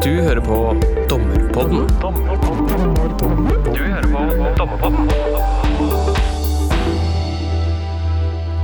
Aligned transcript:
Du 0.00 0.14
hører 0.16 0.40
på 0.40 0.58
Dommerpodden. 1.10 1.82
Du 3.66 3.80
hører 3.82 4.06
på 4.08 4.22
Dommerpodden. 4.56 5.10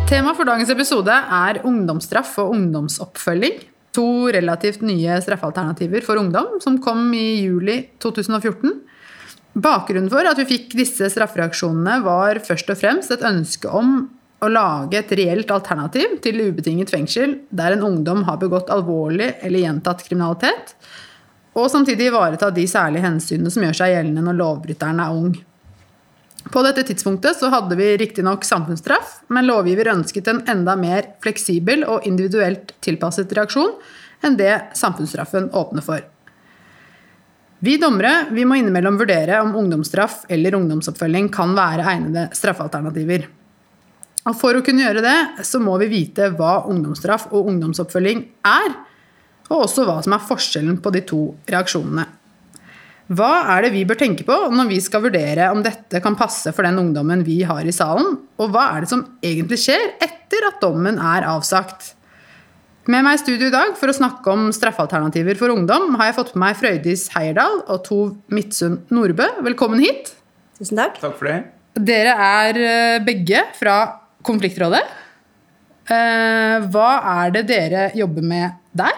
Tema 0.08 0.32
for 0.32 0.48
dagens 0.48 0.72
episode 0.72 1.12
er 1.12 1.60
ungdomsstraff 1.68 2.38
og 2.40 2.54
ungdomsoppfølging. 2.54 3.60
To 4.00 4.06
relativt 4.32 4.80
nye 4.88 5.20
straffealternativer 5.20 6.08
for 6.08 6.16
ungdom 6.22 6.56
som 6.64 6.80
kom 6.80 7.12
i 7.12 7.42
juli 7.44 7.82
2014. 8.00 8.72
Bakgrunnen 9.60 10.08
for 10.08 10.24
at 10.24 10.40
vi 10.40 10.48
fikk 10.56 10.72
disse 10.80 11.12
straffereaksjonene, 11.12 12.00
var 12.06 12.40
først 12.48 12.72
og 12.72 12.80
fremst 12.80 13.12
et 13.12 13.28
ønske 13.28 13.68
om 13.68 14.06
å 14.40 14.48
lage 14.52 15.02
et 15.02 15.12
reelt 15.20 15.52
alternativ 15.52 16.16
til 16.24 16.46
ubetinget 16.48 16.92
fengsel 16.92 17.42
der 17.52 17.76
en 17.76 17.84
ungdom 17.84 18.24
har 18.24 18.40
begått 18.40 18.72
alvorlig 18.72 19.34
eller 19.44 19.64
gjentatt 19.68 20.04
kriminalitet, 20.08 20.78
og 21.56 21.70
samtidig 21.72 22.10
ivareta 22.10 22.50
de 22.52 22.66
særlige 22.68 23.04
hensynene 23.06 23.52
som 23.52 23.64
gjør 23.64 23.78
seg 23.78 23.94
gjeldende 23.94 24.24
når 24.26 24.40
lovbryteren 24.40 25.00
er 25.02 25.20
ung. 25.20 25.36
På 26.52 26.62
dette 26.62 26.84
tidspunktet 26.86 27.38
så 27.40 27.48
hadde 27.50 27.74
vi 27.78 27.94
riktignok 27.98 28.44
samfunnsstraff, 28.46 29.22
men 29.34 29.48
lovgiver 29.48 29.90
ønsket 29.96 30.28
en 30.30 30.42
enda 30.52 30.76
mer 30.78 31.08
fleksibel 31.24 31.82
og 31.88 32.06
individuelt 32.06 32.76
tilpasset 32.84 33.32
reaksjon 33.34 33.72
enn 34.24 34.36
det 34.38 34.52
samfunnsstraffen 34.78 35.50
åpner 35.56 35.84
for. 35.84 36.04
Vi 37.64 37.78
dommere 37.80 38.28
vi 38.36 38.44
må 38.44 38.58
innimellom 38.60 38.98
vurdere 39.00 39.40
om 39.42 39.56
ungdomsstraff 39.56 40.26
eller 40.30 40.54
ungdomsoppfølging 40.58 41.30
kan 41.34 41.56
være 41.56 41.88
egnede 41.94 42.28
straffealternativer. 42.36 43.26
Og 44.26 44.34
For 44.36 44.58
å 44.58 44.62
kunne 44.66 44.82
gjøre 44.84 45.02
det, 45.04 45.44
så 45.46 45.58
må 45.62 45.76
vi 45.80 45.88
vite 45.90 46.28
hva 46.36 46.66
ungdomsstraff 46.68 47.28
og 47.32 47.48
ungdomsoppfølging 47.52 48.22
er, 48.46 48.74
og 49.50 49.64
også 49.64 49.84
hva 49.86 49.98
som 50.04 50.14
er 50.16 50.24
forskjellen 50.26 50.78
på 50.82 50.92
de 50.94 51.02
to 51.06 51.20
reaksjonene. 51.50 52.06
Hva 53.06 53.32
er 53.54 53.62
det 53.62 53.74
vi 53.76 53.84
bør 53.86 53.98
tenke 54.00 54.24
på 54.26 54.34
når 54.50 54.66
vi 54.66 54.80
skal 54.82 55.04
vurdere 55.04 55.52
om 55.54 55.60
dette 55.62 56.00
kan 56.02 56.16
passe 56.18 56.50
for 56.54 56.66
den 56.66 56.80
ungdommen 56.80 57.22
vi 57.26 57.38
har 57.46 57.62
i 57.62 57.74
salen, 57.74 58.16
og 58.42 58.50
hva 58.50 58.72
er 58.74 58.82
det 58.82 58.90
som 58.90 59.04
egentlig 59.22 59.60
skjer 59.62 59.92
etter 60.02 60.48
at 60.48 60.58
dommen 60.64 60.98
er 60.98 61.28
avsagt? 61.30 61.92
Med 62.90 63.02
meg 63.02 63.16
i 63.18 63.22
studio 63.22 63.48
i 63.48 63.54
dag 63.54 63.72
for 63.78 63.90
å 63.90 63.94
snakke 63.94 64.30
om 64.30 64.48
straffealternativer 64.54 65.38
for 65.38 65.50
ungdom 65.54 65.96
har 65.98 66.10
jeg 66.10 66.16
fått 66.20 66.34
med 66.34 66.42
meg 66.44 66.58
Frøydis 66.58 67.08
Heierdal 67.16 67.60
og 67.64 67.80
Tov 67.86 68.12
Midtsund 68.30 68.92
Nordbø. 68.94 69.26
Velkommen 69.46 69.82
hit. 69.82 70.12
Tusen 70.58 70.78
takk. 70.78 71.00
Takk 71.02 71.16
for 71.18 71.30
det. 71.30 71.40
Dere 71.76 72.12
er 72.26 72.60
eh, 72.62 72.98
begge 73.06 73.42
fra 73.58 73.74
Konfliktrådet. 74.26 74.84
Eh, 75.90 76.62
Hva 76.70 76.90
er 77.24 77.34
det 77.34 77.44
dere 77.50 77.88
jobber 77.98 78.24
med 78.26 78.54
der? 78.78 78.94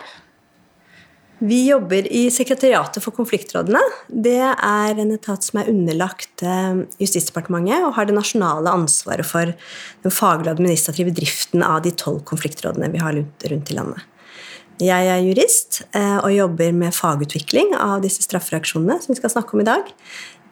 Vi 1.39 1.69
jobber 1.69 2.07
i 2.13 2.25
Sekretariatet 2.35 3.03
for 3.05 3.15
konfliktrådene. 3.15 3.81
Det 4.11 4.41
er 4.43 4.99
en 4.99 5.13
etat 5.15 5.45
som 5.47 5.61
er 5.61 5.69
underlagt 5.71 6.43
eh, 6.43 6.81
Justisdepartementet 6.99 7.85
og 7.87 7.95
har 7.95 8.09
det 8.09 8.17
nasjonale 8.17 8.73
ansvaret 8.75 9.27
for 9.27 9.53
den 10.03 10.15
faglige 10.15 10.51
og 10.51 10.59
administrative 10.59 11.15
driften 11.15 11.63
av 11.63 11.85
de 11.87 11.95
tolv 11.95 12.25
konfliktrådene 12.27 12.91
vi 12.91 13.03
har 13.05 13.21
rundt 13.23 13.71
i 13.71 13.79
landet. 13.79 14.03
Jeg 14.83 15.11
er 15.11 15.23
jurist 15.23 15.81
eh, 15.93 16.19
og 16.19 16.35
jobber 16.35 16.75
med 16.75 16.95
fagutvikling 16.95 17.71
av 17.79 18.03
disse 18.03 18.27
straffereaksjonene 18.27 18.99
som 19.03 19.15
vi 19.15 19.21
skal 19.23 19.37
snakke 19.37 19.55
om 19.55 19.63
i 19.63 19.71
dag. 19.71 19.95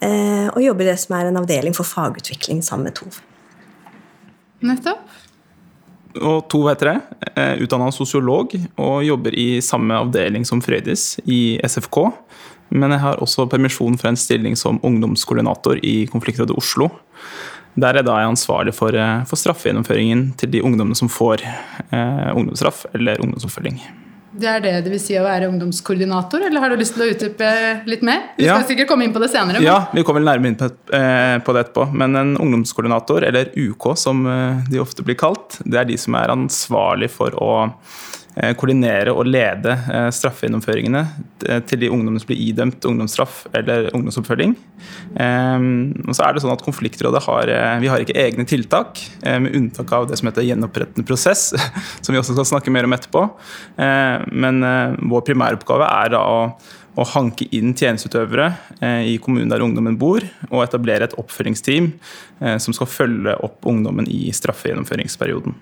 eh, 0.07 0.47
Og 0.55 0.62
jobber 0.62 0.87
i 0.87 0.92
det 0.92 1.01
som 1.03 1.19
er 1.19 1.27
en 1.27 1.42
avdeling 1.42 1.75
for 1.75 1.87
fagutvikling 1.87 2.62
sammen 2.62 2.92
med 2.92 2.98
TOV. 2.98 3.19
Nettopp. 4.67 5.03
Og 6.20 6.47
to 6.53 6.62
heter 6.69 6.92
det. 6.92 6.97
Eh, 7.34 7.62
Utdanna 7.64 7.91
sosiolog 7.95 8.55
og 8.77 9.05
jobber 9.05 9.34
i 9.36 9.61
samme 9.64 9.98
avdeling 10.00 10.47
som 10.48 10.62
Frøydis, 10.64 11.17
i 11.25 11.58
SFK. 11.64 11.98
Men 12.75 12.97
jeg 12.97 13.03
har 13.05 13.23
også 13.23 13.47
permisjon 13.50 13.98
fra 14.00 14.11
en 14.11 14.19
stilling 14.19 14.56
som 14.58 14.81
ungdomskoordinator 14.83 15.78
i 15.86 16.06
Konfliktrådet 16.11 16.56
Oslo. 16.56 16.91
Der 17.77 17.98
er 17.98 18.07
da 18.07 18.17
jeg 18.23 18.33
ansvarlig 18.33 18.74
for, 18.74 18.95
eh, 18.96 19.24
for 19.29 19.36
straffegjennomføringen 19.36 20.36
til 20.40 20.51
de 20.51 20.63
ungdommene 20.64 20.96
som 20.96 21.08
får 21.13 21.45
eh, 21.45 22.33
ungdomsstraff 22.33 22.86
eller 22.95 23.20
ungdomsoppfølging. 23.20 23.80
Det 24.36 24.48
er 24.51 24.61
det 24.61 24.73
det 24.85 24.91
vil 24.92 25.01
si 25.01 25.14
å 25.17 25.23
være 25.24 25.48
ungdomskoordinator, 25.48 26.42
eller 26.47 26.61
har 26.61 26.73
du 26.73 26.77
lyst 26.77 26.92
til 26.97 27.07
å 27.07 27.11
utdype 27.14 27.48
litt 27.89 28.02
mer? 28.05 28.20
Vi 28.36 28.45
skal 28.45 28.61
Ja. 28.61 28.67
sikkert 28.69 28.89
komme 28.91 29.05
inn 29.05 29.13
på 29.14 29.20
det 29.20 29.30
senere. 29.30 29.55
men- 29.55 29.63
Ja, 29.63 29.86
vi 29.95 30.02
kommer 30.02 30.20
nærmere 30.20 30.47
inn 30.48 30.57
på, 30.57 30.70
eh, 30.92 31.39
på 31.39 31.52
det 31.55 31.73
etterpå. 31.73 31.92
Men 31.92 32.17
en 32.17 32.36
ungdomskoordinator, 32.36 33.23
eller 33.25 33.46
UK 33.57 33.96
som 33.96 34.27
eh, 34.27 34.63
de 34.70 34.79
ofte 34.79 35.02
blir 35.02 35.14
kalt, 35.17 35.58
det 35.64 35.75
er 35.80 35.85
de 35.85 35.96
som 35.96 36.14
er 36.14 36.29
ansvarlig 36.29 37.11
for 37.11 37.30
å 37.30 37.73
koordinere 38.58 39.14
og 39.17 39.24
lede 39.29 39.73
eh, 39.73 40.08
straffegjennomføringene 40.13 41.02
eh, 41.48 41.61
til 41.64 41.80
de 41.80 41.89
ungdommene 41.92 42.20
som 42.20 42.29
blir 42.29 42.42
idømt 42.51 42.85
ungdomsstraff 42.85 43.47
eller 43.57 43.89
ungdomsoppfølging. 43.97 44.52
Eh, 45.17 45.67
Og 46.07 46.13
så 46.17 46.27
er 46.27 46.36
det 46.36 46.45
sånn 46.45 46.52
at 46.52 46.64
Konfliktrådet 46.67 47.23
har, 47.25 47.48
eh, 47.48 47.79
vi 47.80 47.89
har 47.92 48.05
ikke 48.05 48.19
egne 48.20 48.46
tiltak, 48.48 49.01
eh, 49.23 49.39
med 49.41 49.57
unntak 49.57 49.92
av 49.92 50.08
det 50.11 50.19
som 50.20 50.29
heter 50.29 50.45
gjenopprettende 50.45 51.07
prosess, 51.08 51.55
som 52.05 52.13
vi 52.13 52.20
også 52.20 52.36
skal 52.36 52.51
snakke 52.52 52.73
mer 52.75 52.85
om 52.85 52.92
etterpå. 52.96 53.25
Eh, 53.79 54.27
Men 54.33 54.63
eh, 54.64 54.96
vår 55.01 55.25
primæroppgave 55.30 55.89
er 56.05 56.19
å 56.20 56.51
å 56.96 57.05
hanke 57.13 57.45
inn 57.52 57.75
tjenesteutøvere 57.77 58.46
eh, 58.80 59.02
i 59.13 59.17
kommunen 59.20 59.51
der 59.52 59.61
ungdommen 59.61 59.98
bor, 60.01 60.25
og 60.48 60.63
etablere 60.64 61.05
et 61.05 61.17
oppfølgingsteam 61.20 61.91
eh, 62.41 62.57
som 62.57 62.73
skal 62.73 62.89
følge 62.89 63.35
opp 63.45 63.69
ungdommen 63.69 64.08
i 64.08 64.30
straffegjennomføringsperioden. 64.33 65.57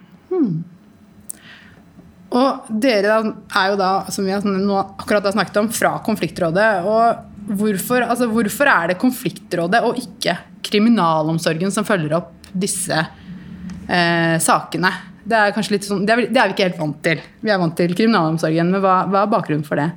Og 2.34 2.70
dere 2.82 3.20
er 3.20 3.70
jo 3.70 3.78
da, 3.78 3.92
som 4.10 4.26
vi 4.26 4.34
akkurat 4.34 5.28
har 5.28 5.36
snakket 5.36 5.60
om, 5.62 5.70
fra 5.70 5.94
Konfliktrådet. 6.04 6.68
Og 6.82 7.54
hvorfor, 7.60 8.02
altså 8.02 8.28
hvorfor 8.30 8.70
er 8.70 8.90
det 8.90 9.00
Konfliktrådet 9.02 9.84
og 9.86 10.00
ikke 10.00 10.36
kriminalomsorgen 10.64 11.74
som 11.74 11.86
følger 11.86 12.16
opp 12.18 12.32
disse 12.50 12.96
eh, 12.98 14.36
sakene? 14.42 14.90
Det 15.24 15.38
er 15.40 15.54
sånn, 15.86 16.02
det 16.04 16.12
er, 16.12 16.26
det 16.26 16.40
er 16.40 16.50
vi 16.50 16.56
ikke 16.56 16.66
helt 16.68 16.82
vant 16.82 16.98
til. 17.06 17.22
Vi 17.40 17.52
er 17.52 17.62
vant 17.62 17.78
til 17.78 17.94
kriminalomsorgen, 17.96 18.74
men 18.74 18.82
hva, 18.82 19.04
hva 19.08 19.24
er 19.24 19.32
bakgrunnen 19.32 19.64
for 19.64 19.80
det? 19.80 19.92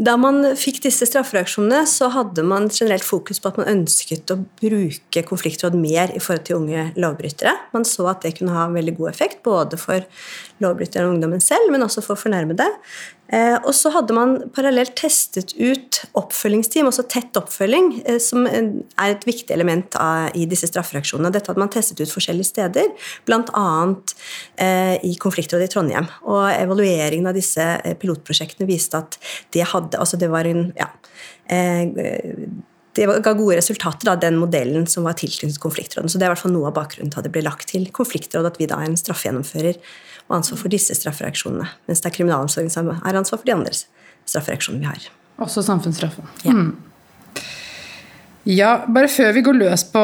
Da 0.00 0.14
man 0.16 0.38
fikk 0.56 0.78
disse 0.86 1.04
straffereaksjonene, 1.04 1.82
så 1.84 2.08
hadde 2.14 2.40
man 2.48 2.70
generelt 2.72 3.04
fokus 3.04 3.40
på 3.42 3.50
at 3.50 3.58
man 3.60 3.68
ønsket 3.68 4.32
å 4.32 4.38
bruke 4.62 5.22
konfliktråd 5.28 5.76
mer 5.76 6.14
i 6.14 6.22
forhold 6.22 6.46
til 6.48 6.56
unge 6.56 6.86
lovbrytere. 6.96 7.52
Man 7.74 7.84
så 7.84 8.06
at 8.08 8.24
det 8.24 8.38
kunne 8.38 8.54
ha 8.56 8.64
en 8.68 8.78
veldig 8.78 8.94
god 8.96 9.10
effekt, 9.10 9.42
både 9.44 9.76
for 9.80 10.06
lovbryteren 10.64 11.08
og 11.08 11.16
ungdommen 11.16 11.42
selv, 11.44 11.70
men 11.72 11.84
også 11.84 12.02
for 12.04 12.20
fornærmede. 12.20 12.66
Eh, 13.30 13.56
og 13.62 13.70
så 13.76 13.92
hadde 13.94 14.14
man 14.16 14.32
parallelt 14.56 14.96
testet 14.98 15.52
ut 15.54 16.00
oppfølgingsteam, 16.18 16.88
også 16.90 17.04
tett 17.12 17.36
oppfølging, 17.38 17.92
eh, 18.04 18.18
som 18.22 18.48
er 18.48 18.80
et 19.06 19.26
viktig 19.26 19.54
element 19.54 19.94
av, 20.00 20.32
i 20.34 20.46
disse 20.50 20.66
straffereaksjonene. 20.70 21.30
Dette 21.34 21.52
hadde 21.52 21.62
man 21.62 21.70
testet 21.72 22.02
ut 22.02 22.10
forskjellige 22.10 22.50
steder, 22.50 22.90
bl.a. 23.28 23.68
Eh, 24.58 24.96
i 25.06 25.14
konfliktrådet 25.22 25.70
i 25.70 25.74
Trondheim. 25.74 26.10
Og 26.26 26.48
evalueringen 26.50 27.30
av 27.30 27.38
disse 27.38 27.62
eh, 27.78 27.94
pilotprosjektene 28.00 28.68
viste 28.70 28.98
at 28.98 29.20
det 29.54 29.68
hadde 29.70 29.98
Altså 30.00 30.16
det 30.16 30.30
var 30.32 30.46
en 30.48 30.70
ja, 30.78 30.86
eh, 31.52 31.90
det 32.98 33.06
ga 33.06 33.32
gode 33.38 33.58
resultater, 33.58 34.08
da, 34.08 34.16
den 34.18 34.38
modellen 34.40 34.86
som 34.90 35.06
var 35.06 35.16
tilknyttet 35.18 35.60
konfliktråden. 35.62 36.10
Så 36.10 36.18
det 36.18 36.26
er 36.26 36.32
i 36.32 36.34
hvert 36.34 36.42
fall 36.42 36.54
noe 36.54 36.70
av 36.70 36.76
bakgrunnen 36.78 37.12
til 37.12 37.22
at 37.22 37.28
det 37.28 37.34
ble 37.34 37.44
lagt 37.46 37.70
til 37.70 37.86
konfliktrådet, 37.94 38.50
at 38.50 38.58
vi 38.60 38.68
da 38.70 38.80
er 38.80 38.90
en 38.90 38.98
straffegjennomfører 38.98 39.78
og 40.30 40.38
ansvar 40.38 40.60
for 40.62 40.72
disse 40.72 40.94
straffereaksjonene. 40.94 41.66
Mens 41.90 42.02
det 42.02 42.10
er 42.10 42.14
kriminalomsorgen 42.14 42.70
som 42.72 42.92
er 42.94 43.18
ansvar 43.18 43.40
for 43.40 43.48
de 43.48 43.56
andre 43.56 43.74
straffereaksjonene 43.74 44.84
vi 44.84 44.90
har. 44.92 45.08
Også 45.42 45.64
samfunnsstraffen. 45.66 46.30
Ja. 46.46 46.54
Mm. 46.54 46.76
Ja, 48.48 48.70
bare 48.88 49.10
før 49.10 49.34
vi 49.36 49.42
går 49.44 49.58
løs 49.58 49.84
på 49.92 50.02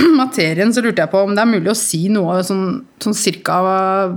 materien, 0.20 0.72
så 0.74 0.82
lurte 0.84 1.04
jeg 1.04 1.12
på 1.12 1.22
om 1.22 1.34
det 1.36 1.44
er 1.44 1.52
mulig 1.52 1.70
å 1.72 1.78
si 1.78 2.02
noe 2.12 2.40
sånn, 2.46 2.82
sånn 3.02 3.16
cirka 3.16 3.60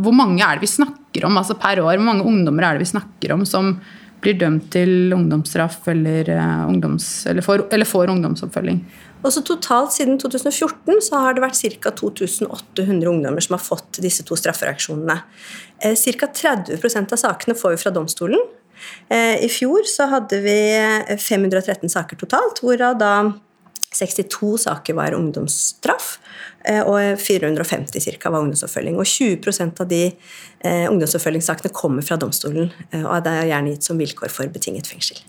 Hvor 0.04 0.16
mange 0.16 0.44
er 0.44 0.58
det 0.58 0.66
vi 0.66 0.74
snakker 0.74 1.28
om 1.30 1.38
altså 1.40 1.56
per 1.60 1.84
år? 1.84 1.96
Hvor 1.96 2.08
mange 2.10 2.26
ungdommer 2.28 2.68
er 2.68 2.78
det 2.78 2.88
vi 2.88 2.94
snakker 2.96 3.36
om 3.38 3.46
som 3.48 3.76
blir 4.24 4.38
dømt 4.40 4.70
til 4.74 5.14
ungdomsstraff 5.16 5.88
eller, 5.92 6.30
eh, 6.30 6.62
ungdoms, 6.70 7.26
eller, 7.30 7.46
får, 7.46 7.68
eller 7.74 7.86
får 7.88 8.14
ungdomsoppfølging? 8.16 8.80
Også 9.24 9.44
totalt 9.48 9.94
siden 9.96 10.18
2014 10.20 11.00
så 11.06 11.22
har 11.24 11.36
det 11.36 11.44
vært 11.44 11.60
ca. 11.80 11.92
2800 11.92 13.08
ungdommer 13.08 13.44
som 13.44 13.56
har 13.56 13.64
fått 13.64 14.02
disse 14.04 14.26
to 14.28 14.36
straffereaksjonene. 14.36 15.22
Eh, 15.80 15.96
Ca. 15.96 16.28
30% 16.28 17.16
av 17.16 17.22
sakene 17.22 17.56
får 17.56 17.76
vi 17.76 17.82
fra 17.84 17.92
domstolen. 17.92 18.42
Eh, 19.10 19.44
I 19.46 19.48
fjor 19.48 19.88
så 19.88 20.10
hadde 20.12 20.42
vi 20.44 20.58
513 21.16 21.90
saker 21.90 22.20
totalt, 22.20 22.60
hvorav 22.60 23.00
da 23.00 23.14
62 23.94 24.58
saker 24.66 24.98
var 24.98 25.16
ungdomsstraff, 25.18 26.18
eh, 26.66 26.82
og 26.82 27.20
450 27.22 28.18
ca. 28.18 28.32
var 28.34 28.42
ungdomsoppfølging. 28.42 28.98
Og 28.98 29.06
20% 29.06 29.84
av 29.84 29.92
de 29.92 30.04
eh, 30.10 30.88
ungdomsoppfølgingssakene 30.90 31.74
kommer 31.76 32.06
fra 32.06 32.18
domstolen, 32.18 32.72
eh, 32.92 33.06
og 33.06 33.24
det 33.26 33.38
er 33.38 33.52
gjerne 33.54 33.76
gitt 33.76 33.90
som 33.90 34.02
vilkår 34.02 34.34
for 34.34 34.52
betinget 34.54 34.90
fengsel. 34.90 35.22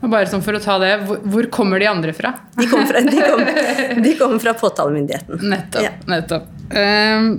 Og 0.00 0.08
bare 0.08 0.30
sånn 0.32 0.40
for 0.44 0.56
å 0.56 0.60
ta 0.64 0.78
det, 0.80 0.94
hvor, 1.04 1.46
kommer 1.52 1.80
de 1.82 1.88
andre 1.90 2.12
fra? 2.16 2.32
De 2.56 2.68
kommer 2.70 2.88
fra, 2.88 3.02
de 3.04 3.20
kom, 3.20 3.42
de 4.06 4.14
kommer 4.16 4.40
fra 4.40 4.54
påtalemyndigheten. 4.56 5.42
Nettopp. 5.52 5.82
Ja. 5.84 5.92
nettopp. 6.08 6.46
Um, 6.72 7.34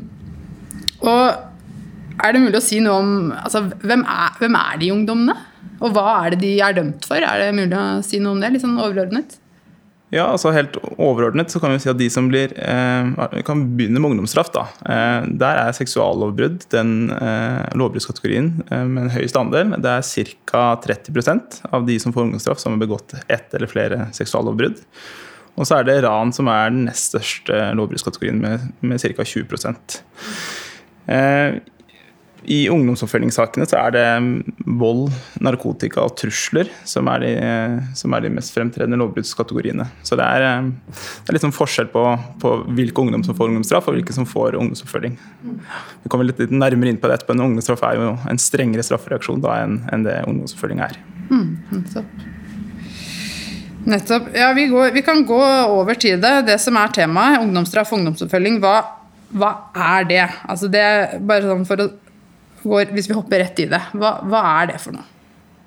og 1.01 2.21
er 2.21 2.35
det 2.35 2.43
mulig 2.43 2.59
å 2.59 2.63
si 2.63 2.77
noe 2.83 2.99
om 3.01 3.13
altså, 3.33 3.63
hvem, 3.81 4.03
er, 4.05 4.35
hvem 4.37 4.57
er 4.59 4.81
de 4.81 4.91
ungdommene? 4.93 5.37
Og 5.81 5.95
hva 5.95 6.19
er 6.19 6.35
det 6.35 6.43
de 6.43 6.51
er 6.61 6.75
dømt 6.77 7.07
for? 7.09 7.17
Er 7.17 7.41
det 7.41 7.53
mulig 7.57 7.73
å 7.73 7.85
si 8.05 8.21
noe 8.21 8.35
om 8.35 8.43
det? 8.43 8.51
Litt 8.53 8.61
sånn 8.61 8.77
overordnet? 8.77 9.39
Ja, 10.11 10.25
altså 10.27 10.51
Helt 10.51 10.75
overordnet 10.99 11.53
så 11.53 11.61
kan 11.63 11.71
vi 11.71 11.79
si 11.79 11.87
at 11.87 11.99
de 11.99 12.09
som 12.11 12.27
blir 12.27 12.51
eh, 12.59 13.41
kan 13.47 13.63
begynne 13.77 14.01
med 14.01 14.11
ungdomsstraff. 14.11 14.51
da. 14.51 14.65
Eh, 14.83 15.29
der 15.39 15.61
er 15.61 15.77
seksuallovbrudd 15.77 16.65
den 16.73 17.13
eh, 17.15 17.71
lovbruddskategorien 17.79 18.51
eh, 18.67 18.83
med 18.89 19.05
en 19.05 19.13
høyest 19.15 19.39
andel. 19.39 19.71
Det 19.79 19.93
er 19.95 20.35
ca. 20.51 20.65
30% 20.83 21.61
av 21.71 21.87
de 21.87 21.95
som 22.03 22.11
får 22.11 22.27
ungdomsstraff, 22.27 22.59
som 22.59 22.75
har 22.75 22.83
begått 22.83 23.15
ett 23.31 23.55
eller 23.55 23.71
flere 23.71 24.09
seksuallovbrudd. 24.17 24.83
Og 25.55 25.67
så 25.67 25.79
er 25.79 25.87
det 25.87 26.01
ran 26.03 26.35
som 26.35 26.51
er 26.51 26.73
den 26.73 26.85
nest 26.89 27.13
største 27.13 27.63
lovbruddskategorien, 27.79 28.43
med, 28.43 28.67
med 28.83 28.99
ca. 28.99 29.23
20 29.23 29.47
eh, 31.07 31.61
i 32.49 32.65
ungdomsoppfølgingssakene 32.73 33.67
så 33.69 33.77
er 33.77 33.93
det 33.93 34.05
vold, 34.81 35.11
narkotika 35.43 36.01
og 36.07 36.15
trusler 36.17 36.69
som 36.89 37.09
er 37.11 37.21
de, 37.21 37.31
som 37.97 38.13
er 38.17 38.25
de 38.25 38.31
mest 38.33 38.55
fremtredende 38.55 38.97
lovbruddskategoriene. 38.97 39.85
Så 40.07 40.17
det 40.17 40.25
er, 40.25 40.65
det 40.65 41.29
er 41.29 41.37
litt 41.37 41.45
sånn 41.45 41.53
forskjell 41.53 41.91
på, 41.93 42.05
på, 42.41 42.55
hvilke 42.77 43.05
ungdom 43.05 43.25
som 43.27 43.37
får 43.37 43.51
ungdomsstraff, 43.51 43.91
og 43.91 43.99
hvilke 43.99 44.15
som 44.15 44.25
får 44.29 44.57
ungdomsoppfølging. 44.57 45.19
Vi 46.01 46.11
kommer 46.11 46.29
litt, 46.29 46.41
litt 46.41 46.55
nærmere 46.55 46.93
inn 46.93 46.99
på 47.01 47.11
det 47.11 47.19
etterpå, 47.19 47.37
men 47.37 47.51
ungdomsstraff 47.51 47.85
er 47.87 48.01
jo 48.01 48.11
en 48.33 48.41
strengere 48.41 48.85
straffereaksjon 48.89 49.45
da 49.45 49.61
enn, 49.61 49.79
enn 49.93 50.09
det 50.09 50.17
ungdomsoppfølging 50.25 50.81
er. 50.87 50.97
Mm, 51.29 51.47
nettopp. 51.77 52.27
nettopp. 53.85 54.31
Ja, 54.35 54.51
vi, 54.57 54.65
går, 54.73 54.95
vi, 54.97 55.05
kan 55.05 55.25
gå 55.29 55.41
over 55.69 55.93
til 55.93 56.17
det. 56.23 56.39
Det 56.49 56.57
som 56.63 56.81
er 56.81 56.97
temaet, 56.97 57.43
ungdomsstraff 57.45 57.93
og 57.93 58.01
ungdomsoppfølging. 58.01 58.57
Hva, 58.65 58.79
hva 59.37 59.57
er 59.93 60.09
det? 60.09 60.23
Altså 60.49 60.73
det 60.73 60.87
bare 61.21 61.45
sånn 61.45 61.69
for 61.69 61.85
å 61.85 61.91
går, 62.63 62.93
hvis 62.95 63.09
vi 63.09 63.17
hopper 63.17 63.43
rett 63.43 63.59
i 63.63 63.69
det, 63.71 63.81
hva, 63.97 64.17
hva 64.27 64.43
er 64.61 64.71
det 64.73 64.79
for 64.83 64.97
noe? 64.97 65.07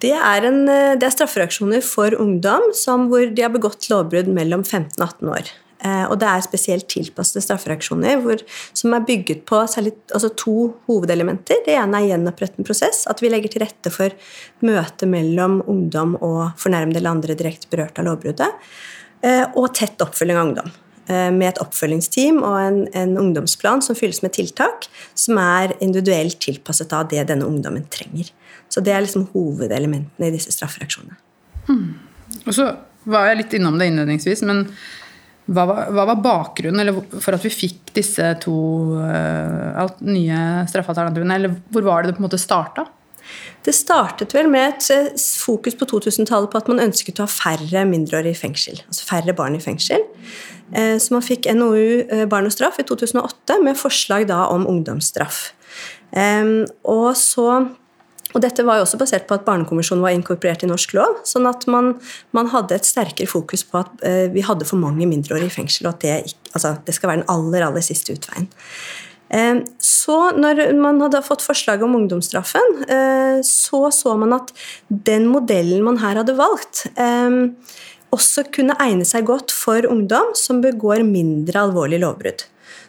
Det 0.04 0.12
er, 0.12 0.44
en, 0.44 0.64
eh, 0.68 0.94
det 1.00 1.06
er 1.08 1.14
straffereaksjoner 1.14 1.84
for 1.84 2.16
ungdom 2.20 2.70
som, 2.76 3.08
hvor 3.10 3.28
de 3.30 3.44
har 3.44 3.52
begått 3.54 3.88
lovbrudd 3.88 4.28
mellom 4.28 4.64
15 4.66 4.98
og 4.98 5.06
18 5.06 5.30
år. 5.32 5.52
Eh, 5.84 6.04
og 6.08 6.16
det 6.20 6.28
er 6.28 6.44
spesielt 6.44 6.86
tilpassede 6.92 7.42
straffereaksjoner 7.44 8.20
hvor, 8.24 8.40
som 8.76 8.94
er 8.96 9.04
bygget 9.04 9.44
på 9.48 9.60
særlig, 9.70 9.94
altså 10.10 10.30
to 10.40 10.56
hovedelementer. 10.88 11.60
Det 11.66 11.76
ene 11.76 12.00
er 12.00 12.10
gjenopprettende 12.12 12.68
prosess, 12.68 13.04
at 13.10 13.20
vi 13.20 13.32
legger 13.32 13.52
til 13.52 13.64
rette 13.64 13.92
for 13.92 14.14
møte 14.64 15.08
mellom 15.10 15.60
ungdom 15.70 16.16
og 16.20 16.54
fornærmede 16.60 17.00
eller 17.00 17.16
andre 17.16 17.36
direkte 17.38 17.70
berørt 17.72 18.00
av 18.00 18.08
lovbruddet. 18.08 18.64
Eh, 19.24 19.44
og 19.56 19.72
tett 19.76 20.00
oppfølging 20.04 20.40
av 20.40 20.48
ungdom. 20.50 20.72
Eh, 21.04 21.30
med 21.36 21.50
et 21.50 21.58
oppfølgingsteam 21.60 22.38
og 22.40 22.54
en, 22.56 22.78
en, 22.96 23.10
ungdomsplan 23.20 23.82
som 23.84 23.96
fylles 23.98 24.22
med 24.24 24.32
tiltak 24.32 24.86
som 25.12 25.36
er 25.36 25.74
individuelt 25.84 26.38
tilpasset 26.40 26.94
av 26.96 27.10
det 27.10 27.26
denne 27.28 27.44
ungdommen 27.44 27.84
trenger. 27.92 28.30
Så 28.72 28.80
Det 28.80 28.94
er 28.94 29.04
liksom 29.04 29.26
hovedelementene 29.34 30.30
i 30.30 30.32
disse 30.32 30.54
straffereaksjonene. 30.54 31.18
Hmm. 31.68 32.00
Og 32.46 32.56
så 32.56 32.70
var 33.04 33.28
jeg 33.28 33.42
litt 33.42 33.56
innom 33.58 33.76
det 33.78 33.90
innledningsvis, 33.90 34.46
men 34.48 34.64
hva 35.52 35.66
var, 35.68 35.92
hva 35.92 36.06
var 36.08 36.22
bakgrunnen 36.24 36.88
for 37.12 37.36
at 37.36 37.44
vi 37.44 37.52
fikk 37.52 37.92
disse 37.98 38.30
to 38.40 38.56
uh, 38.96 39.84
nye 40.08 40.38
straffealternativene? 40.72 41.36
Eller 41.36 41.52
hvor 41.68 41.84
var 41.84 42.00
det 42.00 42.14
det 42.14 42.16
på 42.16 42.24
en 42.24 42.28
måte 42.30 42.40
starta? 42.40 42.86
Det 43.64 43.72
startet 43.72 44.34
vel 44.36 44.50
med 44.52 44.74
et 44.74 44.88
eh, 44.92 45.20
fokus 45.40 45.76
på 45.80 45.86
2000-tallet 45.88 46.50
på 46.52 46.60
at 46.60 46.66
man 46.68 46.82
ønsket 46.84 47.20
å 47.20 47.24
ha 47.24 47.32
færre 47.32 47.84
mindreårige 47.88 48.36
i 48.36 48.40
fengsel. 48.42 48.82
Altså 48.84 49.06
færre 49.08 49.34
barn 49.36 49.56
i 49.56 49.62
fengsel. 49.62 50.04
Eh, 50.76 50.96
så 51.00 51.14
man 51.16 51.24
fikk 51.24 51.48
NOU 51.56 52.04
eh, 52.04 52.26
Barn 52.28 52.48
og 52.50 52.52
straff 52.52 52.80
i 52.82 52.84
2008 52.84 53.62
med 53.64 53.80
forslag 53.80 54.28
da 54.28 54.44
om 54.52 54.68
ungdomsstraff. 54.70 55.46
Og 56.14 57.08
så 57.18 57.48
og 58.34 58.42
dette 58.42 58.64
var 58.66 58.80
jo 58.80 58.82
også 58.82 58.98
basert 58.98 59.28
på 59.28 59.36
at 59.36 59.44
Barnekonvensjonen 59.46 60.02
var 60.02 60.14
inkorporert 60.14 60.64
i 60.66 60.68
norsk 60.68 60.94
lov. 60.96 61.20
sånn 61.26 61.46
at 61.46 61.68
man, 61.70 61.92
man 62.34 62.48
hadde 62.50 62.74
et 62.74 62.86
sterkere 62.86 63.30
fokus 63.30 63.62
på 63.62 63.78
at 63.78 64.02
vi 64.34 64.42
hadde 64.42 64.66
for 64.66 64.80
mange 64.80 65.06
mindreårige 65.06 65.52
i 65.52 65.54
fengsel, 65.54 65.86
og 65.86 65.94
at 65.94 66.02
det, 66.02 66.34
altså, 66.50 66.72
det 66.82 66.96
skal 66.96 67.12
være 67.12 67.20
den 67.20 67.30
aller, 67.30 67.66
aller 67.68 67.84
siste 67.86 68.16
utveien. 68.16 68.48
Så 69.32 70.16
når 70.36 70.60
man 70.78 71.00
hadde 71.02 71.22
fått 71.24 71.42
forslaget 71.42 71.82
om 71.86 71.96
ungdomsstraffen, 71.96 72.84
eh, 72.86 73.38
så 73.42 73.88
så 73.90 74.12
man 74.20 74.36
at 74.36 74.52
den 74.88 75.26
modellen 75.32 75.82
man 75.82 75.98
her 75.98 76.20
hadde 76.20 76.36
valgt, 76.38 76.84
også 78.14 78.44
kunne 78.54 78.76
egne 78.78 79.06
seg 79.08 79.26
godt 79.26 79.50
for 79.50 79.88
ungdom 79.90 80.34
som 80.38 80.60
begår 80.62 81.02
mindre 81.08 81.64
alvorlige 81.66 82.04
lovbrudd. 82.04 82.44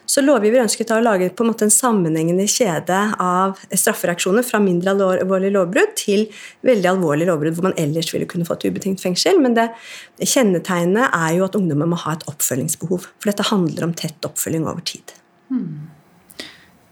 Så 0.06 0.22
lovgiver 0.22 0.62
ønsket 0.62 0.92
å 0.94 1.00
lage 1.02 1.32
på 1.34 1.42
en 1.42 1.50
måte 1.50 1.66
en 1.66 1.72
sammenhengende 1.74 2.46
kjede 2.50 2.98
av 3.22 3.58
straffereaksjoner 3.66 4.46
fra 4.46 4.60
mindre 4.62 4.94
alvorlige 4.94 5.54
lovbrudd 5.56 5.96
til 5.98 6.28
veldig 6.66 6.92
alvorlige 6.92 7.30
lovbrudd 7.32 7.56
hvor 7.58 7.66
man 7.68 7.76
ellers 7.82 8.12
ville 8.14 8.28
kunne 8.30 8.46
fått 8.46 8.68
ubetinget 8.68 9.02
fengsel. 9.02 9.40
Men 9.42 9.58
det 9.58 9.66
kjennetegnet 10.22 11.10
er 11.10 11.34
jo 11.40 11.48
at 11.48 11.58
ungdommen 11.58 11.90
må 11.90 11.98
ha 12.04 12.14
et 12.14 12.26
oppfølgingsbehov. 12.30 13.10
For 13.18 13.32
dette 13.32 13.50
handler 13.50 13.88
om 13.88 13.96
tett 13.98 14.30
oppfølging 14.30 14.68
over 14.70 14.86
tid. 14.86 15.16
Hmm. 15.50 15.90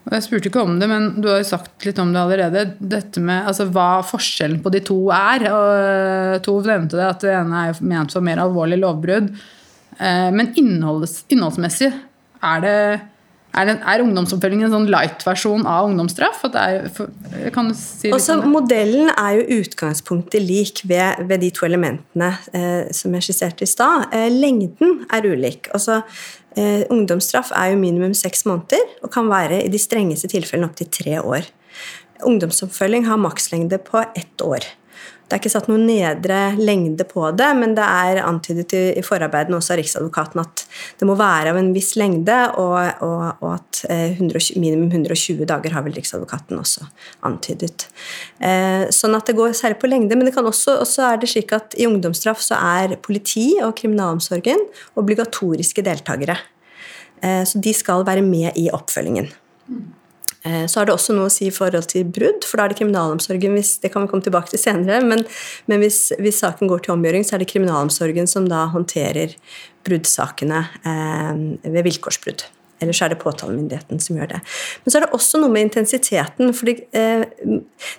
Jeg 0.04 0.24
spurte 0.26 0.50
ikke 0.50 0.62
om 0.66 0.76
det, 0.80 0.88
men 0.90 1.06
du 1.16 1.30
har 1.30 1.38
jo 1.40 1.48
sagt 1.48 1.86
litt 1.86 1.98
om 2.02 2.10
det 2.12 2.20
allerede. 2.20 2.64
Dette 2.76 3.22
med 3.24 3.48
altså, 3.48 3.64
hva 3.72 4.02
forskjellen 4.04 4.60
på 4.64 4.72
de 4.74 4.82
to 4.84 4.98
er. 5.16 5.46
Og 5.48 6.44
Tov 6.44 6.68
nevnte 6.68 7.00
det, 7.00 7.06
at 7.08 7.24
det 7.24 7.32
ene 7.38 7.62
er 7.70 7.80
ment 7.80 8.12
for 8.12 8.24
mer 8.24 8.42
alvorlig 8.44 8.82
lovbrudd. 8.82 9.32
Eh, 9.96 10.28
men 10.34 10.52
innholds, 10.60 11.22
innholdsmessig, 11.32 11.88
er, 12.44 12.60
det, 12.60 12.76
er, 13.56 13.68
det, 13.70 13.78
er 13.80 14.04
ungdomsoppfølging 14.04 14.66
en 14.66 14.74
sånn 14.74 14.88
light-versjon 14.92 15.64
av 15.70 15.88
ungdomsstraff? 15.88 16.44
Er, 16.52 16.90
kan 17.54 17.70
du 17.70 17.76
si 17.78 18.12
Også, 18.12 18.42
det? 18.42 18.52
Modellen 18.52 19.08
er 19.14 19.38
jo 19.38 19.60
utgangspunktet 19.62 20.44
lik 20.44 20.84
ved, 20.90 21.24
ved 21.30 21.46
de 21.46 21.52
to 21.54 21.64
elementene 21.64 22.34
eh, 22.52 22.92
som 22.92 23.16
jeg 23.16 23.30
skisserte 23.30 23.64
i 23.64 23.70
stad. 23.70 24.10
Eh, 24.12 24.28
lengden 24.28 25.06
er 25.08 25.32
ulik. 25.32 25.72
Altså, 25.72 26.02
Eh, 26.54 26.84
ungdomsstraff 26.92 27.50
er 27.56 27.72
jo 27.72 27.80
minimum 27.80 28.14
seks 28.14 28.44
måneder 28.46 28.82
og 29.02 29.10
kan 29.14 29.28
være 29.30 29.64
i 29.64 29.72
de 29.72 29.80
strengeste 29.80 30.30
tilfellene 30.30 30.70
opptil 30.70 30.90
tre 30.92 31.18
år. 31.20 31.50
Ungdomsoppfølging 32.24 33.08
har 33.08 33.20
makslengde 33.20 33.80
på 33.82 34.04
ett 34.14 34.42
år. 34.42 34.66
Det 35.24 35.38
er 35.38 35.40
ikke 35.40 35.50
satt 35.54 35.68
noen 35.70 35.86
nedre 35.88 36.38
lengde 36.60 37.04
på 37.08 37.22
det, 37.32 37.46
men 37.56 37.72
det 37.74 37.84
er 37.84 38.20
antydet 38.26 38.74
i, 38.76 39.02
forarbeidene 39.02 39.56
også 39.56 39.72
av 39.72 39.78
Riksadvokaten 39.80 40.42
at 40.42 40.64
det 41.00 41.08
må 41.08 41.16
være 41.16 41.54
av 41.54 41.58
en 41.58 41.70
viss 41.72 41.94
lengde, 41.96 42.36
og, 42.60 42.76
og, 43.02 43.40
og 43.40 43.54
at 43.54 43.80
eh, 43.88 44.18
120, 44.18 44.60
minimum 44.60 44.92
120 44.92 45.48
dager 45.48 45.72
har 45.74 45.86
vel 45.86 45.96
Riksadvokaten 45.96 46.60
også 46.60 46.84
antydet. 47.24 47.88
Eh, 48.36 48.84
sånn 48.92 49.16
at 49.16 49.30
det 49.30 49.38
går 49.40 49.56
særlig 49.56 49.80
på 49.80 49.88
lengde, 49.88 50.14
men 50.14 50.28
det 50.28 50.36
kan 50.36 50.46
også, 50.46 50.76
også 50.84 51.08
er 51.08 51.22
det 51.22 51.32
slik 51.32 51.56
at 51.56 51.74
i 51.80 51.88
ungdomsstraff 51.88 52.44
så 52.44 52.60
er 52.60 52.98
politi 53.00 53.54
og 53.64 53.72
kriminalomsorgen 53.80 54.60
obligatoriske 55.00 55.88
deltakere. 55.88 56.36
Eh, 57.24 57.42
så 57.48 57.60
de 57.64 57.74
skal 57.76 58.04
være 58.06 58.24
med 58.24 58.56
i 58.60 58.68
oppfølgingen. 58.74 59.30
Eh, 60.44 60.66
så 60.68 60.80
har 60.80 60.88
det 60.88 60.94
også 60.94 61.14
noe 61.16 61.30
å 61.30 61.32
si 61.32 61.48
i 61.48 61.54
forhold 61.54 61.88
til 61.88 62.04
brudd, 62.04 62.44
for 62.44 62.60
da 62.60 62.66
er 62.66 62.74
det 62.74 62.80
kriminalomsorgen 62.82 63.54
hvis, 63.56 63.78
Det 63.80 63.90
kan 63.92 64.04
vi 64.04 64.12
komme 64.12 64.24
tilbake 64.24 64.52
til 64.52 64.60
senere, 64.60 65.00
men, 65.00 65.24
men 65.66 65.80
hvis, 65.80 66.12
hvis, 66.20 66.42
saken 66.44 66.68
går 66.68 66.84
til 66.84 66.96
omgjøring, 66.96 67.24
så 67.24 67.36
er 67.36 67.44
det 67.44 67.52
kriminalomsorgen 67.52 68.28
som 68.28 68.48
da 68.50 68.66
håndterer 68.74 69.38
bruddsakene 69.88 70.66
eh, 70.84 71.32
ved 71.64 71.88
vilkårsbrudd. 71.88 72.44
Ellers 72.82 73.00
er 73.00 73.12
det 73.12 73.20
påtalemyndigheten 73.22 74.02
som 74.02 74.18
gjør 74.18 74.34
det. 74.34 74.40
Men 74.84 74.92
så 74.92 74.98
er 74.98 75.06
det 75.06 75.16
også 75.16 75.40
noe 75.40 75.52
med 75.54 75.68
intensiteten. 75.68 76.52
fordi 76.52 76.76
eh, 76.92 77.24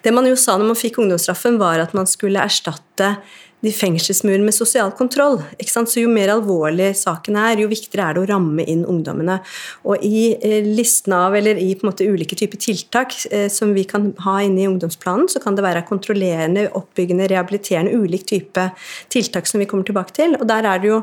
Det 0.03 0.13
man 0.13 0.27
jo 0.29 0.35
sa 0.37 0.59
når 0.59 0.69
man 0.73 0.79
fikk 0.79 0.99
ungdomsstraffen, 1.01 1.57
var 1.61 1.81
at 1.81 1.95
man 1.97 2.05
skulle 2.09 2.43
erstatte 2.43 3.15
de 3.63 3.71
fengselsmurene 3.73 4.45
med 4.45 4.55
sosial 4.55 4.91
kontroll. 4.97 5.39
Så 5.75 6.01
jo 6.01 6.09
mer 6.11 6.31
alvorlig 6.33 6.91
saken 6.99 7.37
er, 7.39 7.61
jo 7.61 7.69
viktigere 7.71 8.09
er 8.09 8.17
det 8.17 8.23
å 8.23 8.29
ramme 8.33 8.65
inn 8.69 8.83
ungdommene. 8.89 9.39
Og 9.87 10.03
i 10.05 10.25
eh, 10.35 10.65
listen 10.65 11.15
av, 11.17 11.35
eller 11.37 11.59
i 11.61 11.71
på 11.73 11.85
en 11.85 11.91
måte 11.91 12.07
ulike 12.07 12.37
typer 12.37 12.61
tiltak 12.61 13.15
eh, 13.31 13.47
som 13.53 13.73
vi 13.75 13.85
kan 13.89 14.11
ha 14.25 14.37
inne 14.45 14.63
i 14.63 14.69
ungdomsplanen, 14.69 15.29
så 15.31 15.41
kan 15.43 15.57
det 15.57 15.65
være 15.65 15.85
kontrollerende, 15.89 16.67
oppbyggende, 16.77 17.29
rehabiliterende, 17.31 17.95
ulik 17.95 18.27
type 18.29 18.69
tiltak 19.13 19.49
som 19.49 19.63
vi 19.63 19.69
kommer 19.69 19.87
tilbake 19.87 20.15
til. 20.15 20.37
Og 20.39 20.47
der 20.49 20.69
er 20.69 20.83
det 20.83 20.91
jo 20.91 21.01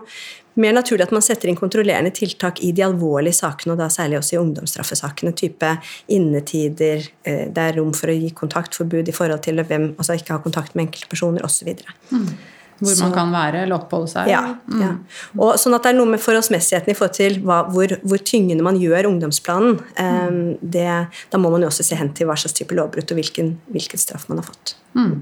mer 0.60 0.74
naturlig 0.76 1.06
at 1.06 1.14
man 1.14 1.24
setter 1.24 1.48
inn 1.48 1.58
kontrollerende 1.58 2.12
tiltak 2.14 2.60
i 2.64 2.72
de 2.76 2.84
alvorlige 2.84 3.38
sakene, 3.40 3.74
og 3.74 3.80
da 3.80 3.88
særlig 3.92 4.18
også 4.20 4.36
i 4.36 4.40
ungdomsstraffesakene. 4.42 5.34
Type 5.38 5.74
innetider, 6.12 7.06
eh, 7.24 7.46
det 7.48 7.68
er 7.68 7.78
rom 7.78 7.92
for 7.96 8.12
å 8.12 8.16
gi 8.16 8.32
kontaktforbud 8.36 9.08
i 9.08 9.16
forhold 9.16 9.44
til 9.46 9.62
hvem, 9.62 9.92
altså 9.96 10.18
ikke 10.18 10.36
ha 10.36 10.42
kontakt 10.44 10.76
med 10.76 10.88
enkeltpersoner 10.88 11.46
osv. 11.46 11.72
Mm. 12.10 12.26
Hvor 12.82 12.98
man 12.98 13.12
kan 13.14 13.30
være 13.30 13.60
eller 13.62 13.78
oppholde 13.78 14.10
seg. 14.10 14.30
Ja. 14.32 14.40
Mm. 14.66 14.80
ja. 14.82 14.90
Og 15.38 15.54
sånn 15.60 15.76
at 15.76 15.84
det 15.84 15.92
er 15.92 15.98
noe 16.00 16.10
med 16.10 16.22
forholdsmessigheten 16.22 16.90
i 16.90 16.96
forhold 16.98 17.14
til 17.14 17.38
hva, 17.46 17.60
hvor, 17.70 17.94
hvor, 18.02 18.22
tyngende 18.26 18.64
man 18.66 18.80
gjør 18.80 19.06
ungdomsplanen. 19.12 19.78
Um, 20.00 20.40
det, 20.58 20.88
da 21.30 21.40
må 21.40 21.52
man 21.54 21.62
jo 21.62 21.70
også 21.70 21.86
se 21.86 21.98
hen 21.98 22.10
til 22.16 22.26
hva 22.26 22.34
slags 22.40 22.56
type 22.58 22.74
lovbrudd 22.74 23.14
og 23.14 23.20
hvilken, 23.20 23.54
hvilken 23.70 24.02
straff 24.02 24.26
man 24.30 24.42
har 24.42 24.48
fått. 24.48 24.74
Mm. 24.98 25.14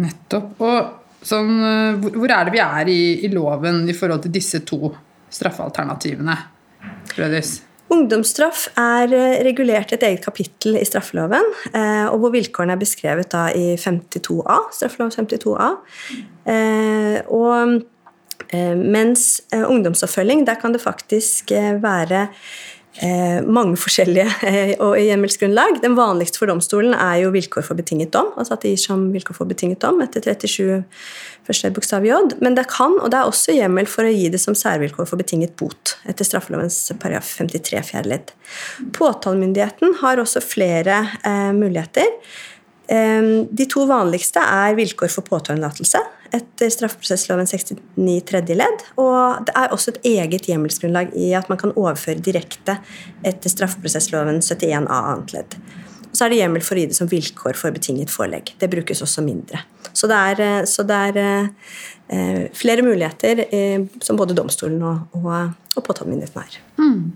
Nettopp. 0.00 0.56
Og 0.64 0.96
Sånn, 1.20 1.56
eh, 1.60 2.10
hvor 2.16 2.32
er 2.32 2.46
det 2.48 2.54
vi 2.54 2.62
er 2.64 2.92
i, 2.92 3.00
i, 3.26 3.32
loven 3.32 3.84
i 3.88 3.96
forhold 3.96 4.24
til 4.24 4.34
disse 4.34 4.62
to 4.68 4.94
straffealternativene? 5.30 6.36
Frødis? 7.10 7.58
Ungdomsstraff 7.90 8.68
er 8.78 9.10
eh, 9.10 9.40
regulert 9.42 9.90
et 9.96 10.04
eget 10.06 10.22
kapittel 10.22 10.78
i 10.78 10.86
straffeloven, 10.86 11.46
eh, 11.74 12.06
og 12.06 12.20
hvor 12.22 12.34
vilkårene 12.36 12.76
er 12.76 12.80
beskrevet 12.80 13.34
i 13.58 13.72
52a, 13.82 14.60
straffelov 14.76 15.10
52a. 15.16 15.70
Eh, 16.54 17.18
og 17.26 17.80
mens 18.50 19.44
ungdomsoppfølging, 19.54 20.40
der 20.48 20.56
kan 20.58 20.72
det 20.74 20.80
faktisk 20.82 21.52
være 21.82 22.24
mange 23.46 23.78
forskjellige 23.78 24.26
og 24.84 24.96
hjemmelsgrunnlag. 24.98 25.78
Den 25.80 25.94
vanligste 25.96 26.40
for 26.40 26.50
domstolen 26.50 26.92
er 26.92 27.20
jo 27.22 27.30
vilkår 27.32 27.62
for 27.64 27.78
betinget 27.78 28.10
dom. 28.12 28.32
altså 28.36 28.56
at 28.56 28.64
det 28.64 28.74
gir 28.74 28.82
som 28.82 29.04
vilkår 29.14 29.36
for 29.38 29.48
betinget 29.48 29.80
dom 29.80 30.02
etter 30.02 30.20
37 30.26 30.82
første 31.46 31.70
bokstav 31.74 32.04
j. 32.06 32.18
Men 32.42 32.58
det 32.58 32.66
kan, 32.70 32.98
og 33.00 33.10
det 33.12 33.20
er 33.20 33.30
også 33.30 33.54
hjemmel 33.56 33.88
for 33.90 34.06
å 34.06 34.12
gi 34.12 34.28
det 34.32 34.40
som 34.42 34.56
særvilkår 34.58 35.08
for 35.08 35.20
betinget 35.20 35.56
bot 35.60 35.96
etter 36.08 36.26
straffelovens 36.26 36.78
paragraf 37.00 37.34
53 37.38 37.82
fjerde 37.92 38.12
ledd. 38.12 38.32
Påtalemyndigheten 38.96 40.00
har 40.02 40.22
også 40.22 40.42
flere 40.44 41.02
eh, 41.26 41.50
muligheter. 41.56 42.10
Eh, 42.90 43.34
de 43.48 43.68
to 43.70 43.86
vanligste 43.90 44.42
er 44.42 44.78
vilkår 44.78 45.12
for 45.14 45.26
påtaleunnlatelse 45.30 46.02
etter 46.36 46.70
straffeprosessloven 46.72 47.48
69 47.48 48.16
tredje 48.28 48.56
ledd. 48.58 48.84
Og 49.00 49.44
det 49.46 49.54
er 49.58 49.74
også 49.74 49.94
et 49.94 50.10
eget 50.12 50.48
hjemmelsgrunnlag 50.50 51.14
i 51.18 51.32
at 51.38 51.50
man 51.52 51.60
kan 51.60 51.74
overføre 51.76 52.22
direkte 52.22 52.78
etter 53.26 53.52
straffeprosessloven 53.52 54.42
71 54.42 54.88
a 54.88 55.00
annet 55.12 55.34
ledd. 55.36 55.56
Så 56.10 56.26
er 56.26 56.32
det 56.32 56.40
hjemmel 56.40 56.64
for 56.66 56.74
å 56.74 56.82
gi 56.82 56.90
det 56.90 56.98
som 56.98 57.10
vilkår 57.10 57.58
for 57.58 57.74
betinget 57.74 58.10
forelegg. 58.10 58.54
Det 58.58 58.70
brukes 58.70 59.02
også 59.04 59.22
mindre. 59.22 59.62
Så 59.92 60.10
det 60.10 60.18
er, 60.18 60.42
eh, 60.42 60.66
så 60.66 60.82
det 60.86 61.00
er 61.10 61.20
eh, 61.22 62.46
flere 62.56 62.82
muligheter 62.86 63.44
eh, 63.46 63.86
som 64.02 64.18
både 64.18 64.34
domstolen 64.38 64.82
og, 64.82 65.18
og, 65.18 65.52
og 65.76 65.84
påtalemyndigheten 65.86 66.42
har. 66.42 66.58
Mm. 66.78 67.12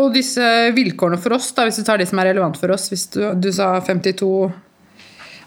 Og 0.00 0.12
disse 0.14 0.44
vilkårene 0.76 1.20
for 1.20 1.36
oss, 1.36 1.50
da, 1.56 1.66
hvis 1.68 1.80
du 1.80 1.84
tar 1.84 2.00
de 2.00 2.06
som 2.08 2.20
er 2.20 2.30
relevant 2.30 2.56
for 2.56 2.72
oss 2.72 2.88
hvis 2.88 3.10
Du, 3.12 3.20
du 3.36 3.50
sa 3.52 3.74
52 3.84 4.28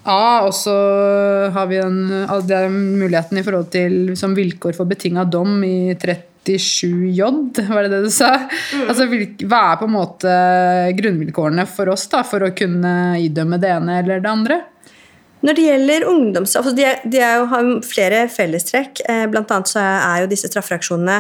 A, 0.06 0.46
og 0.46 0.54
så 0.54 0.76
har 1.56 1.68
vi 1.70 1.82
den, 1.82 2.00
den 2.46 2.80
muligheten 3.02 3.42
i 3.42 3.44
forhold 3.46 3.72
til 3.74 4.14
som 4.20 4.36
vilkår 4.38 4.78
for 4.78 4.90
betinga 4.90 5.26
dom 5.26 5.60
i 5.66 5.96
30 5.98 6.32
87J, 6.46 7.70
var 7.74 7.84
det 7.84 7.90
det 7.90 8.04
du 8.06 8.12
sa? 8.14 8.36
Mm. 8.38 8.86
Altså, 8.90 9.08
hva 9.50 9.62
er 9.72 9.80
på 9.80 9.88
en 9.88 9.96
måte 9.96 10.36
grunnvilkårene 11.00 11.66
for 11.70 11.90
oss 11.94 12.06
da, 12.12 12.22
for 12.28 12.46
å 12.46 12.54
kunne 12.58 13.18
idømme 13.22 13.60
det 13.62 13.72
ene 13.74 14.00
eller 14.04 14.22
det 14.22 14.32
andre? 14.32 14.60
Når 15.46 15.58
det 15.58 15.66
gjelder 15.66 16.08
ungdomsstraff, 16.10 16.70
altså 16.70 16.78
de, 16.78 17.12
de 17.12 17.22
har 17.22 17.72
flere 17.86 18.24
fellestrekk. 18.32 19.04
Eh, 19.10 19.26
blant 19.30 19.52
annet 19.54 19.70
så 19.70 19.82
er 19.82 20.24
jo 20.24 20.30
disse 20.32 20.50
straffereaksjonene 20.50 21.18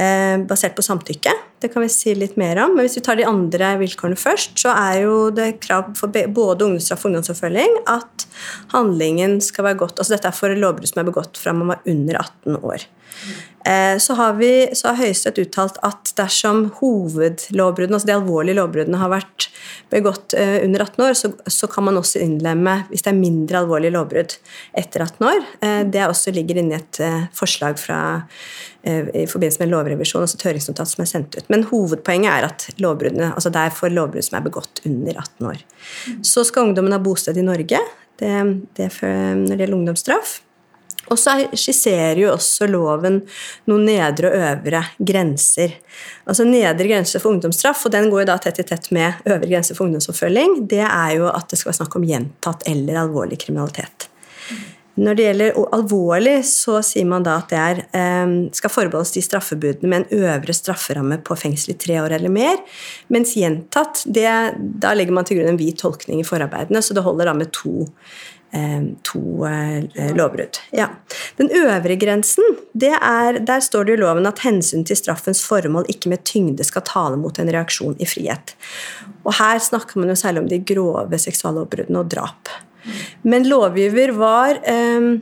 eh, 0.00 0.36
basert 0.48 0.76
på 0.76 0.84
samtykke. 0.86 1.34
Det 1.60 1.68
kan 1.72 1.84
vi 1.84 1.90
si 1.92 2.14
litt 2.16 2.38
mer 2.40 2.58
om. 2.64 2.74
Men 2.76 2.86
hvis 2.86 2.96
vi 2.96 3.04
tar 3.04 3.18
de 3.20 3.26
andre 3.28 3.74
vilkårene 3.82 4.18
først, 4.18 4.56
så 4.62 4.72
er 4.72 5.02
jo 5.02 5.16
det 5.34 5.58
krav 5.64 5.92
for 5.98 6.08
både 6.10 6.66
ungdomsstraff 6.66 7.04
og 7.04 7.12
ungdomsoppfølging 7.12 7.82
at 7.92 8.26
handlingen 8.72 9.38
skal 9.44 9.68
være 9.68 9.82
godt 9.82 10.00
Altså 10.00 10.16
dette 10.16 10.30
er 10.30 10.36
for 10.36 10.56
lovbrudd 10.56 10.88
som 10.88 11.02
er 11.02 11.10
begått 11.10 11.40
fra 11.40 11.52
man 11.56 11.74
var 11.74 11.84
under 11.90 12.22
18 12.22 12.56
år. 12.64 12.86
Eh, 13.64 13.98
så 13.98 14.14
har, 14.14 14.32
vi, 14.32 14.70
så 14.72 14.88
har 14.88 14.96
Høyesterett 15.02 15.38
uttalt 15.42 15.76
at 15.84 16.12
dersom 16.16 16.70
hovedlovbruddene, 16.78 17.98
altså 17.98 18.08
de 18.08 18.16
alvorlige 18.16 18.56
lovbruddene, 18.56 19.00
har 19.02 19.12
vært 19.12 19.48
begått 19.92 20.34
eh, 20.38 20.62
under 20.64 20.86
18 20.86 21.04
år, 21.04 21.18
så, 21.18 21.32
så, 21.44 21.68
kan 21.70 21.84
man 21.90 22.00
også 22.00 22.22
innlemme 22.24 22.78
hvis 22.88 23.04
det 23.04 23.12
er 23.12 23.20
mindre 23.20 23.60
alvorlige 23.60 23.94
lovbrudd 23.98 24.38
etter 24.80 25.04
18 25.04 25.28
år. 25.28 25.46
Eh, 25.66 25.82
det 25.92 26.06
også 26.06 26.32
ligger 26.34 26.62
inne 26.62 26.78
i 26.78 26.80
et 26.80 27.02
forslag 27.36 27.78
fra, 27.80 28.00
i 28.80 29.26
forbindelse 29.28 29.60
med 29.60 29.66
en 29.66 29.74
lovrevisjon, 29.74 30.24
altså 30.24 30.38
et 30.38 30.46
høringsnotat 30.48 30.88
som 30.88 31.02
er 31.04 31.08
sendt 31.10 31.36
ut. 31.36 31.48
Men 31.52 31.66
hovedpoenget 31.68 32.32
er 32.32 32.46
at 32.48 32.68
lovbruddene, 32.80 33.34
altså 33.34 33.52
det 33.52 33.66
er 33.66 33.74
for 33.76 33.92
lovbrudd 33.92 34.24
som 34.24 34.38
er 34.38 34.46
begått 34.46 34.80
under 34.88 35.20
18 35.20 35.50
år. 35.52 35.64
Så 36.24 36.46
skal 36.48 36.70
ungdommen 36.70 36.96
ha 36.96 37.02
bosted 37.02 37.36
i 37.36 37.44
Norge. 37.44 37.82
Det, 38.20 38.30
det 38.76 38.88
når 39.04 39.52
det 39.52 39.66
gjelder 39.66 39.76
ungdomsstraff. 39.76 40.38
Og 41.10 41.18
så 41.18 41.34
skisserer 41.58 42.20
jo 42.22 42.30
også 42.32 42.68
loven 42.70 43.20
noen 43.70 43.86
nedre 43.88 44.30
og 44.30 44.44
øvre 44.46 44.84
grenser. 44.98 45.74
Altså 46.30 46.46
Nedre 46.46 46.86
grense 46.86 47.18
for 47.22 47.34
ungdomsstraff, 47.34 47.82
og 47.86 47.94
den 47.96 48.10
går 48.12 48.24
jo 48.24 48.28
da 48.30 48.38
tett 48.42 48.62
i 48.62 48.66
tett 48.68 48.90
med 48.94 49.26
øvre 49.26 49.50
grense 49.50 49.74
for 49.74 49.88
ungdomsoppfølging, 49.88 50.60
det 50.70 50.84
er 50.86 51.16
jo 51.18 51.26
at 51.32 51.50
det 51.50 51.58
skal 51.58 51.72
være 51.72 51.80
snakk 51.82 51.98
om 51.98 52.06
gjentatt 52.06 52.64
eller 52.70 53.02
alvorlig 53.02 53.40
kriminalitet. 53.42 54.06
Når 55.00 55.16
det 55.16 55.24
gjelder 55.24 55.58
alvorlig, 55.72 56.34
så 56.44 56.80
sier 56.84 57.06
man 57.08 57.24
da 57.24 57.38
at 57.40 57.52
det 57.52 57.60
er, 57.60 57.78
ehm, 57.96 58.34
skal 58.52 58.72
forbeholdes 58.72 59.14
de 59.14 59.22
straffebudene 59.24 59.88
med 59.88 60.02
en 60.02 60.26
øvre 60.26 60.52
strafferamme 60.56 61.20
på 61.24 61.36
fengsel 61.38 61.72
i 61.72 61.78
tre 61.78 62.00
år 62.02 62.16
eller 62.18 62.32
mer. 62.32 62.58
Mens 63.08 63.32
gjentatt, 63.38 64.02
det, 64.04 64.26
da 64.82 64.92
legger 64.92 65.16
man 65.16 65.24
til 65.24 65.38
grunn 65.38 65.54
en 65.54 65.60
vid 65.60 65.78
tolkning 65.80 66.20
i 66.20 66.26
forarbeidene, 66.26 66.82
så 66.82 66.96
det 66.96 67.06
holder 67.06 67.30
da 67.30 67.36
med 67.38 67.52
to 67.54 67.86
to 69.06 69.46
eh, 69.46 70.10
lovbrudd. 70.16 70.58
Ja. 70.74 70.88
Den 71.38 71.50
øvre 71.54 71.96
grensen, 71.96 72.56
er, 72.82 73.38
der 73.38 73.60
står 73.62 73.86
det 73.86 73.98
i 73.98 74.00
loven 74.02 74.26
at 74.26 74.42
hensyn 74.44 74.84
til 74.84 74.98
straffens 74.98 75.42
formål 75.46 75.86
ikke 75.92 76.10
med 76.10 76.24
tyngde 76.26 76.66
skal 76.66 76.84
tale 76.86 77.18
mot 77.20 77.38
en 77.38 77.52
reaksjon 77.52 77.96
i 78.02 78.08
frihet. 78.08 78.56
Og 79.24 79.34
her 79.38 79.60
snakker 79.62 80.00
man 80.00 80.10
jo 80.10 80.18
særlig 80.18 80.42
om 80.42 80.50
de 80.50 80.62
grove 80.66 81.18
seksuallovbruddene 81.22 82.02
og 82.02 82.10
drap. 82.10 82.50
Men 83.22 83.46
lovgiver 83.48 84.14
var 84.16 84.58
eh, 84.64 85.20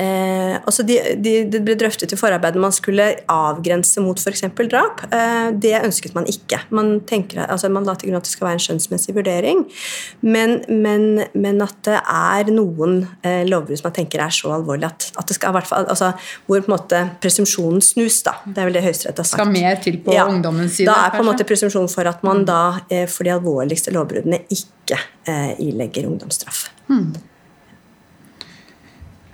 Eh, 0.00 0.54
altså 0.64 0.84
de, 0.86 0.96
de, 1.20 1.32
det 1.50 1.60
ble 1.66 1.74
drøftet 1.78 2.14
i 2.14 2.18
forarbeidet 2.18 2.60
man 2.62 2.72
skulle 2.72 3.04
avgrense 3.28 4.00
mot 4.00 4.20
f.eks. 4.20 4.46
drap. 4.70 5.02
Eh, 5.12 5.50
det 5.60 5.74
ønsket 5.82 6.16
man 6.16 6.28
ikke. 6.30 6.62
Man, 6.74 7.00
tenker, 7.08 7.42
altså 7.44 7.68
man 7.72 7.88
la 7.88 7.96
til 7.98 8.10
grunn 8.10 8.20
at 8.20 8.28
det 8.28 8.32
skal 8.32 8.48
være 8.48 8.58
en 8.58 8.64
skjønnsmessig 8.64 9.14
vurdering. 9.16 9.66
Men, 10.24 10.60
men, 10.68 11.24
men 11.34 11.60
at 11.64 11.76
det 11.86 12.00
er 12.00 12.52
noen 12.54 13.02
eh, 13.26 13.42
lovbrudd 13.48 13.82
som 13.82 13.90
man 13.90 13.98
tenker 14.00 14.24
er 14.24 14.34
så 14.34 14.54
alvorlig 14.56 14.88
at, 14.88 15.10
at 15.20 15.28
det 15.28 15.36
skal 15.36 15.54
hvert 15.56 15.68
fall, 15.68 15.88
altså, 15.90 16.12
Hvor 16.46 16.60
på 16.60 16.70
en 16.70 16.76
måte 16.76 17.02
presumpsjonen 17.20 17.84
snus, 17.84 18.22
da. 18.26 18.38
Det 18.46 18.60
er 18.60 18.70
vel 18.70 18.78
det 18.78 18.84
Høyesterett 18.86 19.20
har 19.20 19.28
sagt. 19.28 19.40
Skal 19.40 19.52
mer 19.52 19.80
til 19.84 20.00
på 20.04 20.14
ja, 20.16 20.26
ungdommens 20.30 20.78
side? 20.78 20.88
Da 20.88 21.06
er 21.06 21.16
på 21.16 21.24
en 21.24 21.28
måte 21.28 21.46
presumpsjonen 21.48 21.92
for 21.92 22.08
at 22.08 22.24
man 22.26 22.46
da 22.48 22.62
eh, 22.88 23.04
for 23.10 23.28
de 23.28 23.34
alvorligste 23.36 23.92
lovbruddene 23.94 24.42
ikke 24.48 24.98
eh, 25.28 25.52
ilegger 25.60 26.08
ungdomsstraff. 26.08 26.68
Hmm. 26.88 27.12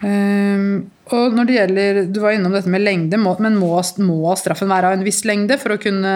Um, 0.03 0.91
og 1.15 1.33
når 1.33 1.47
det 1.49 1.55
gjelder, 1.55 1.99
Du 2.13 2.19
var 2.21 2.35
innom 2.37 2.53
dette 2.53 2.69
med 2.69 2.83
lengde, 2.83 3.17
må, 3.17 3.33
men 3.41 3.55
må, 3.57 3.71
må, 4.05 4.35
straffen 4.37 4.69
være 4.69 4.91
av 4.91 4.99
en 4.99 5.05
viss 5.07 5.23
lengde 5.25 5.57
for 5.63 5.77
å 5.77 5.81
kunne 5.81 6.13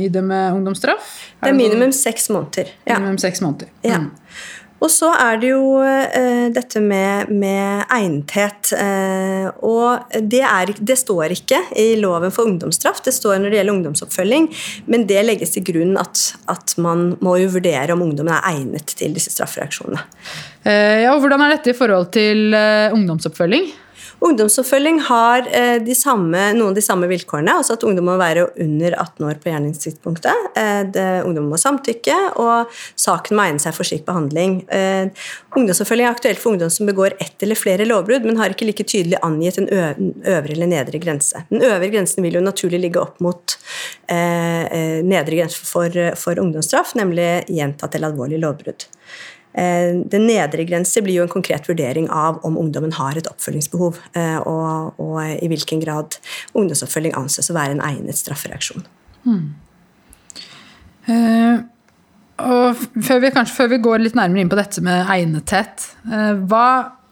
idømme 0.00 0.46
ungdomsstraff? 0.56 1.16
det 1.42 1.52
er 1.52 1.58
minimum 1.58 1.92
seks 1.94 2.30
måneder. 2.34 2.70
Ja. 2.86 2.96
Minimum 2.96 3.18
seks 3.22 3.42
måneder. 3.44 3.68
Ja. 3.84 4.00
Mm. 4.02 4.08
Og 4.78 4.90
så 4.92 5.10
er 5.18 5.40
det 5.42 5.50
jo 5.50 5.80
eh, 5.82 6.46
dette 6.54 6.80
med, 6.82 7.32
med 7.34 7.88
egnethet. 7.94 8.72
Eh, 8.78 9.48
og 9.66 10.14
det, 10.22 10.42
er, 10.46 10.72
det, 10.78 10.98
står 11.00 11.34
ikke 11.34 11.60
i 11.78 11.88
loven 11.98 12.32
for 12.34 12.50
ungdomsstraff, 12.50 13.02
det 13.06 13.14
står 13.16 13.40
når 13.40 13.50
det 13.50 13.60
gjelder 13.60 13.76
ungdomsoppfølging, 13.78 14.48
men 14.86 15.08
det 15.10 15.24
legges 15.26 15.56
til 15.56 15.66
grunn 15.66 15.98
at, 16.00 16.22
at 16.50 16.76
man 16.82 17.10
må 17.24 17.38
jo 17.42 17.50
vurdere 17.58 17.94
om 17.94 18.06
ungdommen 18.06 18.36
er 18.36 18.46
egnet 18.52 18.94
til 18.98 19.18
disse 19.18 19.34
straffereaksjonene. 19.34 20.04
Eh, 20.62 21.04
ja, 21.04 21.12
og 21.14 21.24
Hvordan 21.24 21.42
er 21.44 21.56
dette 21.56 21.74
i 21.74 21.78
forhold 21.78 22.12
til 22.14 22.54
ungdomsoppfølging? 22.54 23.70
Ungdomsoppfølging 24.18 24.98
har 25.06 25.46
eh, 25.54 25.92
samme, 25.94 26.40
noen 26.56 26.72
av 26.72 26.74
de 26.74 26.82
samme 26.82 27.06
vilkårene. 27.10 27.52
altså 27.60 27.76
At 27.76 27.84
ungdom 27.86 28.08
må 28.10 28.16
være 28.18 28.48
under 28.64 28.96
18 28.98 29.26
år 29.28 29.38
på 29.38 29.50
gjerningstidspunktet. 29.52 30.48
Eh, 30.58 31.20
ungdom 31.22 31.46
må 31.52 31.60
samtykke, 31.60 32.16
og 32.42 32.72
saken 32.98 33.38
må 33.38 33.46
egne 33.46 33.62
seg 33.62 33.76
for 33.76 33.86
slik 33.86 34.02
behandling. 34.08 34.60
Eh, 34.74 35.30
ungdomsoppfølging 35.54 36.08
er 36.08 36.16
aktuelt 36.16 36.42
for 36.42 36.56
ungdom 36.56 36.72
som 36.74 36.90
begår 36.90 37.14
ett 37.22 37.46
eller 37.46 37.58
flere 37.58 37.86
lovbrudd, 37.86 38.26
men 38.26 38.42
har 38.42 38.54
ikke 38.54 38.66
like 38.66 38.88
tydelig 38.90 39.22
angitt 39.22 39.62
en 39.62 39.70
øvre 39.70 40.54
eller 40.56 40.72
nedre 40.74 40.98
grense. 41.02 41.46
Den 41.52 41.62
øvre 41.70 41.90
grensen 41.94 42.26
vil 42.26 42.40
jo 42.40 42.44
naturlig 42.44 42.82
ligge 42.88 43.02
opp 43.02 43.22
mot 43.22 43.54
nedre 44.08 45.36
grense 45.36 45.66
for, 45.68 45.94
for 46.18 46.40
ungdomsstraff, 46.40 46.94
nemlig 46.98 47.44
gjentatt 47.52 47.94
eller 47.94 48.10
alvorlig 48.10 48.40
lovbrudd. 48.42 48.88
Eh, 49.58 49.96
den 50.12 50.26
nedre 50.28 50.66
grense 50.68 51.02
blir 51.02 51.18
jo 51.18 51.24
en 51.26 51.32
konkret 51.32 51.66
vurdering 51.68 52.06
av 52.14 52.38
om 52.46 52.58
ungdommen 52.60 52.94
har 52.94 53.18
et 53.18 53.26
oppfølgingsbehov, 53.30 53.98
eh, 54.14 54.36
og, 54.46 55.00
og 55.02 55.16
i 55.34 55.48
hvilken 55.50 55.82
grad 55.82 56.20
ungdomsoppfølging 56.54 57.16
anses 57.18 57.50
å 57.50 57.56
være 57.56 57.74
en 57.74 57.84
egnet 57.88 58.20
straffereaksjon. 58.20 58.86
Hmm. 59.24 59.48
Uh, 61.08 61.64
før 63.02 63.22
vi, 63.24 63.30
kanskje, 63.34 63.54
før 63.56 63.70
vi, 63.72 63.80
går 63.82 64.02
litt 64.02 64.18
nærmere 64.18 64.44
inn 64.44 64.50
på 64.52 64.58
dette 64.58 64.82
med 64.84 65.08
egnethet, 65.10 65.88
uh, 66.06 66.34
hva, 66.50 66.66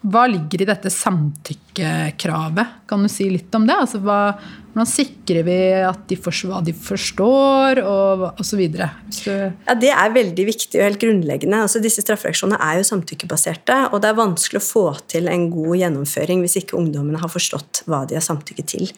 hva, 0.04 0.26
ligger 0.30 0.62
i 0.62 0.68
dette 0.68 0.92
samtykke? 0.92 1.65
Samtykkekravet. 1.76 2.66
Kan 2.88 3.02
du 3.02 3.08
si 3.08 3.28
litt 3.30 3.54
om 3.54 3.66
det? 3.66 3.74
Altså, 3.74 3.98
hva, 3.98 4.36
hvordan 4.72 4.88
sikrer 4.88 5.44
vi 5.46 5.56
at 5.82 6.04
de 6.08 6.16
forstår 6.16 6.50
hva 6.52 6.60
de 6.64 6.72
forstår, 6.72 7.80
og 7.82 8.40
osv.? 8.40 8.62
Ja, 8.76 9.74
det 9.74 9.90
er 9.90 10.14
veldig 10.14 10.46
viktig 10.46 10.78
og 10.78 10.86
helt 10.86 11.00
grunnleggende. 11.00 11.62
Altså, 11.66 11.82
disse 11.82 12.04
straffereaksjonene 12.04 12.60
er 12.62 12.80
jo 12.80 12.88
samtykkebaserte, 12.88 13.78
og 13.90 14.02
det 14.02 14.10
er 14.10 14.18
vanskelig 14.20 14.62
å 14.62 14.66
få 14.66 14.86
til 15.10 15.28
en 15.32 15.48
god 15.50 15.76
gjennomføring 15.82 16.44
hvis 16.44 16.58
ikke 16.62 16.78
ungdommene 16.78 17.20
har 17.20 17.32
forstått 17.32 17.84
hva 17.90 18.04
de 18.06 18.18
har 18.18 18.24
samtykket 18.24 18.72
til. 18.76 18.90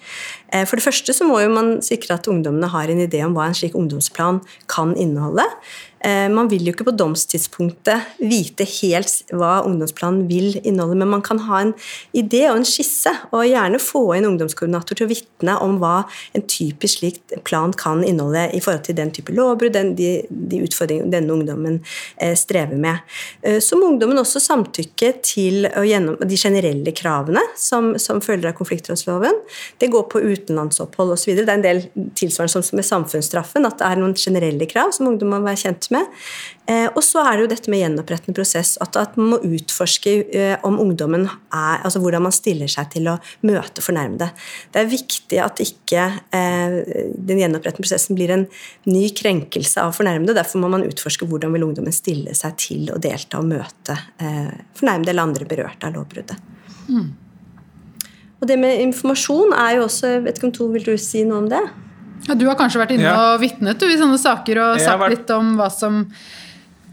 Eh, 0.53 0.67
for 0.69 0.79
det 0.79 0.87
første 0.87 1.17
så 1.17 1.27
må 1.29 1.41
jo 1.43 1.53
man 1.55 1.79
sikre 1.85 2.19
at 2.19 2.29
ungdommene 2.31 2.71
har 2.73 2.91
en 2.93 3.05
idé 3.05 3.25
om 3.27 3.37
hva 3.37 3.49
en 3.49 3.57
slik 3.57 3.77
ungdomsplan 3.79 4.43
kan 4.71 4.97
inneholde. 4.99 5.47
Eh, 6.05 6.29
man 6.31 6.47
vil 6.51 6.63
jo 6.63 6.73
ikke 6.75 6.87
på 6.87 6.95
domstidspunktet 6.95 8.19
vite 8.23 8.67
helt 8.79 9.33
hva 9.35 9.59
ungdomsplanen 9.67 10.29
vil 10.31 10.55
inneholde, 10.61 10.99
men 11.01 11.11
man 11.17 11.25
kan 11.27 11.41
ha 11.49 11.63
en 11.65 11.73
idé 12.15 12.45
og 12.53 12.61
en 12.61 12.68
skisse, 12.71 13.13
og 13.33 13.47
gjerne 13.49 13.81
få 13.83 14.03
inn 14.17 14.29
ungdomskoordinator 14.29 14.99
til 14.99 15.07
å 15.07 15.11
vitne 15.11 15.57
om 15.65 15.79
hva 15.83 16.03
en 16.37 16.45
typisk 16.49 16.99
slik 16.99 17.21
plan 17.47 17.73
kan 17.77 18.03
inneholde 18.05 18.49
i 18.57 18.61
forhold 18.65 18.87
til 18.89 18.97
den 18.99 19.13
type 19.15 19.35
lovbrudd, 19.35 19.77
de, 19.99 20.11
de, 20.29 20.63
utfordringene 20.65 21.13
denne 21.13 21.35
ungdommen 21.35 21.81
eh, 22.17 22.35
strever 22.39 22.79
med. 22.81 23.05
Eh, 23.43 23.59
så 23.65 23.79
må 23.79 23.91
ungdommen 23.93 24.21
også 24.21 24.43
samtykke 24.43 25.13
til 25.27 25.69
gjennom, 25.87 26.19
de 26.21 26.39
generelle 26.39 26.95
kravene 26.97 27.43
som, 27.59 27.95
som 28.01 28.23
følger 28.25 28.51
av 28.53 28.59
konfliktrådsloven. 28.59 29.43
Det 29.81 29.91
går 29.93 30.09
på 30.13 30.23
utenlandsopphold 30.25 31.15
osv. 31.17 31.35
Det 31.39 31.47
er 31.47 31.57
en 31.57 31.67
del 31.67 31.85
tilsvarende 32.19 32.63
som 32.63 32.79
med 32.79 32.87
samfunnsstraffen, 32.87 33.67
at 33.69 33.81
det 33.81 33.89
er 33.89 34.01
noen 34.01 34.17
generelle 34.19 34.69
krav 34.71 34.95
som 34.97 35.11
ungdom 35.11 35.33
må 35.35 35.43
være 35.45 35.63
kjent 35.67 35.91
med. 35.95 36.09
Eh, 36.69 36.87
og 36.93 37.01
så 37.05 37.23
er 37.25 37.37
det 37.39 37.45
jo 37.45 37.51
dette 37.55 37.73
med 37.73 37.81
gjenopprettende 37.81 38.37
prosess, 38.37 38.75
at, 38.85 38.97
at 39.01 39.15
man 39.17 39.31
må 39.33 39.39
utforske 39.57 40.13
eh, 40.37 40.57
om 40.69 40.77
ungdommen 40.83 41.25
er, 41.25 41.79
altså 41.81 42.03
hvordan 42.03 42.27
man 42.27 42.35
stiller 42.35 42.69
seg 42.69 42.91
til 42.93 43.09
å 43.09 43.15
møte 43.49 43.85
fornærmede. 43.85 44.29
Det 44.75 44.83
er 44.83 44.91
viktig 44.91 45.41
at 45.41 45.63
ikke 45.65 46.05
eh, 46.37 46.77
den 47.17 47.41
gjenopprettende 47.41 47.87
prosessen 47.87 48.19
blir 48.19 48.35
en 48.35 48.45
ny 48.85 49.07
krenkelse 49.17 49.81
av 49.81 49.97
fornærmede. 49.97 50.37
Derfor 50.37 50.61
må 50.61 50.69
man 50.75 50.85
utforske 50.85 51.29
hvordan 51.31 51.57
vil 51.57 51.65
ungdommen 51.71 51.95
stille 51.97 52.37
seg 52.37 52.59
til 52.61 52.93
å 52.93 53.01
delta 53.01 53.41
og 53.41 53.49
møte 53.49 53.97
eh, 54.21 54.53
fornærmede 54.77 55.15
eller 55.15 55.25
andre 55.31 55.49
berørte 55.49 55.89
av 55.89 55.97
lovbruddet. 55.97 56.37
Mm. 56.93 57.09
Og 58.39 58.47
det 58.51 58.59
med 58.61 58.83
informasjon 58.85 59.57
er 59.57 59.79
jo 59.79 59.87
også 59.89 60.19
vet 60.25 60.37
ikke 60.39 60.51
om 60.51 60.55
to 60.55 60.69
Vil 60.73 60.85
du 60.87 60.93
si 61.01 61.25
noe 61.27 61.41
om 61.43 61.49
det? 61.51 61.63
Ja, 62.27 62.37
du 62.37 62.45
har 62.49 62.59
kanskje 62.59 62.83
vært 62.83 62.93
inne 62.97 63.09
ja. 63.09 63.17
og 63.33 63.41
vitnet 63.43 63.83
i 63.87 63.97
sånne 63.99 64.19
saker 64.21 64.61
og 64.63 64.83
sagt 64.83 65.01
vært... 65.01 65.17
litt 65.17 65.33
om 65.33 65.55
hva 65.59 65.69
som 65.73 66.03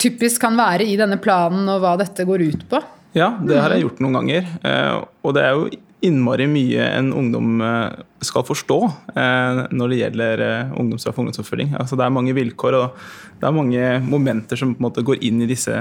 typisk 0.01 0.43
kan 0.43 0.57
være 0.59 0.87
i 0.87 0.97
denne 0.99 1.19
planen, 1.21 1.67
og 1.71 1.81
hva 1.83 1.95
dette 2.01 2.27
går 2.27 2.45
ut 2.49 2.67
på? 2.71 2.81
Ja, 3.15 3.31
det 3.39 3.61
har 3.61 3.71
jeg 3.71 3.85
gjort 3.85 4.01
noen 4.03 4.19
ganger. 4.19 4.47
Eh, 4.67 4.95
og 5.23 5.35
det 5.37 5.43
er 5.45 5.55
jo 5.55 5.67
innmari 6.05 6.45
mye 6.51 6.83
en 6.97 7.13
ungdom 7.15 7.61
eh, 7.63 8.01
skal 8.25 8.43
forstå 8.45 8.77
eh, 9.15 9.61
når 9.73 9.91
det 9.91 9.99
gjelder 10.01 10.43
ungdomsstraff 10.75 11.15
og 11.15 11.23
ungdomsoppfølging. 11.23 11.71
Altså, 11.79 11.97
det 11.97 12.05
er 12.05 12.13
mange 12.13 12.35
vilkår 12.35 12.77
og 12.77 12.99
det 13.39 13.47
er 13.47 13.55
mange 13.55 13.87
momenter 14.03 14.59
som 14.59 14.73
på 14.75 14.81
en 14.81 14.87
måte 14.87 15.05
går 15.07 15.23
inn 15.27 15.41
i 15.45 15.49
disse 15.49 15.79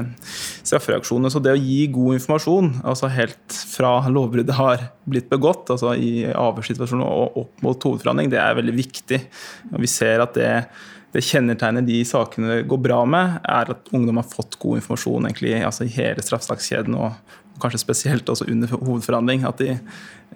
straffereaksjonene. 0.62 1.32
Så 1.32 1.42
det 1.42 1.56
å 1.56 1.60
gi 1.60 1.84
god 1.92 2.20
informasjon, 2.20 2.72
altså 2.86 3.10
helt 3.12 3.58
fra 3.74 3.96
lovbruddet 4.10 4.58
har 4.58 4.88
blitt 5.10 5.30
begått, 5.30 5.70
altså 5.74 5.94
i 5.98 6.26
avhørssituasjonen 6.30 7.04
og 7.06 7.38
opp 7.44 7.66
mot 7.66 7.90
hovedforhandling, 7.90 8.32
det 8.32 8.42
er 8.42 8.58
veldig 8.58 8.78
viktig. 8.78 9.22
Og 9.72 9.80
vi 9.82 9.90
ser 9.90 10.22
at 10.22 10.38
det 10.38 10.50
det 11.14 11.22
kjennetegnet 11.22 11.86
de 11.86 12.00
sakene 12.08 12.50
det 12.50 12.68
går 12.70 12.80
bra 12.82 13.04
med, 13.06 13.38
er 13.46 13.70
at 13.74 13.90
ungdom 13.94 14.18
har 14.18 14.26
fått 14.26 14.58
god 14.62 14.80
informasjon 14.80 15.28
egentlig, 15.28 15.54
altså 15.62 15.86
i 15.86 15.94
hele 15.94 16.24
straffesakskjeden, 16.24 16.96
og 16.98 17.60
kanskje 17.62 17.84
spesielt 17.84 18.30
også 18.30 18.48
under 18.50 18.72
hovedforhandling. 18.74 19.44
At 19.46 19.62
de 19.62 19.76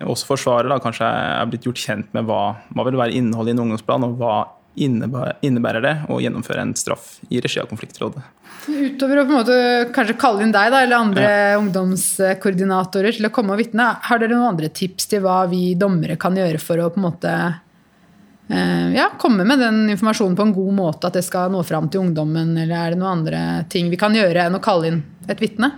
også 0.06 0.28
forsvarer 0.30 0.70
da, 0.70 0.78
kanskje 0.82 1.08
er 1.08 1.50
blitt 1.50 1.66
gjort 1.66 1.82
kjent 1.82 2.14
med 2.14 2.28
hva, 2.28 2.42
hva 2.70 2.86
vil 2.86 3.00
være 3.00 3.18
innholdet 3.18 3.52
i 3.52 3.56
en 3.56 3.64
ungdomsplan, 3.66 4.06
og 4.06 4.22
hva 4.22 4.36
innebærer 4.78 5.82
det 5.82 5.94
å 6.12 6.20
gjennomføre 6.22 6.62
en 6.62 6.74
straff 6.78 7.16
i 7.34 7.40
regi 7.42 7.58
av 7.58 7.66
konfliktrådet. 7.70 8.22
Utover 8.68 9.18
å 9.18 9.24
på 9.24 9.32
en 9.32 9.38
måte 9.40 9.56
kanskje 9.96 10.18
kalle 10.20 10.44
inn 10.44 10.54
deg 10.54 10.70
da, 10.70 10.82
eller 10.84 11.00
andre 11.00 11.24
ja. 11.26 11.56
ungdomskoordinatorer 11.58 13.18
til 13.18 13.26
å 13.26 13.32
komme 13.34 13.56
og 13.56 13.62
vitne, 13.62 13.88
har 14.06 14.20
dere 14.20 14.36
noen 14.36 14.52
andre 14.52 14.70
tips 14.70 15.10
til 15.10 15.24
hva 15.24 15.40
vi 15.50 15.72
dommere 15.78 16.18
kan 16.20 16.36
gjøre 16.38 16.60
for 16.62 16.78
å 16.84 16.92
på 16.94 17.00
en 17.00 17.08
måte 17.08 17.34
ja, 18.48 19.10
komme 19.20 19.44
med 19.44 19.60
den 19.60 19.82
informasjonen 19.92 20.36
på 20.36 20.46
en 20.46 20.54
god 20.56 20.72
måte, 20.72 21.10
at 21.10 21.18
det 21.18 21.24
skal 21.26 21.50
nå 21.52 21.60
fram 21.68 21.90
til 21.92 22.00
ungdommen? 22.00 22.54
Eller 22.56 22.78
er 22.78 22.94
det 22.94 23.00
noen 23.00 23.18
andre 23.18 23.42
ting 23.68 23.90
vi 23.92 23.98
kan 24.00 24.16
gjøre 24.16 24.46
enn 24.46 24.56
å 24.56 24.62
kalle 24.64 24.92
inn 24.92 25.02
et 25.28 25.42
vitne? 25.42 25.68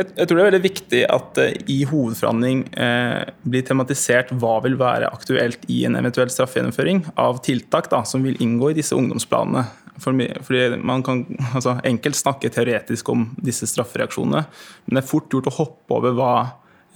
Jeg, 0.00 0.28
tror 0.28 0.38
det 0.38 0.42
er 0.42 0.48
veldig 0.48 0.64
viktig 0.64 1.00
at 1.12 1.38
uh, 1.42 1.50
i 1.68 1.82
hovedforhandling 1.88 2.62
uh, 2.72 3.26
blir 3.44 3.64
tematisert 3.66 4.30
hva 4.40 4.54
vil 4.64 4.78
være 4.80 5.10
aktuelt 5.12 5.66
i 5.72 5.82
en 5.88 5.98
eventuell 5.98 6.30
straffegjennomføring 6.32 7.02
av 7.20 7.42
tiltak 7.44 7.90
da, 7.92 8.00
som 8.08 8.24
vil 8.24 8.38
inngå 8.40 8.70
i 8.70 8.78
disse 8.78 8.96
ungdomsplanene. 8.96 9.66
Fordi 10.00 10.78
Man 10.80 11.04
kan 11.04 11.26
altså, 11.52 11.76
enkelt 11.84 12.16
snakke 12.16 12.48
teoretisk 12.52 13.10
om 13.12 13.26
disse 13.44 13.68
straffereaksjonene, 13.68 14.46
men 14.86 14.96
det 14.96 15.02
er 15.02 15.10
fort 15.10 15.28
gjort 15.34 15.50
å 15.50 15.56
hoppe 15.58 15.98
over 15.98 16.16
hva 16.16 16.34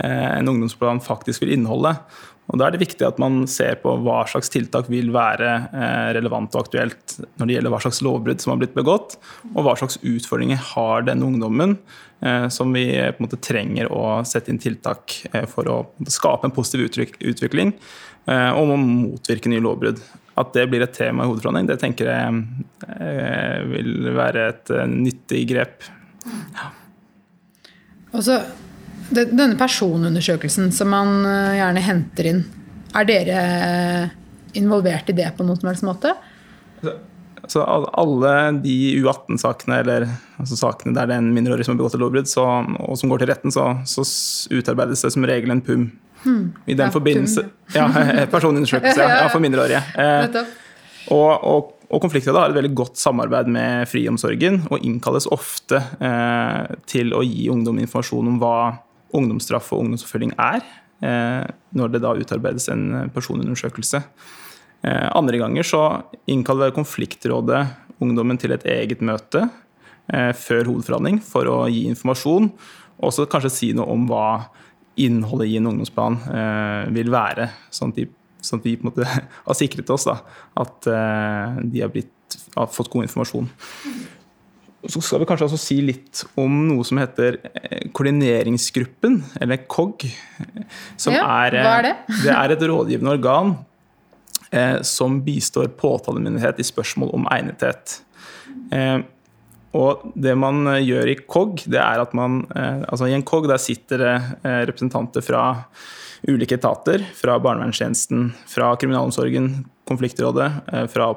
en 0.04 0.48
ungdomsplan 0.50 0.98
faktisk 1.04 1.44
vil 1.44 1.52
inneholde. 1.54 1.92
Og 2.52 2.60
Da 2.60 2.66
er 2.66 2.74
det 2.74 2.82
viktig 2.82 3.06
at 3.06 3.20
man 3.22 3.44
ser 3.50 3.78
på 3.80 3.94
hva 4.04 4.22
slags 4.28 4.52
tiltak 4.52 4.90
vil 4.92 5.08
være 5.14 5.50
eh, 5.72 6.08
relevant 6.16 6.52
og 6.54 6.66
aktuelt 6.66 7.16
når 7.38 7.48
det 7.48 7.56
gjelder 7.56 7.72
hva 7.72 7.80
slags 7.86 8.02
lovbrudd 8.04 8.42
som 8.42 8.52
har 8.52 8.60
blitt 8.60 8.76
begått, 8.76 9.16
og 9.54 9.64
hva 9.64 9.76
slags 9.80 9.96
utfordringer 10.02 10.60
har 10.74 11.06
denne 11.08 11.24
ungdommen 11.24 11.78
eh, 12.20 12.48
som 12.52 12.74
vi 12.76 12.86
på 12.92 13.16
en 13.16 13.26
måte 13.26 13.40
trenger 13.40 13.88
å 13.92 14.20
sette 14.28 14.52
inn 14.52 14.60
tiltak 14.60 15.22
eh, 15.32 15.46
for 15.48 15.70
å 15.72 15.78
skape 16.04 16.50
en 16.50 16.54
positiv 16.54 17.08
utvikling 17.24 17.76
og 18.24 18.70
motvirke 18.80 19.50
nye 19.52 19.60
lovbrudd. 19.60 19.98
At 20.40 20.54
det 20.56 20.62
blir 20.72 20.80
et 20.80 20.94
tema 20.96 21.26
i 21.26 21.28
hovedforhandling, 21.28 21.66
det 21.68 21.76
tenker 21.82 22.08
jeg 22.08 23.66
vil 23.68 24.08
være 24.16 24.46
et 24.48 24.72
nyttig 24.88 25.42
grep. 25.50 25.84
Ja. 26.56 26.70
Og 28.16 28.24
så 28.24 28.38
denne 29.12 29.56
personundersøkelsen 29.60 30.70
som 30.74 30.92
man 30.94 31.16
eh, 31.28 31.56
gjerne 31.60 31.82
henter 31.84 32.30
inn, 32.30 32.44
er 32.94 33.08
dere 33.08 33.40
involvert 34.54 35.10
i 35.10 35.16
det 35.18 35.32
på 35.36 35.46
noen 35.46 35.58
som 35.58 35.70
helst 35.72 35.86
måte? 35.86 36.14
Så 37.50 37.60
alle 37.64 38.32
de 38.64 38.76
U18-sakene, 39.02 39.82
eller 39.82 40.06
altså 40.40 40.56
sakene 40.56 40.94
der 40.96 41.10
det 41.10 41.18
er 41.18 41.22
en 41.22 41.34
mindreårig 41.34 41.66
som 41.66 41.74
har 41.74 41.82
begått 41.82 41.98
et 41.98 42.02
lovbrudd, 42.02 42.30
og 42.30 42.96
som 43.00 43.12
går 43.12 43.20
til 43.20 43.30
retten, 43.32 43.52
så, 43.54 43.66
så, 43.88 44.04
utarbeides 44.54 45.04
det 45.04 45.12
som 45.12 45.26
regel 45.28 45.52
en 45.52 45.62
PUM. 45.64 45.86
Hmm. 46.24 46.54
I 46.64 46.72
den 46.72 46.88
ja, 46.88 46.92
forbindelse. 46.94 47.44
Ja, 47.74 47.88
personundersøkelse 48.32 49.08
ja, 49.10 49.28
for 49.32 49.44
mindreårige. 49.44 49.82
Eh, 50.04 51.12
og, 51.12 51.42
og, 51.44 51.72
og 51.92 52.00
Konfliktrådet 52.00 52.40
har 52.40 52.52
et 52.52 52.56
veldig 52.56 52.70
godt 52.80 52.96
samarbeid 52.96 53.50
med 53.52 53.90
Friomsorgen 53.90 54.62
og 54.72 54.80
innkalles 54.88 55.26
ofte 55.28 55.82
eh, 56.00 56.70
til 56.88 57.12
å 57.12 57.20
gi 57.20 57.50
ungdom 57.52 57.76
informasjon 57.82 58.30
om 58.30 58.38
hva 58.40 58.54
ungdomsstraff 59.14 59.72
og 59.74 59.84
ungdomsoppfølging 59.84 60.34
er, 60.40 60.64
eh, 61.04 61.44
når 61.76 61.92
det 61.92 62.02
da 62.04 62.14
utarbeides 62.18 62.68
en 62.72 63.10
personundersøkelse. 63.14 64.02
Eh, 64.84 65.08
andre 65.14 65.40
ganger 65.40 65.66
så 65.66 65.82
innkaller 66.30 66.74
konfliktrådet 66.74 67.66
ungdommen 68.02 68.38
til 68.40 68.52
et 68.52 68.66
eget 68.68 69.00
møte 69.00 69.46
eh, 70.12 70.32
før 70.32 70.68
hovedforhandling 70.70 71.20
for 71.24 71.48
å 71.48 71.64
gi 71.70 71.86
informasjon, 71.90 72.50
og 72.98 73.08
også 73.10 73.28
kanskje 73.30 73.52
si 73.52 73.72
noe 73.76 73.90
om 73.90 74.06
hva 74.10 74.50
innholdet 75.00 75.50
i 75.50 75.56
en 75.58 75.66
ungdomsplan 75.66 76.20
vil 76.94 77.08
være. 77.10 77.48
Sånn 77.74 77.90
at, 77.90 77.96
de, 77.98 78.04
sånn 78.38 78.60
at 78.60 78.68
vi 78.68 78.76
på 78.78 78.86
en 78.86 78.92
måte 78.92 79.08
har 79.48 79.56
sikret 79.58 79.90
oss 79.90 80.06
da, 80.06 80.20
at 80.62 80.86
de 80.86 81.82
har, 81.82 81.90
blitt, 81.90 82.36
har 82.54 82.70
fått 82.70 82.92
god 82.92 83.08
informasjon. 83.08 83.48
Så 84.90 85.00
skal 85.00 85.22
vi 85.22 85.28
kanskje 85.28 85.46
også 85.48 85.60
si 85.60 85.78
litt 85.84 86.24
om 86.40 86.64
noe 86.68 86.84
som 86.86 86.98
heter 87.00 87.38
eh, 87.40 87.86
koordineringsgruppen, 87.94 89.20
eller 89.40 89.62
KOG. 89.70 90.04
Som 91.00 91.16
ja, 91.16 91.24
er, 91.24 91.56
hva 91.64 91.76
er 91.78 91.86
det? 91.88 91.94
Eh, 92.04 92.20
det 92.26 92.34
er 92.34 92.54
et 92.54 92.66
rådgivende 92.68 93.14
organ 93.16 93.54
eh, 94.52 94.80
som 94.84 95.22
bistår 95.24 95.72
påtalemyndighet 95.80 96.60
i 96.60 96.68
spørsmål 96.68 97.14
om 97.16 97.28
egnethet. 97.32 97.98
Eh, 98.74 99.00
og 99.74 100.06
det 100.14 100.36
man 100.38 100.62
eh, 100.70 100.82
gjør 100.86 101.10
i 101.10 101.18
KOG, 101.22 101.66
det 101.72 101.80
er 101.82 102.02
at 102.02 102.14
man 102.16 102.42
eh, 102.54 102.84
Altså 102.88 103.08
i 103.10 103.16
en 103.16 103.26
KOG 103.26 103.48
der 103.50 103.62
sitter 103.62 104.04
det 104.04 104.14
representanter 104.44 105.24
fra 105.24 105.44
ulike 106.28 106.58
etater. 106.58 107.04
Fra 107.18 107.38
barnevernstjenesten, 107.42 108.30
fra 108.48 108.72
kriminalomsorgen, 108.80 109.64
konfliktrådet, 109.88 110.50
fra 110.92 111.10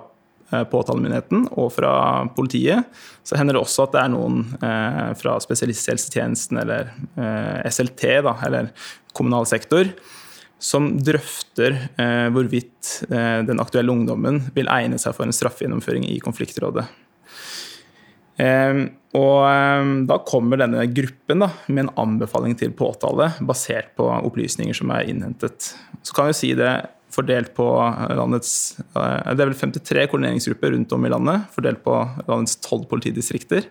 påtalemyndigheten 0.49 1.47
og 1.59 1.71
fra 1.75 1.93
politiet. 2.35 2.87
Så 3.27 3.37
hender 3.39 3.57
det 3.57 3.63
også 3.63 3.87
at 3.87 3.95
det 3.95 4.03
er 4.03 4.13
noen 4.13 4.43
eh, 4.63 5.09
fra 5.19 5.37
spesialisthelsetjenesten 5.43 6.61
eller 6.61 6.93
eh, 7.19 7.67
SLT, 7.67 8.05
da, 8.27 8.37
eller 8.47 8.71
kommunal 9.17 9.47
sektor, 9.49 9.89
som 10.59 10.93
drøfter 11.03 11.75
eh, 11.99 12.27
hvorvidt 12.33 12.93
eh, 13.11 13.41
den 13.47 13.59
aktuelle 13.61 13.93
ungdommen 13.93 14.45
vil 14.55 14.71
egne 14.71 14.99
seg 15.01 15.17
for 15.17 15.27
en 15.27 15.35
straffegjennomføring 15.35 16.07
i 16.07 16.17
konfliktrådet. 16.23 16.87
Eh, 18.37 18.83
og 19.17 19.37
eh, 19.49 19.91
da 20.09 20.19
kommer 20.27 20.61
denne 20.61 20.85
gruppen 20.93 21.43
da, 21.45 21.51
med 21.67 21.87
en 21.87 21.95
anbefaling 22.05 22.55
til 22.59 22.75
påtale 22.77 23.31
basert 23.41 23.95
på 23.97 24.07
opplysninger 24.17 24.77
som 24.77 24.93
er 24.95 25.09
innhentet. 25.11 25.73
Så 26.01 26.15
kan 26.15 26.31
vi 26.31 26.37
si 26.37 26.53
det 26.57 26.71
fordelt 27.17 27.53
på 27.57 27.67
landets 28.17 28.51
eh, 28.79 29.31
Det 29.33 29.41
er 29.41 29.49
vel 29.49 29.57
53 29.57 30.05
koordineringsgrupper 30.11 30.75
rundt 30.75 30.93
om 30.93 31.07
i 31.07 31.11
landet, 31.13 31.47
fordelt 31.55 31.81
på 31.85 31.95
landets 32.27 32.59
12 32.61 32.85
politidistrikter. 32.91 33.65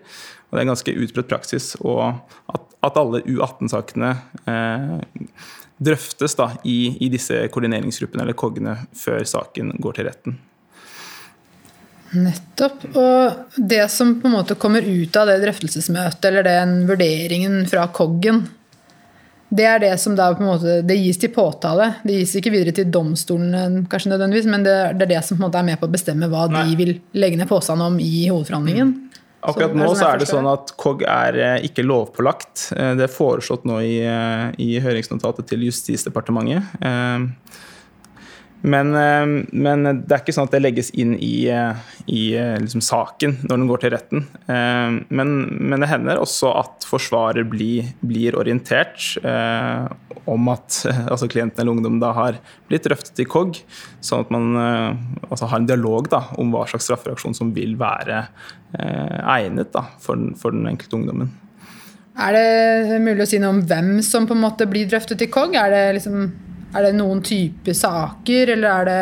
Og 0.46 0.56
det 0.56 0.60
er 0.60 0.66
en 0.66 0.72
ganske 0.74 0.96
utbredt 1.04 1.30
praksis 1.30 1.74
at, 1.76 2.74
at 2.86 2.98
alle 3.00 3.22
U18-sakene 3.26 4.12
eh, 4.50 5.22
drøftes 5.76 6.36
da, 6.38 6.50
i, 6.64 6.96
i, 7.04 7.10
disse 7.12 7.38
koordineringsgruppene 7.52 8.24
eller 8.24 8.36
KOG-ene 8.38 8.76
før 8.96 9.24
saken 9.28 9.74
går 9.82 9.98
til 9.98 10.08
retten. 10.08 10.38
Nettopp. 12.16 12.84
Og 12.96 13.58
det 13.58 13.82
som 13.92 14.14
på 14.20 14.30
en 14.30 14.36
måte 14.38 14.56
kommer 14.60 14.86
ut 14.86 15.16
av 15.18 15.28
det 15.28 15.40
drøftelsesmøtet, 15.42 16.30
eller 16.30 16.46
den 16.46 16.78
vurderingen 16.88 17.66
fra 17.68 17.88
KOG-en, 17.92 18.46
det 19.48 19.66
er 19.70 19.78
det 19.82 19.92
som 20.02 20.16
da 20.18 20.32
på 20.34 20.42
en 20.42 20.48
måte, 20.48 20.80
det 20.82 20.96
gis 20.98 21.20
til 21.22 21.30
påtale. 21.34 21.92
Det 22.02 22.18
gis 22.18 22.34
ikke 22.40 22.50
videre 22.50 22.74
til 22.74 22.88
domstolen, 22.90 23.84
kanskje 23.90 24.10
nødvendigvis, 24.10 24.48
men 24.50 24.66
det, 24.66 24.76
det 24.98 25.06
er 25.06 25.12
det 25.14 25.24
som 25.26 25.36
på 25.36 25.44
en 25.44 25.46
måte 25.46 25.60
er 25.60 25.68
med 25.68 25.78
på 25.80 25.86
å 25.86 25.92
bestemme 25.92 26.30
hva 26.32 26.48
Nei. 26.50 26.64
de 26.66 26.78
vil 26.80 26.94
legge 27.14 27.38
ned 27.38 27.50
påstand 27.50 27.84
om 27.84 28.00
i 28.02 28.26
hovedforhandlingen. 28.26 28.94
Mm. 28.96 29.02
Akkurat 29.46 29.76
nå 29.78 29.92
så 29.94 30.08
er 30.08 30.18
det 30.18 30.26
sånn 30.26 30.48
at 30.50 30.72
KOG 30.80 31.04
er 31.06 31.36
eh, 31.38 31.66
ikke 31.68 31.84
lovpålagt. 31.86 32.70
Eh, 32.74 32.94
det 32.98 33.06
er 33.06 33.12
foreslått 33.12 33.66
nå 33.68 33.78
i, 33.84 34.00
eh, 34.02 34.48
i 34.62 34.80
høringsnotatet 34.82 35.46
til 35.52 35.62
Justisdepartementet. 35.68 36.74
Men, 38.66 38.90
men, 39.52 39.86
det 40.02 40.10
er 40.10 40.22
ikke 40.22 40.34
sånn 40.34 40.48
at 40.48 40.54
det 40.56 40.62
legges 40.64 40.88
inn 40.98 41.12
i, 41.22 41.46
i 42.10 42.22
liksom 42.62 42.82
saken 42.82 43.36
når 43.44 43.60
den 43.60 43.68
går 43.70 43.82
til 43.84 43.92
retten. 43.94 44.24
Men, 44.46 45.34
men 45.54 45.84
det 45.84 45.90
hender 45.90 46.18
også 46.18 46.50
at 46.64 46.86
forsvarer 46.88 47.46
blir, 47.46 47.92
blir 48.02 48.34
orientert 48.40 49.20
om 50.26 50.50
at 50.50 50.80
altså 51.12 51.28
klienten 51.30 51.62
eller 51.62 51.76
ungdommen 51.76 52.02
da 52.02 52.10
har 52.16 52.40
blitt 52.66 52.88
drøftet 52.88 53.22
i 53.22 53.28
KOG, 53.30 53.62
sånn 54.02 54.26
at 54.26 54.34
man 54.34 54.48
altså 54.58 55.46
har 55.46 55.62
en 55.62 55.70
dialog 55.70 56.10
da, 56.10 56.24
om 56.34 56.50
hva 56.50 56.66
slags 56.66 56.90
straffereaksjon 56.90 57.38
som 57.38 57.54
vil 57.54 57.78
være 57.78 58.24
Eh, 58.78 59.18
egnet 59.38 59.70
da, 59.72 59.86
for, 60.02 60.20
for 60.36 60.52
den 60.52 60.66
enkelte 60.68 60.98
ungdommen. 60.98 61.30
Er 62.16 62.34
det 62.34 62.98
mulig 63.04 63.24
å 63.24 63.28
si 63.28 63.38
noe 63.40 63.54
om 63.54 63.62
hvem 63.68 64.00
som 64.04 64.26
på 64.28 64.34
en 64.34 64.42
måte 64.42 64.66
blir 64.68 64.88
drøftet 64.90 65.22
i 65.24 65.28
KOG? 65.32 65.56
Er 65.60 65.72
det, 65.72 65.82
liksom, 65.98 66.26
er 66.76 66.88
det 66.88 66.96
noen 66.98 67.22
type 67.24 67.74
saker, 67.74 68.52
eller 68.56 68.68
er 68.82 68.90
det 68.90 69.00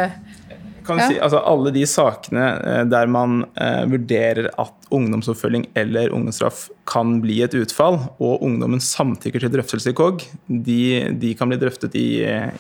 kan 0.85 0.99
ja. 1.01 1.09
si, 1.09 1.19
altså 1.21 1.39
Alle 1.49 1.71
de 1.73 1.87
sakene 1.89 2.49
eh, 2.61 2.83
der 2.93 3.09
man 3.09 3.45
eh, 3.57 3.85
vurderer 3.89 4.51
at 4.61 4.84
ungdomsoppfølging 4.95 5.69
eller 5.79 6.13
ungdomsstraff 6.15 6.69
kan 6.89 7.17
bli 7.23 7.39
et 7.45 7.55
utfall, 7.57 7.97
og 8.23 8.43
ungdommen 8.45 8.83
samtykker 8.83 9.43
til 9.43 9.53
drøftelse 9.55 9.93
i 9.93 9.97
KOG, 9.97 10.25
de, 10.67 10.81
de 11.21 11.33
kan 11.39 11.49
bli 11.51 11.59
drøftet 11.61 11.97
i, 11.97 12.09
eh, 12.29 12.53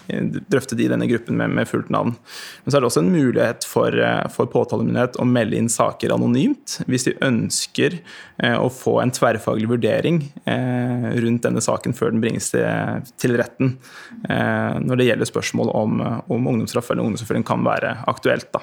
drøftet 0.52 0.80
i, 0.80 0.88
denne 0.90 1.08
gruppen 1.10 1.36
med, 1.40 1.52
med, 1.58 1.68
fullt 1.68 1.90
navn. 1.92 2.14
Men 2.64 2.72
så 2.72 2.78
er 2.78 2.84
det 2.84 2.88
også 2.88 3.02
en 3.04 3.12
mulighet 3.12 3.66
for, 3.68 3.92
eh, 3.92 4.24
for 4.32 4.48
påtalemyndighet 4.52 5.18
å 5.20 5.28
melde 5.28 5.58
inn 5.60 5.70
saker 5.72 6.14
anonymt 6.16 6.78
hvis 6.88 7.08
de 7.08 7.16
ønsker 7.24 7.98
eh, 7.98 8.56
å 8.56 8.70
få 8.72 8.96
en 9.02 9.12
tverrfaglig 9.14 9.68
vurdering 9.74 10.22
eh, 10.48 11.08
rundt 11.24 11.44
denne 11.44 11.64
saken 11.64 11.96
før 11.96 12.14
den 12.14 12.24
bringes 12.24 12.50
til, 12.54 12.64
til 13.20 13.36
retten, 13.38 13.76
når 14.24 14.98
det 14.98 15.06
gjelder 15.06 15.28
spørsmål 15.28 15.70
om, 15.76 15.98
om 16.32 16.46
ungdomsstraff 16.48 16.90
eller 16.92 17.04
ungdomsoppfølging 17.04 17.44
kan 17.46 17.64
være 17.66 17.96
aktuelt. 18.08 18.48
da. 18.54 18.62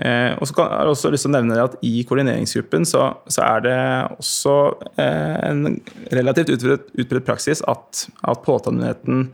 Eh, 0.00 0.32
og 0.40 0.48
så 0.48 0.56
kan 0.56 0.70
jeg 0.72 0.92
også 0.94 1.10
lyst 1.12 1.26
til 1.26 1.32
å 1.32 1.36
nevne 1.36 1.58
at 1.60 1.74
I 1.84 2.04
koordineringsgruppen 2.08 2.86
så, 2.88 3.10
så 3.28 3.44
er 3.44 3.64
det 3.66 3.78
også 4.16 4.54
eh, 4.96 5.34
en 5.50 5.80
relativt 6.16 6.54
utbredt 6.56 7.26
praksis 7.26 7.60
at, 7.68 8.06
at 8.24 8.46
påtalemyndigheten 8.46 9.26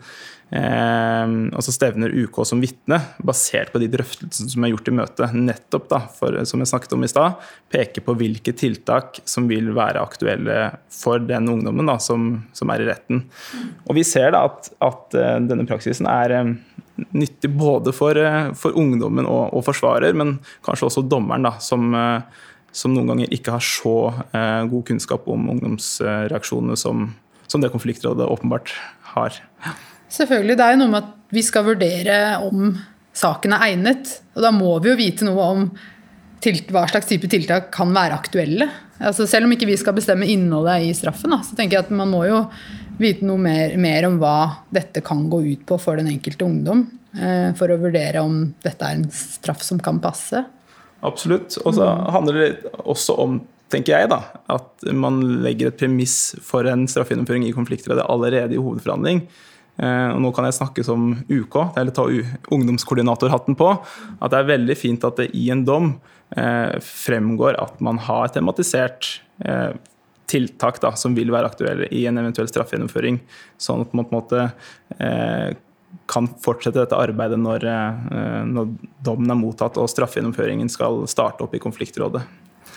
eh, 0.50 1.34
altså 1.54 1.74
stevner 1.74 2.10
UK 2.24 2.40
som 2.48 2.62
vitne, 2.62 2.98
basert 3.26 3.72
på 3.72 3.80
de 3.82 3.90
drøftelsene 3.92 4.52
som 4.52 4.66
er 4.66 4.72
gjort 4.72 4.90
i 4.90 4.96
møtet. 5.00 5.36
Nettopp 5.38 5.88
da, 5.92 6.00
for, 6.18 6.40
som 6.48 6.62
jeg 6.62 6.72
snakket 6.72 6.96
om 6.96 7.06
i 7.06 7.10
stad, 7.10 7.46
peke 7.72 8.02
på 8.04 8.16
hvilke 8.18 8.54
tiltak 8.56 9.20
som 9.28 9.46
vil 9.50 9.72
være 9.76 10.02
aktuelle 10.02 10.70
for 10.92 11.22
den 11.22 11.50
ungdommen 11.52 11.90
da, 11.90 11.98
som, 12.02 12.40
som 12.56 12.74
er 12.74 12.84
i 12.84 12.90
retten. 12.90 13.22
Og 13.86 13.98
Vi 13.98 14.06
ser 14.06 14.34
da 14.34 14.46
at, 14.50 14.72
at 14.84 15.18
eh, 15.18 15.36
denne 15.46 15.68
praksisen 15.68 16.10
er 16.10 16.40
eh, 16.40 16.56
nyttig 16.96 17.50
både 17.50 17.92
for, 17.92 18.16
eh, 18.16 18.52
for 18.56 18.76
ungdommen 18.78 19.26
og, 19.28 19.52
og, 19.52 19.64
forsvarer, 19.66 20.16
men 20.16 20.38
kanskje 20.66 20.88
også 20.88 21.04
dommeren, 21.08 21.46
da, 21.48 21.56
som, 21.62 21.88
eh, 21.94 22.44
som 22.72 22.94
noen 22.94 23.12
ganger 23.12 23.32
ikke 23.34 23.56
har 23.56 23.64
så 23.64 23.96
eh, 24.32 24.62
god 24.70 24.86
kunnskap 24.90 25.28
om 25.32 25.50
ungdomsreaksjonene 25.54 26.78
som, 26.80 27.08
som 27.46 27.64
det 27.64 27.72
konfliktrådet 27.74 28.28
åpenbart 28.28 28.74
har. 29.14 29.36
Selvfølgelig. 30.12 30.56
Det 30.56 30.66
er 30.66 30.76
jo 30.76 30.82
noe 30.84 30.94
med 30.94 31.04
at 31.04 31.34
vi 31.34 31.42
skal 31.42 31.66
vurdere 31.66 32.20
om 32.46 32.76
saken 33.16 33.56
er 33.56 33.68
egnet. 33.70 34.16
Og 34.36 34.44
da 34.44 34.52
må 34.54 34.76
vi 34.82 34.92
jo 34.92 34.98
vite 34.98 35.28
noe 35.28 35.50
om 35.56 35.68
til, 36.44 36.60
hva 36.70 36.84
slags 36.90 37.08
type 37.10 37.28
tiltak 37.32 37.70
kan 37.74 37.94
være 37.96 38.16
aktuelle. 38.16 38.68
Altså 39.00 39.26
selv 39.28 39.48
om 39.48 39.52
ikke 39.52 39.68
vi 39.68 39.78
skal 39.80 39.96
bestemme 39.96 40.28
innholdet 40.30 40.86
i 40.86 40.92
straffen, 40.96 41.32
da, 41.34 41.42
så 41.44 41.56
tenker 41.56 41.78
jeg 41.78 41.86
at 41.86 41.94
man 41.96 42.12
må 42.12 42.22
jo 42.28 42.44
vite 43.00 43.26
noe 43.26 43.40
mer, 43.40 43.74
mer, 43.80 44.06
om 44.08 44.20
hva 44.20 44.66
dette 44.74 45.02
kan 45.04 45.26
gå 45.30 45.42
ut 45.46 45.66
på 45.68 45.78
for 45.80 46.00
den 46.00 46.10
enkelte 46.12 46.46
ungdom. 46.46 46.86
Eh, 47.16 47.50
for 47.56 47.72
å 47.72 47.80
vurdere 47.80 48.22
om 48.24 48.40
dette 48.64 48.84
er 48.84 48.98
en 48.98 49.08
straff 49.12 49.64
som 49.64 49.80
kan 49.82 50.00
passe. 50.02 50.44
Absolutt. 51.06 51.58
Og 51.64 51.76
så 51.76 51.88
handler 52.12 52.40
det 52.40 52.48
også 52.84 53.18
om 53.22 53.40
tenker 53.72 53.96
jeg 53.96 54.10
da, 54.12 54.20
at 54.52 54.84
man 54.94 55.18
legger 55.42 55.72
et 55.72 55.80
premiss 55.80 56.36
for 56.44 56.68
en 56.70 56.84
straffegjennomføring 56.86 57.48
i 57.48 57.54
konfliktredet 57.56 58.04
allerede 58.06 58.54
i 58.54 58.60
hovedforhandling. 58.62 59.24
Eh, 59.76 60.10
og 60.12 60.20
nå 60.22 60.30
kan 60.36 60.46
jeg 60.46 60.58
snakke 60.60 60.84
som 60.86 61.08
UK, 61.26 61.56
eller 61.76 61.94
ta 61.94 62.06
ungdomskoordinatorhatten 62.54 63.58
på. 63.58 63.72
At 64.20 64.32
det 64.32 64.38
er 64.38 64.52
veldig 64.52 64.78
fint 64.78 65.08
at 65.08 65.18
det 65.20 65.32
i 65.36 65.48
en 65.54 65.66
dom 65.66 65.96
eh, 66.36 66.78
fremgår 66.84 67.58
at 67.62 67.82
man 67.84 68.00
har 68.06 68.30
tematisert 68.34 69.16
tiltak 70.30 70.80
da, 70.82 70.92
som 70.98 71.14
vil 71.16 71.30
være 71.34 71.50
aktuelle 71.50 71.88
i 71.94 72.04
en 72.10 72.18
eventuell 72.20 72.48
straffegjennomføring. 72.50 73.20
Sånn 73.62 73.84
at 73.84 73.94
man 73.94 74.08
på 74.08 74.14
en 74.14 74.20
måte 74.20 74.42
eh, 74.98 75.54
kan 76.10 76.28
fortsette 76.42 76.80
dette 76.80 76.98
arbeidet 76.98 77.38
når, 77.40 77.66
eh, 77.70 78.40
når 78.50 78.72
dommen 79.06 79.32
er 79.32 79.40
mottatt 79.40 79.78
og 79.80 79.90
straffegjennomføringen 79.90 80.70
skal 80.72 81.04
starte 81.10 81.46
opp 81.46 81.54
i 81.56 81.62
konfliktrådet. 81.62 82.24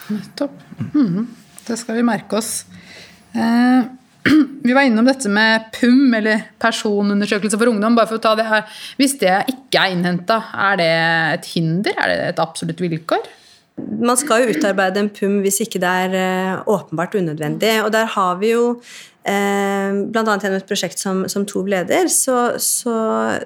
Nettopp. 0.09 0.57
Mm. 0.93 1.25
Det 1.67 1.77
skal 1.77 1.99
vi 1.99 2.05
merke 2.05 2.39
oss. 2.39 2.63
Eh, 3.33 3.89
vi 4.65 4.73
var 4.73 4.85
innom 4.85 5.07
dette 5.07 5.29
med 5.31 5.69
PUM, 5.75 6.13
eller 6.17 6.47
personundersøkelse 6.61 7.57
for 7.57 7.71
ungdom. 7.71 7.97
bare 7.97 8.09
for 8.09 8.19
å 8.19 8.23
ta 8.23 8.35
det 8.37 8.47
her. 8.49 8.65
Hvis 8.99 9.17
det 9.21 9.35
ikke 9.51 9.83
er 9.83 9.95
innhenta, 9.95 10.41
er 10.69 10.79
det 10.81 10.93
et 11.39 11.51
hinder? 11.53 11.97
Er 11.97 12.13
det 12.13 12.17
et 12.33 12.41
absolutt 12.43 12.81
vilkår? 12.83 13.29
Man 13.99 14.17
skal 14.19 14.43
jo 14.43 14.55
utarbeide 14.55 15.01
en 15.01 15.11
PUM 15.13 15.39
hvis 15.43 15.61
ikke 15.65 15.81
det 15.81 15.93
er 16.05 16.17
eh, 16.17 16.59
åpenbart 16.69 17.15
unødvendig. 17.19 17.79
Og 17.83 17.91
der 17.93 18.09
har 18.13 18.37
vi 18.41 18.53
jo 18.53 18.65
eh, 19.27 19.95
Bl.a. 20.09 20.23
gjennom 20.23 20.57
et 20.57 20.69
prosjekt 20.69 21.01
som, 21.01 21.25
som 21.31 21.45
Tov 21.49 21.67
leder, 21.71 22.07
så, 22.13 22.37
så, 22.63 22.95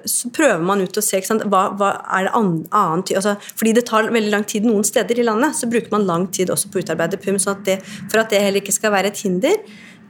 så, 0.04 0.30
prøver 0.34 0.62
man 0.64 0.84
ut 0.84 1.00
å 1.00 1.04
se 1.04 1.20
hva, 1.24 1.64
hva 1.78 1.90
er 2.18 2.28
det 2.28 2.34
annet 2.38 3.14
altså, 3.18 3.36
Fordi 3.54 3.74
det 3.76 3.86
tar 3.90 4.10
veldig 4.14 4.34
lang 4.34 4.46
tid 4.48 4.68
noen 4.68 4.86
steder 4.86 5.20
i 5.20 5.26
landet, 5.26 5.58
så 5.58 5.70
bruker 5.70 5.92
man 5.94 6.06
lang 6.08 6.28
tid 6.34 6.52
også 6.54 6.70
på 6.70 6.80
å 6.80 6.86
utarbeide 6.86 7.20
PUM. 7.22 7.40
Så 7.42 7.54
at 7.56 7.64
det, 7.66 7.80
for 8.04 8.22
at 8.22 8.32
det 8.32 8.42
heller 8.44 8.62
ikke 8.62 8.76
skal 8.76 8.94
være 8.94 9.12
et 9.12 9.24
hinder, 9.26 9.58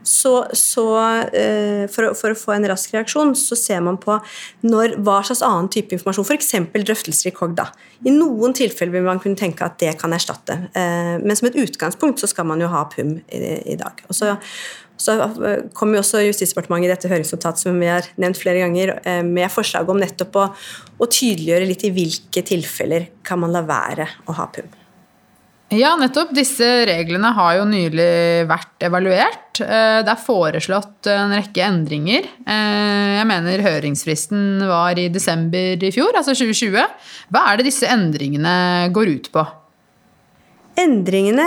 så, 0.05 0.33
så 0.55 0.85
uh, 0.95 1.83
for, 1.91 2.09
å, 2.09 2.13
for, 2.17 2.31
å, 2.31 2.37
få 2.37 2.55
en 2.55 2.67
rask 2.69 2.93
reaksjon, 2.93 3.33
så 3.39 3.57
ser 3.59 3.81
man 3.85 3.97
på 4.01 4.17
når, 4.65 4.97
hva 5.05 5.19
slags 5.25 5.43
annen 5.45 5.69
type 5.73 5.95
informasjon, 5.97 6.27
f.eks. 6.27 6.53
drøftelser 6.75 7.31
i 7.31 7.35
KOG. 7.35 7.57
Da. 7.57 7.67
I 8.05 8.13
noen 8.13 8.55
tilfeller 8.57 8.93
vil 8.95 9.07
man 9.07 9.21
kunne 9.23 9.39
tenke 9.39 9.65
at 9.65 9.79
det 9.81 9.95
kan 10.01 10.13
erstatte. 10.15 10.59
Uh, 10.77 11.17
men 11.23 11.35
som 11.37 11.49
et 11.49 11.59
utgangspunkt 11.65 12.21
så 12.21 12.29
skal 12.31 12.47
man 12.49 12.61
jo 12.61 12.71
ha 12.71 12.85
PUM 12.91 13.17
i, 13.25 13.43
i 13.73 13.77
dag. 13.81 14.05
Og 14.07 14.17
så, 14.17 14.35
så 15.01 15.17
kom 15.75 15.97
jo 15.97 16.03
også 16.03 16.23
Justisdepartementet 16.27 16.87
i 16.87 16.93
dette 16.93 17.11
høringsnotatet 17.11 17.65
som 17.65 17.81
vi 17.81 17.91
har 17.91 18.07
nevnt 18.21 18.39
flere 18.39 18.63
ganger, 18.63 18.95
med 19.27 19.51
forslag 19.51 19.89
om 19.91 19.99
nettopp 19.99 20.39
å, 20.39 20.47
å 21.01 21.09
tydeliggjøre 21.09 21.67
litt 21.67 21.83
i 21.89 21.93
hvilke 21.97 22.45
tilfeller 22.47 23.11
kan 23.25 23.41
man 23.41 23.55
la 23.55 23.65
være 23.65 24.07
å 24.29 24.37
ha 24.39 24.49
PUM. 24.53 24.84
Ja, 25.73 25.95
nettopp. 25.97 26.29
Disse 26.37 26.67
reglene 26.85 27.31
har 27.33 27.55
jo 27.57 27.65
nylig 27.65 28.45
vært 28.49 28.85
evaluert. 28.85 29.57
Eh, 29.63 30.01
det 30.05 30.13
er 30.13 30.21
foreslått 30.21 31.09
en 31.09 31.33
rekke 31.33 31.63
endringer. 31.65 32.27
Eh, 32.45 33.15
jeg 33.17 33.25
mener 33.31 33.65
høringsfristen 33.65 34.61
var 34.69 34.99
i 35.01 35.07
desember 35.09 35.81
i 35.81 35.91
fjor, 35.95 36.13
altså 36.13 36.37
2020. 36.37 36.85
Hva 37.33 37.45
er 37.49 37.57
det 37.57 37.69
disse 37.71 37.89
endringene 37.89 38.55
går 38.93 39.13
ut 39.17 39.31
på? 39.33 39.45
Endringene 40.75 41.43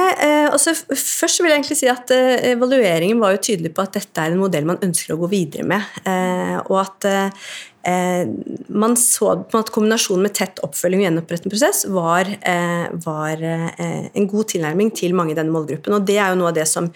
altså 0.49 0.73
Først 0.73 1.43
vil 1.43 1.51
jeg 1.51 1.59
egentlig 1.59 1.77
si 1.77 1.89
at 1.93 2.09
evalueringen 2.49 3.19
var 3.21 3.35
jo 3.35 3.43
tydelig 3.45 3.75
på 3.77 3.85
at 3.85 3.99
dette 3.99 4.23
er 4.25 4.33
en 4.33 4.41
modell 4.41 4.65
man 4.65 4.81
ønsker 4.81 5.13
å 5.13 5.19
gå 5.21 5.29
videre 5.35 5.67
med. 5.69 5.85
Og 6.65 6.79
at 6.81 7.07
eh, 7.07 7.51
man 8.69 8.97
så 8.97 9.31
på 9.51 9.61
at 9.61 9.71
kombinasjonen 9.75 10.27
med 10.27 10.35
tett 10.37 10.61
oppfølging 10.65 11.03
og 11.03 11.07
gjenopprettende 11.09 11.53
prosess 11.53 11.85
var, 11.93 12.29
eh, 12.29 12.89
var 13.05 13.43
eh, 13.45 14.11
en 14.13 14.29
god 14.29 14.51
tilnærming 14.53 14.93
til 14.97 15.17
mange 15.17 15.33
i 15.33 15.39
denne 15.39 15.55
målgruppen. 15.55 15.95
og 15.95 16.07
Det 16.07 16.19
er 16.19 16.33
jo 16.33 16.39
noe 16.41 16.51
av 16.53 16.59
det 16.59 16.67
som 16.69 16.91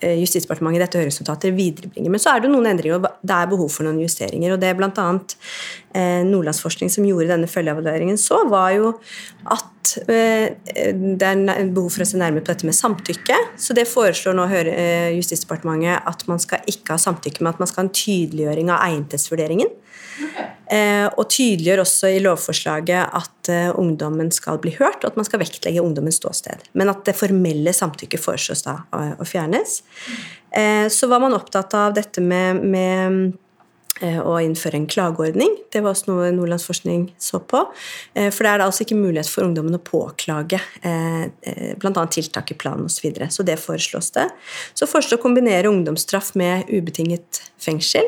eh, 0.00 0.16
Justisdepartementet 0.22 0.80
i 0.80 0.84
dette 0.84 1.00
høringsnotatet 1.00 1.56
viderebringer. 1.56 2.10
Men 2.10 2.22
så 2.22 2.34
er 2.34 2.44
det 2.44 2.52
noen 2.52 2.68
endringer, 2.70 2.98
og 2.98 3.08
det 3.22 3.34
er 3.36 3.50
behov 3.50 3.70
for 3.74 3.86
noen 3.86 4.00
justeringer. 4.02 4.54
og 4.54 4.62
Det 4.62 4.70
er 4.70 4.78
bl.a. 4.78 5.08
Eh, 5.94 6.22
Nordlandsforskning 6.28 6.92
som 6.92 7.06
gjorde 7.08 7.32
denne 7.32 7.50
følgeevalueringen 7.50 8.20
så, 8.20 8.40
var 8.48 8.72
jo 8.76 8.94
at 9.48 9.96
eh, 10.08 10.54
det 10.92 11.28
er 11.28 11.72
behov 11.74 11.90
for 11.92 12.04
å 12.04 12.08
se 12.08 12.20
nærmere 12.20 12.44
på 12.44 12.52
dette 12.54 12.68
med 12.68 12.78
samtykke. 12.78 13.36
Så 13.60 13.76
det 13.76 13.88
foreslår 13.90 14.38
nå 14.38 14.48
eh, 14.54 15.12
Justisdepartementet 15.18 16.08
at 16.08 16.24
man 16.30 16.40
skal 16.42 16.64
ikke 16.70 16.96
ha 16.96 17.02
samtykke, 17.02 17.42
men 17.42 17.52
at 17.52 17.60
man 17.60 17.70
skal 17.70 17.84
ha 17.84 17.88
en 17.88 17.98
tydeliggjøring 18.00 18.72
av 18.72 18.86
egnethetsvurderingen. 18.88 19.76
Eh, 20.68 21.06
og 21.16 21.30
tydeliggjør 21.32 21.80
også 21.80 22.10
i 22.12 22.20
lovforslaget 22.20 23.14
at 23.16 23.50
eh, 23.52 23.70
ungdommen 23.80 24.28
skal 24.34 24.60
bli 24.60 24.74
hørt, 24.76 25.00
og 25.00 25.12
at 25.12 25.18
man 25.20 25.26
skal 25.28 25.40
vektlegge 25.40 25.82
ungdommens 25.82 26.20
ståsted. 26.20 26.66
Men 26.76 26.92
at 26.92 27.06
det 27.08 27.16
formelle 27.16 27.72
samtykket 27.72 28.20
foreslås 28.20 28.66
da 28.66 28.82
å 28.92 29.26
fjernes. 29.28 29.80
Eh, 30.52 30.86
så 30.92 31.08
var 31.08 31.24
man 31.24 31.36
opptatt 31.36 31.76
av 31.78 31.96
dette 31.96 32.24
med, 32.24 32.64
med 32.64 33.38
å 33.98 34.36
innføre 34.38 34.78
en 34.78 34.86
klageordning. 34.86 35.56
Det 35.74 35.80
var 35.82 35.90
også 35.90 36.12
noe 36.12 36.28
Nordlandsforskning 36.30 37.08
så 37.18 37.40
på. 37.42 37.64
For 38.14 38.46
det 38.46 38.50
er 38.52 38.60
da 38.60 38.68
altså 38.68 38.84
ikke 38.84 38.94
mulighet 38.94 39.26
for 39.26 39.42
ungdommen 39.42 39.74
å 39.74 39.80
påklage 39.82 40.60
bl.a. 41.82 42.04
tiltak 42.06 42.52
i 42.54 42.56
planen 42.62 42.86
osv. 42.86 42.94
Så, 42.94 43.02
videre. 43.08 43.26
så 43.34 43.42
det 43.42 43.56
foreslås 43.58 44.12
det. 44.14 44.28
Så 44.78 44.86
foreslår 44.86 45.18
å 45.18 45.24
kombinere 45.24 45.72
ungdomsstraff 45.72 46.30
med 46.38 46.70
ubetinget 46.70 47.42
fengsel. 47.58 48.06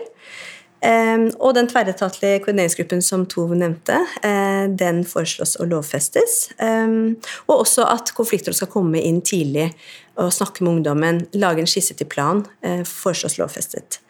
Ehm, 0.80 1.26
og 1.36 1.54
den 1.58 1.68
tverretatlige 1.68 2.40
koordineringsgruppen 2.44 3.02
som 3.04 3.26
Tove 3.28 3.56
nevnte, 3.58 3.98
eh, 4.24 4.64
den 4.72 5.02
foreslås 5.04 5.58
å 5.60 5.66
lovfestes. 5.68 6.52
Ehm, 6.58 7.18
og 7.48 7.66
også 7.66 7.84
at 7.84 8.14
konfliktråd 8.16 8.56
skal 8.56 8.72
komme 8.72 9.02
inn 9.02 9.20
tidlig 9.20 9.70
og 10.16 10.32
snakke 10.32 10.64
med 10.64 10.78
ungdommen, 10.78 11.26
lage 11.34 11.60
en 11.60 11.68
skisse 11.68 11.96
til 11.96 12.06
plan, 12.06 12.46
eh, 12.62 12.82
foreslås 12.82 13.36
lovfestet. 13.36 14.00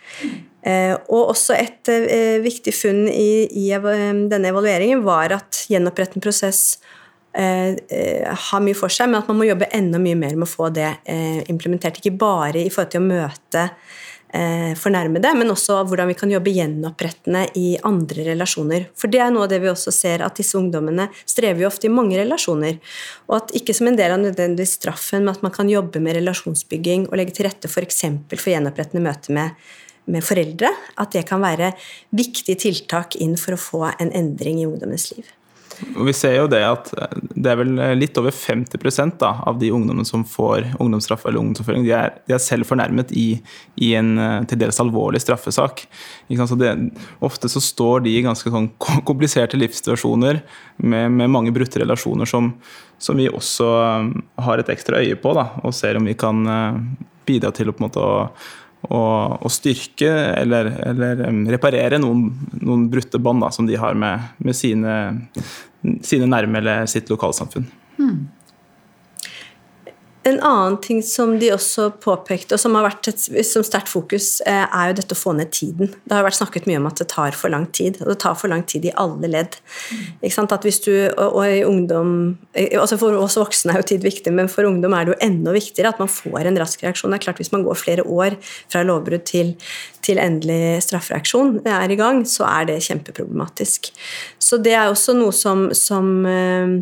Eh, 0.62 0.96
og 1.09 1.30
også 1.35 1.54
et 1.59 1.85
viktig 2.42 2.74
funn 2.74 3.09
i, 3.09 3.48
denne 4.28 4.50
evalueringen 4.50 5.02
var 5.02 5.33
at 5.33 5.66
gjenopprettende 5.68 6.22
prosess 6.22 6.78
har 7.33 8.61
mye 8.61 8.74
for 8.74 8.88
seg, 8.88 9.06
men 9.09 9.22
at 9.22 9.28
man 9.28 9.38
må 9.38 9.46
jobbe 9.46 9.70
enda 9.72 9.98
mye 9.98 10.16
mer 10.16 10.35
med 10.35 10.48
å 10.48 10.50
få 10.50 10.68
det 10.74 10.98
implementert. 11.48 11.96
Ikke 11.98 12.18
bare 12.18 12.59
i 12.59 12.68
forhold 12.68 12.90
til 12.90 13.00
å 13.00 13.06
møte 13.06 13.70
eh, 13.70 13.78
fornærmede, 14.78 15.32
men 15.34 15.50
også 15.50 15.80
hvordan 15.88 16.10
vi 16.10 16.14
kan 16.18 16.30
jobbe 16.30 16.52
gjenopprettende 16.54 17.46
i 17.58 17.72
andre 17.86 18.28
relasjoner. 18.28 18.86
For 18.98 19.10
det 19.10 19.22
er 19.24 19.32
noe 19.34 19.48
av 19.48 19.50
det 19.50 19.58
vi 19.64 19.70
også 19.72 19.90
ser, 19.94 20.22
at 20.22 20.38
disse 20.38 20.58
ungdommene 20.58 21.08
strever 21.24 21.64
jo 21.64 21.70
ofte 21.70 21.88
i 21.88 21.92
mange 21.92 22.18
relasjoner. 22.20 22.78
Og 23.26 23.40
at 23.40 23.54
ikke 23.58 23.74
som 23.76 23.90
en 23.90 23.98
del 23.98 24.14
av 24.14 24.22
nødvendigvis 24.22 24.76
straffen, 24.78 25.24
men 25.24 25.34
at 25.34 25.42
man 25.42 25.54
kan 25.54 25.70
jobbe 25.70 26.02
med 26.02 26.18
relasjonsbygging 26.20 27.08
og 27.08 27.18
legge 27.18 27.34
til 27.36 27.48
rette 27.48 27.70
f.eks. 27.70 28.04
For, 28.30 28.38
for 28.38 28.52
gjenopprettende 28.54 29.02
møte 29.04 29.34
med, 29.34 29.58
med 30.10 30.24
foreldre. 30.26 30.70
At 31.00 31.16
det 31.16 31.26
kan 31.30 31.42
være 31.42 31.74
viktige 32.14 32.58
tiltak 32.68 33.18
inn 33.18 33.36
for 33.40 33.56
å 33.56 33.60
få 33.60 33.84
en 33.96 34.14
endring 34.14 34.62
i 34.62 34.68
ungdommens 34.70 35.10
liv. 35.16 35.26
Og 35.96 36.06
vi 36.08 36.14
ser 36.16 36.36
jo 36.36 36.48
det 36.50 36.60
at 36.66 36.90
det 37.20 37.50
er 37.50 37.58
vel 37.60 37.72
litt 37.98 38.18
over 38.20 38.34
50% 38.34 39.16
da, 39.20 39.32
av 39.48 39.58
de 39.60 39.70
ungdommene 39.72 40.06
som 40.08 40.24
får 40.28 40.66
ungdomsstraff 40.78 41.24
eller 41.26 41.40
ungdomsoppfølging, 41.40 41.86
de 41.86 41.94
er, 41.96 42.14
de 42.28 42.36
er 42.36 42.42
selv 42.42 42.68
fornærmet 42.68 43.12
i, 43.16 43.26
i, 43.80 43.92
en 43.98 44.12
eh, 44.20 44.36
til 44.50 44.60
dels 44.60 44.80
alvorlig 44.82 45.22
straffesak. 45.22 45.86
Så 46.28 46.58
det, 46.60 46.74
ofte 47.24 47.50
så 47.52 47.62
står 47.64 48.04
de 48.06 48.14
i 48.16 48.24
ganske 48.26 48.52
sånn 48.52 48.70
kompliserte 48.78 49.60
livssituasjoner 49.60 50.42
med, 50.84 51.10
med 51.16 51.32
mange 51.32 51.54
brutte 51.56 51.82
relasjoner 51.82 52.28
som, 52.28 52.52
som, 53.00 53.20
vi 53.20 53.30
også 53.30 53.70
eh, 53.82 54.10
har 54.46 54.60
et 54.62 54.72
ekstra 54.72 55.00
øye 55.00 55.18
på, 55.20 55.34
da, 55.36 55.50
og 55.64 55.76
ser 55.76 56.00
om 56.00 56.08
vi 56.08 56.18
kan 56.18 56.44
eh, 56.44 56.80
bidra 57.28 57.54
til 57.56 57.70
å 57.70 57.76
på 57.76 57.82
en 57.82 57.88
måte 57.88 58.04
å 58.04 58.16
å, 58.88 59.50
styrke 59.52 60.08
eller, 60.40 60.70
eller, 60.88 61.20
reparere 61.52 61.98
noen, 62.00 62.30
noen 62.62 62.86
brutte 62.90 63.20
bånd 63.20 63.44
som 63.52 63.68
de 63.68 63.76
har 63.80 63.96
med, 63.98 64.32
med 64.40 64.56
sine, 64.56 64.94
sine 66.02 66.28
nærme 66.30 66.58
eller 66.58 66.86
sitt 66.90 67.10
lokalsamfunn. 67.10 67.66
Mm. 67.98 68.28
En 70.22 70.37
annen 70.44 70.76
ting 70.85 70.98
som 71.02 71.30
de 71.40 71.48
også 71.54 71.87
påpekte, 72.04 72.52
og 72.52 72.61
som 72.61 72.74
har 72.76 72.85
vært 72.85 73.09
et 73.09 73.22
som 73.48 73.64
sterkt 73.64 73.88
fokus, 73.88 74.42
eh, 74.44 74.66
er 74.68 74.90
jo 74.90 74.96
dette 74.98 75.16
å 75.16 75.18
få 75.18 75.33
ned 75.33 75.48
tiden. 75.56 75.94
Det 76.04 76.12
har 76.12 76.26
vært 76.26 76.37
snakket 76.37 76.68
mye 76.68 76.76
om 76.76 76.88
at 76.90 77.00
det 77.00 77.09
tar 77.09 77.33
for 77.33 77.48
lang 77.48 77.64
tid, 77.72 77.96
og 78.02 78.11
det 78.12 78.18
tar 78.20 78.37
for 78.37 78.52
lang 78.52 78.61
tid 78.68 78.85
i 78.85 78.92
alle 79.00 79.30
ledd. 79.33 79.56
At 80.20 80.66
hvis 80.66 80.83
du, 80.85 80.92
og, 81.16 81.38
og 81.40 81.44
i 81.46 81.64
ungdom, 81.64 82.37
altså 82.52 82.98
For 83.00 83.16
oss 83.16 83.38
voksne 83.40 83.72
er 83.72 83.80
jo 83.80 83.88
tid 83.94 84.04
viktig, 84.04 84.33
men 84.33 84.48
for 84.52 84.68
ungdom 84.68 84.92
er 84.92 85.06
det 85.06 85.14
jo 85.14 85.24
enda 85.24 85.56
viktigere 85.56 85.94
at 85.94 86.02
man 86.02 86.12
får 86.12 86.50
en 86.50 86.61
rask 86.61 86.85
reaksjon. 86.85 87.11
Det 87.11 87.20
er 87.20 87.24
klart 87.24 87.40
Hvis 87.40 87.52
man 87.52 87.64
går 87.64 87.80
flere 87.80 88.04
år 88.04 88.37
fra 88.68 88.85
lovbrudd 88.85 89.24
til, 89.24 89.56
til 90.04 90.20
endelig 90.20 90.83
straffereaksjon 90.85 91.62
er 91.64 91.88
i 91.88 91.96
gang, 91.96 92.26
så 92.28 92.44
er 92.44 92.68
det 92.68 92.83
kjempeproblematisk. 92.85 93.92
Så 94.38 94.61
det 94.61 94.76
er 94.76 94.90
også 94.90 95.16
noe 95.16 95.33
som, 95.33 95.70
som 95.72 96.26
eh, 96.28 96.80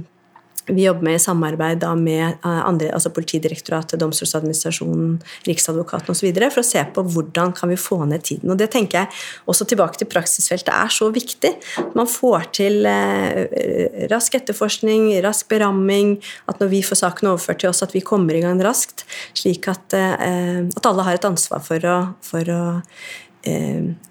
vi 0.68 0.85
jobber 0.85 1.02
med 1.02 1.14
i 1.14 1.18
samarbeid 1.18 1.85
med 1.98 2.24
eh, 2.44 2.66
andre, 2.66 2.90
altså 2.92 3.11
Politidirektoratet, 3.14 3.98
Domstoladministrasjonen, 4.00 5.18
Riksadvokaten 5.46 6.12
osv. 6.12 6.28
for 6.35 6.62
å 6.62 6.66
se 6.66 6.83
på 6.94 7.04
hvordan 7.14 7.52
kan 7.57 7.72
vi 7.72 7.78
få 7.81 8.02
ned 8.04 8.24
tiden. 8.24 8.52
Og 8.52 8.59
Det 8.61 8.70
tenker 8.72 9.02
jeg 9.02 9.22
også 9.48 9.66
tilbake 9.68 10.00
til 10.00 10.11
praksisfeltet 10.11 10.72
er 10.74 10.92
så 10.92 11.11
viktig. 11.14 11.54
Man 11.96 12.11
får 12.11 12.50
til 12.61 12.88
eh, 12.88 14.09
rask 14.12 14.35
etterforskning, 14.38 15.11
rask 15.24 15.48
beramming, 15.48 16.16
at 16.50 16.61
når 16.61 16.72
vi 16.74 16.83
får 16.85 17.02
saken 17.02 17.33
overført 17.33 17.62
til 17.64 17.72
oss, 17.72 17.83
at 17.87 17.96
vi 17.96 18.04
kommer 18.04 18.37
i 18.37 18.44
gang 18.44 18.61
raskt. 18.64 19.07
Slik 19.38 19.70
at, 19.72 19.96
eh, 19.96 20.66
at 20.68 20.92
alle 20.92 21.09
har 21.09 21.18
et 21.18 21.28
ansvar 21.28 21.64
for 21.64 21.88
å, 21.88 21.98
for 22.24 22.52
å 22.52 22.62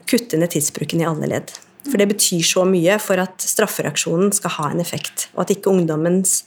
kutte 0.08 0.40
ned 0.40 0.50
tidsbruken 0.50 1.04
i 1.04 1.06
alle 1.06 1.28
ledd. 1.30 1.52
For 1.88 2.00
det 2.02 2.10
betyr 2.12 2.44
så 2.46 2.66
mye 2.68 2.98
for 3.02 3.22
at 3.24 3.44
straffereaksjonen 3.44 4.34
skal 4.36 4.56
ha 4.58 4.72
en 4.72 4.84
effekt, 4.84 5.30
og 5.36 5.46
at 5.46 5.54
ikke 5.56 5.72
ungdommens 5.72 6.42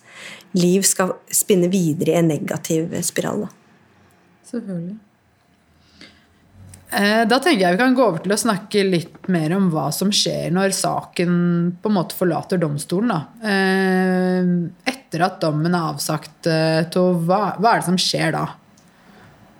liv 0.59 0.85
skal 0.87 1.15
spinne 1.33 1.71
videre 1.73 2.15
i 2.17 2.21
en 2.21 2.29
negativ 2.31 2.93
spiral. 3.07 3.47
Selvfølgelig. 4.51 4.99
Eh, 6.91 7.23
da 7.31 7.37
tenker 7.39 7.63
jeg 7.63 7.77
vi 7.77 7.79
kan 7.79 7.95
gå 7.95 8.03
over 8.03 8.23
til 8.23 8.35
å 8.35 8.41
snakke 8.41 8.83
litt 8.83 9.29
mer 9.31 9.53
om 9.55 9.69
hva 9.71 9.87
som 9.95 10.11
skjer 10.11 10.51
når 10.55 10.73
saken 10.75 11.35
på 11.79 11.91
en 11.91 11.95
måte 11.95 12.19
forlater 12.19 12.59
domstolen. 12.59 13.13
Da. 13.15 13.21
Eh, 13.47 14.51
etter 14.91 15.27
at 15.27 15.39
dommen 15.43 15.75
er 15.75 15.93
avsagt, 15.93 16.49
eh, 16.51 16.83
hva, 16.91 17.55
er 17.55 17.79
det 17.79 17.87
som 17.87 18.01
skjer 18.01 18.35
da? 18.35 18.47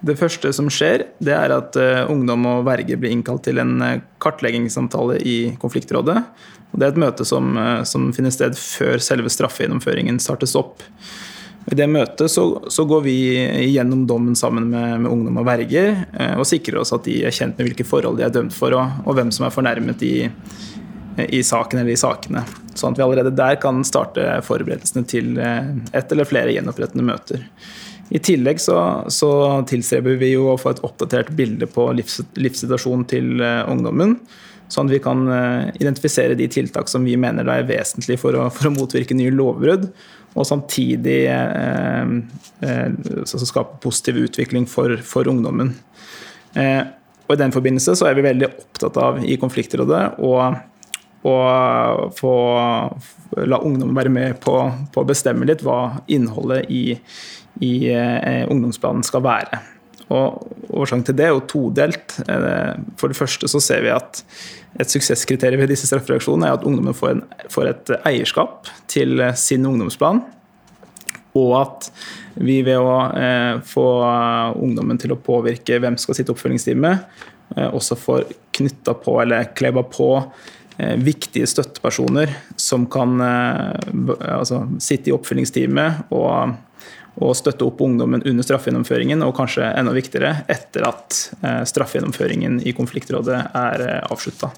Det 0.01 0.17
første 0.17 0.49
som 0.57 0.71
skjer, 0.73 1.05
det 1.21 1.33
er 1.37 1.53
at 1.53 1.77
uh, 1.77 2.09
ungdom 2.09 2.47
og 2.49 2.65
verge 2.69 2.97
blir 2.97 3.13
innkalt 3.13 3.45
til 3.45 3.61
en 3.61 3.75
uh, 3.85 3.99
kartleggingssamtale 4.23 5.19
i 5.21 5.35
konfliktrådet. 5.61 6.23
Og 6.71 6.81
det 6.81 6.87
er 6.87 6.95
et 6.95 7.01
møte 7.03 7.27
som, 7.29 7.51
uh, 7.59 7.83
som 7.85 8.09
finner 8.17 8.33
sted 8.33 8.57
før 8.57 9.03
selve 9.05 9.33
straffegjennomføringen 9.33 10.21
startes 10.23 10.57
opp. 10.57 10.81
I 11.71 11.77
det 11.77 11.91
møtet 11.93 12.33
så, 12.33 12.47
så 12.73 12.87
går 12.89 13.03
vi 13.05 13.17
gjennom 13.69 14.07
dommen 14.09 14.39
sammen 14.39 14.71
med, 14.73 15.03
med 15.05 15.11
ungdom 15.13 15.43
og 15.43 15.45
verger, 15.45 15.93
og 16.41 16.47
sikrer 16.49 16.79
oss 16.81 16.95
at 16.97 17.05
de 17.05 17.19
er 17.29 17.35
kjent 17.37 17.61
med 17.61 17.69
hvilke 17.69 17.85
forhold 17.87 18.17
de 18.19 18.25
er 18.25 18.33
dømt 18.33 18.57
for, 18.57 18.73
og, 18.75 19.05
og 19.05 19.19
hvem 19.19 19.29
som 19.31 19.45
er 19.45 19.53
fornærmet 19.53 20.01
i, 20.03 20.15
i 21.29 21.43
saken 21.45 21.83
eller 21.83 21.93
i 21.93 22.01
sakene. 22.01 22.47
Sånn 22.73 22.97
at 22.97 23.03
vi 23.03 23.05
allerede 23.05 23.35
der 23.37 23.61
kan 23.61 23.85
starte 23.87 24.25
forberedelsene 24.49 25.05
til 25.13 25.37
ett 25.37 26.17
eller 26.17 26.27
flere 26.27 26.57
gjenopprettende 26.57 27.07
møter. 27.13 27.45
I 28.11 28.19
tillegg 28.19 28.61
så, 28.61 28.77
så, 29.09 29.31
tilstreber 29.71 30.17
vi 30.19 30.33
jo 30.33 30.49
å 30.51 30.59
få 30.59 30.73
et 30.75 30.83
oppdatert 30.87 31.31
bilde 31.39 31.69
på 31.71 31.87
livs, 31.95 32.19
livssituasjonen 32.35 33.05
til 33.11 33.43
uh, 33.43 33.63
ungdommen. 33.71 34.17
Sånn 34.71 34.91
at 34.91 34.97
vi 34.97 35.03
kan 35.03 35.23
uh, 35.31 35.69
identifisere 35.79 36.35
de 36.39 36.49
tiltak 36.51 36.91
som 36.91 37.07
vi 37.07 37.15
mener 37.21 37.47
er 37.51 37.69
vesentlige 37.69 38.23
for 38.23 38.35
å, 38.35 38.49
for 38.55 38.67
å 38.67 38.75
motvirke 38.75 39.15
nye 39.15 39.35
lovbrudd. 39.35 39.87
Og 40.35 40.47
samtidig 40.47 41.21
uh, 41.31 42.07
skape 43.47 43.79
positiv 43.83 44.19
utvikling 44.27 44.67
for, 44.71 44.97
for 45.07 45.31
ungdommen. 45.31 45.73
og 46.55 47.33
I 47.35 47.39
den 47.39 47.55
forbindelse 47.55 47.95
så 47.99 48.11
er 48.11 48.19
vi 48.19 48.27
veldig 48.27 48.51
opptatt 48.51 48.99
av 48.99 49.23
i 49.23 49.39
konfliktrådet 49.39 50.03
å 50.19 50.35
og 51.21 52.15
få 52.17 52.35
la 53.45 53.59
ungdommen 53.61 53.97
være 53.97 54.13
med 54.13 54.39
på 54.41 54.55
å 54.57 55.05
bestemme 55.05 55.45
litt 55.49 55.61
hva 55.67 56.01
innholdet 56.09 56.71
i, 56.73 56.97
i 57.59 57.91
eh, 57.93 58.47
ungdomsplanen 58.51 59.05
skal 59.07 59.25
være. 59.27 59.61
Og 60.11 60.47
Årsaken 60.75 61.05
til 61.07 61.17
det 61.19 61.27
er 61.29 61.35
jo 61.35 61.45
todelt. 61.51 62.17
Eh, 62.27 62.75
for 62.99 63.13
det 63.13 63.19
første 63.19 63.51
så 63.51 63.61
ser 63.63 63.85
vi 63.85 63.93
at 63.95 64.23
et 64.81 64.91
suksesskriterium 64.91 65.63
ved 65.63 65.73
disse 65.73 65.89
straffereaksjonene 65.91 66.49
er 66.49 66.59
at 66.59 66.67
ungdommen 66.67 66.97
får, 66.97 67.17
en, 67.17 67.25
får, 67.51 67.73
et 67.73 67.93
eierskap 68.11 68.71
til 68.91 69.23
sin 69.39 69.67
ungdomsplan. 69.67 70.23
Og 71.39 71.53
at 71.61 71.91
vi 72.43 72.61
ved 72.67 72.79
å 72.83 72.95
eh, 73.15 73.59
få 73.67 73.87
ungdommen 74.59 74.99
til 74.99 75.15
å 75.15 75.21
påvirke 75.21 75.79
hvem 75.83 75.99
skal 76.01 76.19
sitte 76.19 76.35
oppfølgingsteamet, 76.35 77.05
eh, 77.57 77.69
også 77.69 77.99
får 77.99 78.25
knytta 78.57 78.97
på 79.05 79.15
eller 79.23 79.53
kleba 79.59 79.85
på 79.87 80.11
eh, 80.79 80.97
viktige 80.99 81.47
støttepersoner 81.51 82.35
som 82.59 82.89
kan 82.91 83.21
eh, 83.23 84.35
altså, 84.39 84.65
sitte 84.83 85.13
i 85.13 85.15
oppfølgingsteamet 85.15 86.11
og, 86.15 86.57
og 87.21 87.37
støtte 87.39 87.67
opp 87.67 87.83
ungdommen 87.85 88.25
under 88.27 88.47
straffegjennomføringen, 88.47 89.23
og 89.27 89.37
kanskje 89.37 89.69
enda 89.77 89.93
viktigere 89.97 90.41
etter 90.51 90.89
at 90.89 91.21
eh, 91.43 91.63
straffegjennomføringen 91.69 92.61
i 92.65 92.75
konfliktrådet 92.77 93.43
er 93.61 93.87
avslutta. 94.11 94.51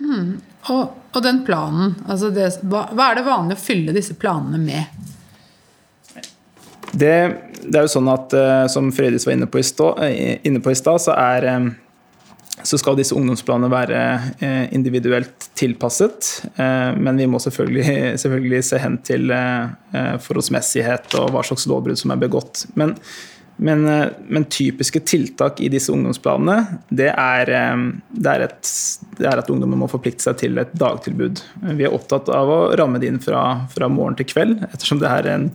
Mm. 0.00 0.36
Og, 0.72 0.84
og 1.12 1.22
den 1.22 1.42
planen, 1.46 1.94
altså 2.08 2.30
det, 2.34 2.50
hva, 2.64 2.86
hva 2.92 3.10
er 3.10 3.20
det 3.20 3.26
vanlig 3.26 3.56
å 3.58 3.64
fylle 3.64 3.94
disse 3.96 4.16
planene 4.18 4.60
med? 4.60 5.04
Det, 6.94 7.14
det 7.64 7.78
er 7.78 7.86
jo 7.86 7.92
sånn 7.96 8.10
at, 8.12 8.34
eh, 8.38 8.66
som 8.70 8.90
Frøydis 8.94 9.26
var 9.26 9.36
inne 9.36 9.48
på 9.50 9.60
i 9.60 9.64
eh, 9.64 10.70
stad, 10.78 11.02
så, 11.02 11.14
er, 11.16 11.46
eh, 11.50 11.70
så 12.62 12.78
skal 12.78 12.96
disse 12.98 13.16
ungdomsplanene 13.18 13.70
være 13.72 14.00
eh, 14.38 14.64
individuelt 14.76 15.48
tilpasset. 15.58 16.28
eh, 16.54 16.94
Men 16.94 17.18
vi 17.18 17.26
må 17.26 17.40
selvfølgelig, 17.42 18.14
selvfølgelig 18.22 18.64
se 18.64 18.78
hen 18.78 18.98
til 19.02 19.30
eh, 19.34 20.18
forholdsmessighet 20.22 21.16
og 21.18 21.32
hva 21.34 21.42
slags 21.46 21.66
lovbrudd 21.70 21.98
som 21.98 22.14
er 22.14 22.20
begått. 22.22 22.66
Men, 22.78 22.94
men, 23.56 23.82
men 24.30 24.46
typiske 24.50 25.02
tiltak 25.06 25.60
i 25.62 25.70
disse 25.70 25.92
ungdomsplanene, 25.94 26.78
det 26.94 27.10
er, 27.10 27.50
det, 28.10 28.30
er 28.30 28.46
et, 28.48 28.70
det 29.18 29.28
er 29.30 29.42
at 29.42 29.50
ungdommen 29.50 29.78
må 29.78 29.90
forplikte 29.90 30.26
seg 30.26 30.40
til 30.42 30.58
et 30.62 30.72
dagtilbud. 30.78 31.42
Vi 31.74 31.86
er 31.86 31.94
opptatt 31.94 32.30
av 32.34 32.50
å 32.50 32.60
ramme 32.78 33.02
det 33.02 33.12
inn 33.12 33.22
fra, 33.22 33.44
fra 33.70 33.90
morgen 33.90 34.18
til 34.18 34.30
kveld, 34.30 34.62
ettersom 34.72 35.02
det 35.02 35.10
er 35.10 35.30
en 35.36 35.46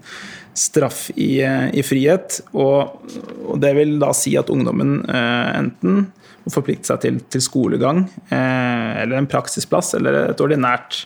straff 0.56 1.10
i, 1.16 1.44
i 1.44 1.84
frihet. 1.84 2.40
Og, 2.56 3.04
og 3.48 3.60
det 3.64 3.76
vil 3.80 4.00
da 4.00 4.14
si 4.16 4.36
at 4.40 4.52
ungdommen 4.52 5.02
enten 5.08 6.08
forplikte 6.54 6.92
seg 6.92 7.04
til, 7.04 7.20
til 7.32 7.44
skolegang, 7.44 8.04
eh, 8.30 9.02
eller 9.04 9.20
en 9.20 9.30
praksisplass, 9.30 9.94
eller 9.98 10.22
et 10.30 10.44
ordinært, 10.44 11.04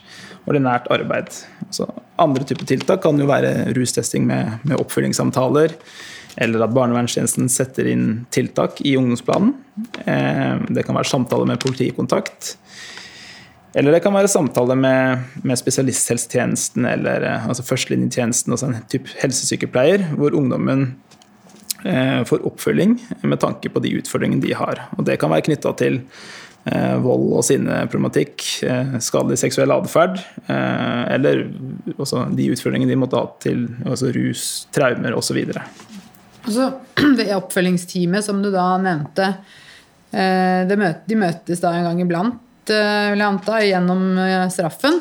ordinært 0.49 0.89
arbeid. 0.93 1.31
Altså, 1.67 1.87
andre 2.21 2.47
typer 2.47 2.69
tiltak 2.69 3.03
kan 3.05 3.19
jo 3.19 3.29
være 3.29 3.73
rustesting 3.77 4.27
med, 4.29 4.57
med 4.63 4.79
oppfølgingssamtaler, 4.81 5.77
eller 6.43 6.65
at 6.65 6.73
barnevernstjenesten 6.73 7.49
setter 7.51 7.87
inn 7.91 8.07
tiltak 8.33 8.81
i 8.81 8.95
ungdomsplanen. 8.97 9.53
Eh, 10.05 10.67
det 10.73 10.85
kan 10.87 10.97
være 10.97 11.11
samtaler 11.11 11.49
med 11.49 11.61
politikontakt. 11.61 12.55
Eller 13.73 13.95
det 13.95 14.03
kan 14.05 14.13
være 14.13 14.29
samtale 14.29 14.75
med, 14.77 15.23
med 15.41 15.57
spesialisthelsetjenesten 15.57 16.85
eller 16.85 17.25
eh, 17.25 17.47
altså 17.49 17.65
førstelinjetjenesten, 17.65 18.53
altså 18.53 18.69
en 18.69 18.83
type 18.89 19.09
helsesykepleier, 19.21 20.05
hvor 20.17 20.35
ungdommen 20.37 20.91
eh, 21.85 22.23
får 22.27 22.45
oppfølging 22.47 22.95
med 23.21 23.39
tanke 23.41 23.69
på 23.69 23.81
de 23.83 23.95
utfordringene 23.99 24.43
de 24.43 24.55
har. 24.57 24.87
Og 24.97 25.05
det 25.07 25.19
kan 25.21 25.31
være 25.33 25.45
knytta 25.47 25.73
til 25.79 25.99
eh, 26.65 26.95
vold 27.03 27.29
og 27.39 27.45
sinneproblematikk, 27.47 28.45
eh, 28.67 28.95
skadelig 29.03 29.39
seksuell 29.43 29.73
atferd, 29.75 30.21
eller 30.47 31.45
de 31.93 32.49
utfordringene 32.53 32.93
de 32.93 32.99
måtte 32.99 33.19
ha 33.19 33.27
til 33.43 33.67
altså 33.83 34.13
rus, 34.15 34.47
traumer 34.75 35.17
osv. 35.17 35.41
Altså, 36.43 36.71
det 37.19 37.29
oppfølgingsteamet 37.37 38.25
som 38.25 38.41
du 38.43 38.51
da 38.53 38.73
nevnte, 38.81 39.33
de 40.13 41.15
møtes 41.17 41.61
da 41.63 41.71
en 41.73 41.87
gang 41.87 42.03
iblant, 42.03 42.41
vil 42.69 43.19
jeg 43.19 43.27
anta, 43.27 43.55
gjennom 43.65 44.03
straffen. 44.53 44.99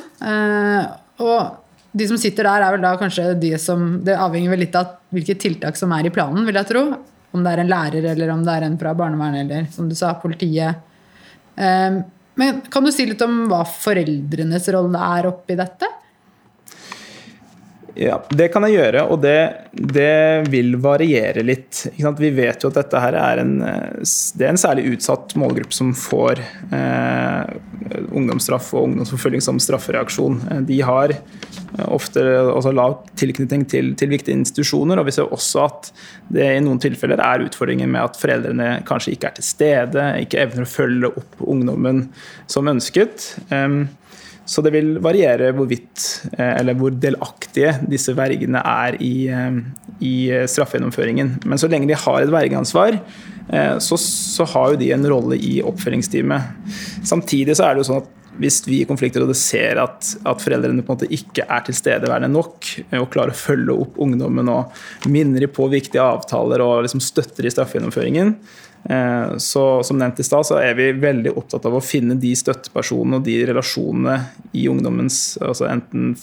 Og 1.22 1.61
de 1.92 2.08
som 2.08 2.18
sitter 2.20 2.48
der, 2.48 2.64
er 2.64 2.74
vel 2.76 2.84
da 2.84 2.94
kanskje 2.96 3.34
de 3.40 3.52
som 3.60 4.00
Det 4.04 4.14
avhenger 4.16 4.54
vel 4.54 4.62
litt 4.64 4.76
av 4.78 4.96
hvilke 5.12 5.36
tiltak 5.36 5.76
som 5.76 5.92
er 5.92 6.08
i 6.08 6.14
planen, 6.14 6.46
vil 6.48 6.56
jeg 6.56 6.70
tro. 6.70 6.84
Om 7.32 7.44
det 7.44 7.52
er 7.52 7.62
en 7.62 7.72
lærer, 7.72 8.06
eller 8.12 8.32
om 8.32 8.42
det 8.44 8.54
er 8.54 8.66
en 8.66 8.78
fra 8.80 8.94
barnevernet, 8.96 9.44
eller 9.44 9.68
som 9.72 9.88
du 9.88 9.94
sa, 9.96 10.14
politiet. 10.20 10.82
Eh, 11.56 12.02
Men 12.34 12.62
kan 12.72 12.84
du 12.84 12.90
si 12.92 13.04
litt 13.04 13.20
om 13.20 13.46
hva 13.50 13.60
foreldrenes 13.68 14.68
rolle 14.72 15.00
er 15.18 15.28
oppi 15.28 15.56
dette? 15.58 15.88
Ja, 17.98 18.22
det 18.32 18.46
kan 18.54 18.64
jeg 18.64 18.78
gjøre, 18.78 19.02
og 19.12 19.18
det, 19.20 19.36
det 19.72 20.48
vil 20.48 20.78
variere 20.80 21.42
litt. 21.44 21.82
Vi 21.92 22.30
vet 22.32 22.64
jo 22.64 22.70
at 22.70 22.78
dette 22.78 23.02
her 23.02 23.16
er 23.20 23.42
en, 23.42 23.52
eh, 23.68 24.00
det 24.38 24.46
er 24.46 24.54
en 24.54 24.60
særlig 24.60 24.86
utsatt 24.94 25.34
målgruppe 25.36 25.76
som 25.76 25.90
får 25.96 26.40
eh, 26.72 27.52
ungdomsstraff 28.08 28.70
og 28.72 28.88
ungdomsforfølging 28.88 29.44
som 29.44 29.60
straffereaksjon. 29.60 30.40
Eh, 30.48 30.62
De 30.72 30.80
har 30.88 31.12
eh, 31.12 31.84
ofte 31.84 32.24
altså, 32.24 32.72
lav 32.72 33.02
tilknytning 33.20 33.66
til, 33.68 33.92
til 34.00 34.14
viktige 34.14 34.38
institusjoner, 34.40 34.96
og 35.02 35.10
vi 35.10 35.16
ser 35.18 35.28
også 35.28 35.66
at 35.66 35.92
det 36.32 36.48
i 36.48 36.64
noen 36.64 36.80
tilfeller 36.80 37.20
er 37.20 37.44
utfordringer 37.44 37.92
med 37.92 38.06
at 38.06 38.20
foreldrene 38.20 38.70
kanskje 38.88 39.18
ikke 39.18 39.34
er 39.34 39.36
til 39.36 39.50
stede, 39.50 40.06
ikke 40.24 40.46
evner 40.46 40.64
å 40.64 40.72
følge 40.78 41.12
opp 41.12 41.44
ungdommen 41.44 42.06
som 42.48 42.72
ønsket. 42.72 43.34
Em, 43.52 43.82
så 44.44 44.62
det 44.64 44.72
vil 44.74 44.94
variere 45.02 45.52
hvorvidt, 45.54 46.06
eh, 46.36 46.54
eller 46.60 46.76
hvor 46.78 46.94
delaktige 46.94 47.76
disse 47.90 48.14
vergene 48.18 48.62
er 48.66 48.96
i, 49.02 49.28
eh, 49.30 49.60
i 50.02 50.14
straffegjennomføringen. 50.50 51.36
Men 51.46 51.60
så 51.60 51.70
lenge 51.70 51.90
de 51.90 51.98
har 51.98 52.22
et 52.22 52.32
vergeansvar, 52.32 52.98
eh, 53.48 53.76
så, 53.78 53.98
så 53.98 54.46
har 54.54 54.72
jo 54.72 54.80
de 54.80 54.90
en 54.92 55.06
rolle 55.06 55.38
i 55.38 55.60
oppfølgingsteamet. 55.62 56.74
Samtidig 57.06 57.56
så 57.56 57.68
er 57.68 57.74
det 57.74 57.84
jo 57.84 57.92
sånn 57.92 58.02
at 58.02 58.18
hvis 58.42 58.62
vi 58.64 58.78
i 58.80 58.88
konfliktrådet 58.88 59.36
ser 59.36 59.76
at, 59.82 60.08
at 60.24 60.40
foreldrene 60.40 60.80
på 60.82 60.94
en 60.94 60.96
måte 60.96 61.10
ikke 61.12 61.44
er 61.44 61.64
tilstedeværende 61.66 62.30
nok 62.32 62.68
og 62.96 63.10
klarer 63.12 63.34
å 63.34 63.36
følge 63.36 63.76
opp 63.84 63.98
ungdommen 64.00 64.48
og 64.48 64.72
minner 65.12 65.44
på 65.52 65.68
viktige 65.68 66.00
avtaler 66.00 66.64
og 66.64 66.86
liksom 66.86 67.02
støtter 67.04 67.44
i 67.44 67.52
straffegjennomføringen, 67.52 68.32
Eh, 68.32 68.71
Så 69.38 69.82
som 69.86 69.98
nevnt 69.98 70.18
i 70.18 70.24
stad, 70.26 70.46
så 70.46 70.56
er 70.58 70.74
vi 70.74 70.88
veldig 70.98 71.30
opptatt 71.38 71.68
av 71.68 71.76
å 71.78 71.82
finne 71.84 72.16
de 72.18 72.32
støttepersonene 72.34 73.20
og 73.20 73.26
de 73.28 73.36
relasjonene 73.46 74.16
i 74.58 74.64
ungdommens 74.68 75.36
altså 75.38 75.68
enten 75.70 76.16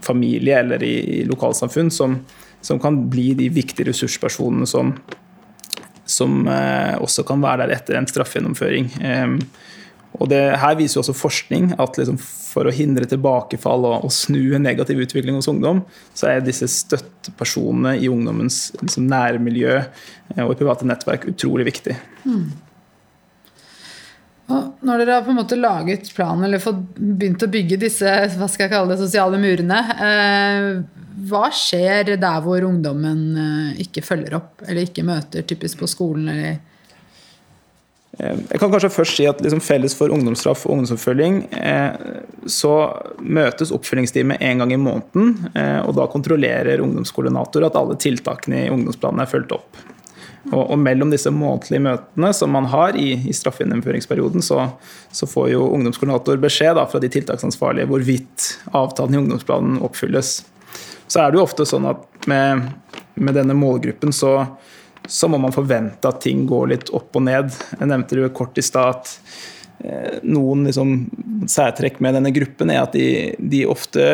familie 0.00 0.56
eller 0.62 0.82
i, 0.82 0.94
i 1.18 1.24
lokalsamfunn 1.28 1.92
som, 1.92 2.16
som 2.64 2.80
kan 2.80 3.02
bli 3.12 3.34
de 3.36 3.50
viktige 3.52 3.90
ressurspersonene 3.90 4.66
som, 4.66 4.94
som 6.08 6.48
eh, 6.48 6.96
også 6.96 7.26
kan 7.28 7.44
være 7.44 7.66
der 7.66 7.76
etter 7.76 8.00
en 8.00 8.08
straffegjennomføring. 8.08 8.88
Eh, 9.04 9.36
og 10.16 10.30
det, 10.32 10.40
her 10.58 10.76
viser 10.78 10.98
jo 10.98 11.02
også 11.04 11.16
forskning 11.16 11.72
at 11.80 11.98
liksom 12.00 12.16
for 12.18 12.68
å 12.68 12.74
hindre 12.74 13.06
tilbakefall 13.08 13.84
og, 13.86 14.06
og 14.06 14.14
snu 14.14 14.54
en 14.56 14.64
negativ 14.64 15.02
utvikling 15.04 15.36
hos 15.36 15.50
ungdom, 15.50 15.82
så 16.16 16.30
er 16.32 16.40
disse 16.44 16.68
støttepersonene 16.72 17.98
i 18.00 18.08
ungdommens 18.10 18.70
liksom, 18.80 19.06
nærmiljø 19.10 19.76
eh, 19.76 20.40
og 20.46 20.54
i 20.54 20.58
private 20.58 20.88
nettverk 20.88 21.28
utrolig 21.34 21.68
viktig. 21.68 21.98
Og 24.48 24.86
når 24.88 25.02
dere 25.02 25.18
har 25.18 25.26
på 25.26 25.34
en 25.34 25.38
måte 25.42 25.58
laget 25.60 26.08
planen, 26.16 26.46
eller 26.48 26.62
fått 26.62 26.80
begynt 26.96 27.44
å 27.44 27.50
bygge 27.52 27.80
disse 27.84 28.14
hva 28.38 28.48
skal 28.48 28.64
jeg 28.64 28.72
kalle 28.72 28.94
det, 28.94 29.02
sosiale 29.02 29.40
murene, 29.42 29.82
eh, 30.08 30.70
hva 31.28 31.50
skjer 31.52 32.14
der 32.16 32.40
hvor 32.42 32.64
ungdommen 32.64 33.22
eh, 33.44 33.84
ikke 33.84 34.06
følger 34.06 34.38
opp, 34.40 34.64
eller 34.64 34.88
ikke 34.88 35.06
møter, 35.06 35.44
typisk 35.46 35.84
på 35.84 35.90
skolen? 35.90 36.32
eller 36.32 36.64
Jeg 38.18 38.58
kan 38.58 38.72
kanskje 38.72 38.90
først 38.90 39.14
si 39.14 39.26
at 39.30 39.38
liksom 39.44 39.60
felles 39.62 39.94
for 39.94 40.10
ungdomsstraff 40.10 40.64
og 40.66 40.72
ungdomsoppfølging, 40.74 41.36
eh, 41.54 42.16
så 42.50 42.72
møtes 43.22 43.70
oppfølgingsteamet 43.74 44.42
en 44.42 44.64
gang 44.64 44.72
i 44.74 44.80
måneden, 44.80 45.36
eh, 45.54 45.78
og 45.84 45.94
da 45.94 46.08
kontrollerer 46.10 46.82
ungdomskoordinator 46.82 47.68
at 47.68 47.78
alle 47.78 47.94
tiltakene 48.02 48.64
i 48.64 48.72
ungdomsplanen 48.74 49.22
er 49.22 49.30
fulgt 49.30 49.54
opp. 49.54 49.78
Og, 50.48 50.62
og 50.64 50.78
mellom 50.80 51.12
disse 51.12 51.30
månedlige 51.34 51.84
møtene 51.84 52.32
som 52.34 52.50
man 52.54 52.66
har 52.72 52.98
i, 52.98 53.12
i 53.28 53.34
straffegjennomføringsperioden, 53.36 54.42
så, 54.42 54.64
så 55.14 55.28
får 55.28 55.52
jo 55.52 55.68
ungdomskoordinator 55.76 56.40
beskjed 56.42 56.74
da, 56.78 56.88
fra 56.90 57.02
de 57.02 57.10
tiltaksansvarlige 57.12 57.86
hvorvidt 57.90 58.48
avtalen 58.72 59.14
i 59.14 59.20
ungdomsplanen 59.22 59.78
oppfylles. 59.86 60.40
Så 61.06 61.22
er 61.22 61.30
det 61.30 61.38
jo 61.38 61.46
ofte 61.46 61.68
sånn 61.68 61.86
at 61.90 62.02
med, 62.30 62.66
med 63.14 63.38
denne 63.38 63.56
målgruppen 63.56 64.10
så, 64.14 64.40
så 65.08 65.28
må 65.28 65.40
man 65.40 65.54
forvente 65.54 66.08
at 66.10 66.20
ting 66.24 66.44
går 66.48 66.72
litt 66.74 66.90
opp 66.96 67.16
og 67.16 67.24
ned. 67.28 67.54
Jeg 67.78 67.88
nevnte 67.88 68.16
det 68.16 68.26
jo 68.26 68.34
kort 68.36 68.60
i 68.60 68.64
stad 68.64 68.98
at 68.98 69.12
eh, 69.84 70.18
noen 70.28 70.66
liksom, 70.68 70.94
særtrekk 71.48 72.02
med 72.04 72.18
denne 72.18 72.32
gruppen 72.36 72.72
er 72.74 72.84
at 72.84 72.96
de, 72.96 73.08
de 73.40 73.64
ofte 73.68 74.04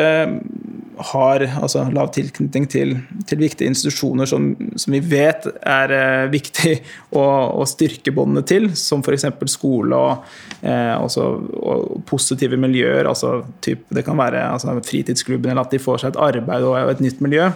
har 0.97 1.43
altså, 1.61 1.83
lav 1.91 2.11
tilknytning 2.15 2.67
til, 2.71 2.95
til 3.27 3.41
viktige 3.41 3.67
institusjoner 3.71 4.29
som, 4.29 4.47
som 4.79 4.95
vi 4.95 5.01
vet 5.03 5.47
er 5.59 5.93
eh, 5.95 6.27
viktig 6.31 6.73
å, 7.19 7.25
å 7.59 7.67
styrke 7.67 8.13
båndene 8.15 8.45
til, 8.47 8.69
som 8.79 9.03
f.eks. 9.03 9.27
skole 9.51 9.99
og, 9.99 10.31
eh, 10.61 10.95
også, 10.95 11.27
og 11.59 12.01
positive 12.07 12.59
miljøer. 12.61 13.09
Altså, 13.11 13.41
typ, 13.65 13.85
det 13.91 14.05
kan 14.07 14.19
være 14.19 14.47
altså, 14.53 14.77
fritidsklubben, 14.85 15.51
eller 15.51 15.67
at 15.67 15.75
de 15.75 15.83
får 15.83 16.03
seg 16.03 16.15
et 16.15 16.23
arbeid 16.29 16.67
og 16.67 16.95
et 16.95 17.03
nytt 17.03 17.23
miljø. 17.25 17.51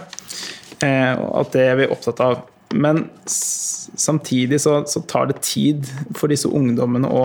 Eh, 0.84 1.12
at 1.16 1.52
det 1.56 1.68
er 1.72 1.80
vi 1.80 1.92
opptatt 1.92 2.24
av. 2.24 2.40
Men 2.74 3.08
samtidig 3.24 4.60
så, 4.60 4.84
så 4.86 5.00
tar 5.00 5.26
det 5.26 5.40
tid 5.42 5.88
for 6.14 6.30
disse 6.30 6.48
ungdommene 6.48 7.08
å, 7.10 7.24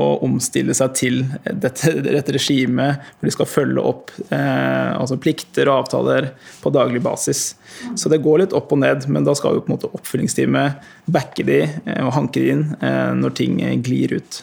å 0.00 0.06
omstille 0.24 0.72
seg 0.76 0.94
til 0.96 1.18
dette, 1.44 1.92
dette 2.06 2.32
regimet, 2.32 3.02
hvor 3.18 3.28
de 3.28 3.34
skal 3.34 3.50
følge 3.50 3.84
opp 3.84 4.14
eh, 4.30 4.94
altså 4.94 5.18
plikter 5.20 5.68
og 5.68 5.84
avtaler 5.84 6.30
på 6.62 6.72
daglig 6.72 7.02
basis. 7.04 7.50
Så 8.00 8.08
det 8.12 8.22
går 8.24 8.44
litt 8.44 8.56
opp 8.56 8.72
og 8.72 8.80
ned, 8.80 9.04
men 9.12 9.28
da 9.28 9.36
skal 9.36 9.58
jo 9.58 9.66
på 9.66 9.72
en 9.72 9.76
måte 9.76 9.92
oppfølgingsteamet 9.92 10.88
backe 11.12 11.44
de 11.44 11.60
eh, 11.66 12.00
og 12.06 12.14
hanke 12.16 12.40
de 12.40 12.56
inn 12.56 12.64
eh, 12.80 13.12
når 13.18 13.36
ting 13.42 13.60
glir 13.84 14.16
ut. 14.16 14.42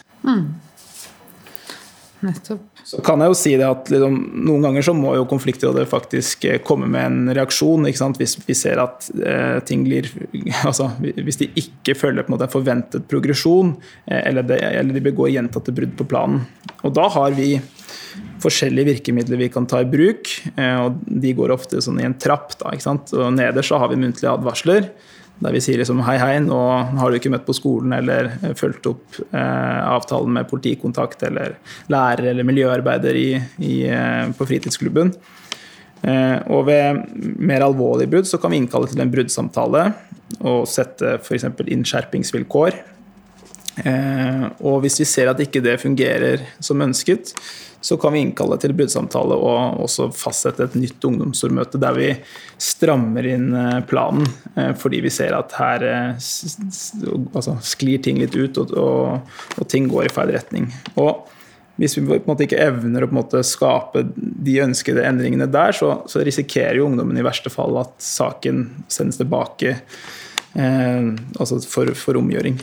Nettopp. 2.22 2.75
Så 2.86 3.00
kan 3.02 3.18
jeg 3.18 3.32
jo 3.32 3.36
si 3.38 3.52
det 3.58 3.66
at 3.66 3.88
liksom, 3.90 4.18
Noen 4.46 4.62
ganger 4.68 4.84
så 4.86 4.92
må 4.94 5.16
jo 5.16 5.26
konfliktrådet 5.26 5.88
faktisk 5.90 6.44
eh, 6.46 6.60
komme 6.62 6.86
med 6.90 7.02
en 7.08 7.32
reaksjon. 7.34 7.88
Hvis 8.14 8.36
vi 8.46 8.54
ser 8.54 8.78
at 8.78 9.08
eh, 9.18 9.58
ting 9.66 9.82
blir 9.88 10.06
altså, 10.68 10.92
Hvis 11.02 11.40
de 11.42 11.50
ikke 11.58 11.96
følger 11.98 12.22
på 12.22 12.30
en 12.30 12.36
måte 12.36 12.46
en 12.46 12.54
forventet 12.54 13.08
progresjon, 13.10 13.74
eh, 14.06 14.22
eller, 14.30 14.54
eller 14.70 14.94
de 14.94 15.02
begår 15.08 15.34
gjentatte 15.34 15.74
brudd 15.74 15.96
på 15.98 16.06
planen. 16.12 16.44
Og 16.86 16.94
da 16.94 17.08
har 17.10 17.34
vi 17.34 17.56
forskjellige 18.42 18.92
virkemidler 18.92 19.40
vi 19.40 19.50
kan 19.52 19.66
ta 19.66 19.82
i 19.82 19.90
bruk. 19.90 20.30
Eh, 20.54 20.78
og 20.86 21.02
De 21.06 21.34
går 21.36 21.54
ofte 21.54 21.82
sånn 21.82 21.98
i 22.02 22.06
en 22.06 22.14
trapp. 22.14 22.54
da? 22.60 22.70
Og 22.70 23.30
Nederst 23.34 23.72
så 23.72 23.82
har 23.82 23.90
vi 23.90 23.98
muntlige 24.00 24.30
advarsler. 24.30 24.90
Der 25.36 25.52
vi 25.52 25.60
sier 25.60 25.76
liksom 25.76 26.00
hei, 26.06 26.16
hei, 26.16 26.36
nå 26.40 26.58
har 26.96 27.12
du 27.12 27.18
ikke 27.18 27.30
møtt 27.32 27.44
på 27.44 27.54
skolen 27.56 27.92
eller 27.92 28.30
eh, 28.40 28.54
fulgt 28.56 28.88
opp 28.88 29.18
eh, 29.28 29.80
avtalen 29.84 30.32
med 30.32 30.48
politikontakt 30.48 31.26
eller 31.28 31.58
lærer 31.92 32.30
eller 32.32 32.46
miljøarbeider 32.48 33.18
i, 33.20 33.28
i, 33.60 33.74
eh, 33.92 34.30
på 34.36 34.48
fritidsklubben. 34.48 35.12
Eh, 36.06 36.38
og 36.52 36.66
ved 36.70 37.02
mer 37.36 37.66
alvorlige 37.66 38.12
brudd 38.14 38.28
så 38.30 38.40
kan 38.40 38.54
vi 38.54 38.62
innkalle 38.62 38.88
til 38.88 39.02
en 39.04 39.12
bruddsamtale 39.12 39.86
og 40.40 40.64
sette 40.70 41.18
f.eks. 41.20 41.48
innskjerpingsvilkår. 41.66 42.80
Eh, 43.84 44.44
og 44.64 44.80
hvis 44.84 45.00
vi 45.02 45.08
ser 45.08 45.28
at 45.32 45.42
ikke 45.44 45.60
det 45.64 45.76
fungerer 45.82 46.48
som 46.64 46.80
ønsket, 46.80 47.34
så 47.86 47.96
kan 47.96 48.12
vi 48.12 48.20
innkalle 48.24 48.56
til 48.58 48.72
bruddsamtale 48.74 49.36
og 49.38 49.82
også 49.84 50.08
fastsette 50.10 50.64
et 50.64 50.72
nytt 50.74 51.04
ungdomsordmøte 51.06 51.78
der 51.78 51.94
vi 51.94 52.08
strammer 52.58 53.28
inn 53.30 53.52
eh, 53.54 53.78
planen 53.86 54.26
eh, 54.56 54.72
fordi 54.74 55.04
vi 55.04 55.12
ser 55.14 55.36
at 55.38 55.54
her 55.54 55.84
eh, 55.86 56.08
altså, 57.30 57.54
sklir 57.62 58.02
ting 58.02 58.18
litt 58.18 58.34
ut 58.34 58.58
og, 58.58 58.74
og, 58.74 59.36
og, 59.54 59.62
ting 59.70 59.86
går 59.92 60.08
i 60.08 60.10
feil 60.16 60.32
retning. 60.34 60.66
Og 60.98 61.30
hvis 61.78 61.94
vi 61.94 62.02
på 62.08 62.18
en 62.18 62.26
måte 62.26 62.48
ikke 62.48 62.58
evner 62.64 63.06
å 63.06 63.10
på 63.10 63.14
en 63.14 63.20
måte 63.20 63.44
skape 63.46 64.02
de 64.16 64.58
ønskede 64.64 65.06
endringene 65.06 65.46
der, 65.46 65.76
så, 65.76 66.00
så 66.10 66.24
risikerer 66.26 66.80
jo 66.80 66.88
ungdommen 66.88 67.20
i 67.20 67.26
verste 67.26 67.54
fall 67.54 67.78
at 67.84 67.94
saken 68.02 68.64
sendes 68.90 69.20
tilbake 69.22 69.76
eh, 69.76 71.14
altså 71.38 71.62
for, 71.62 71.94
for 71.94 72.18
omgjøring. 72.18 72.58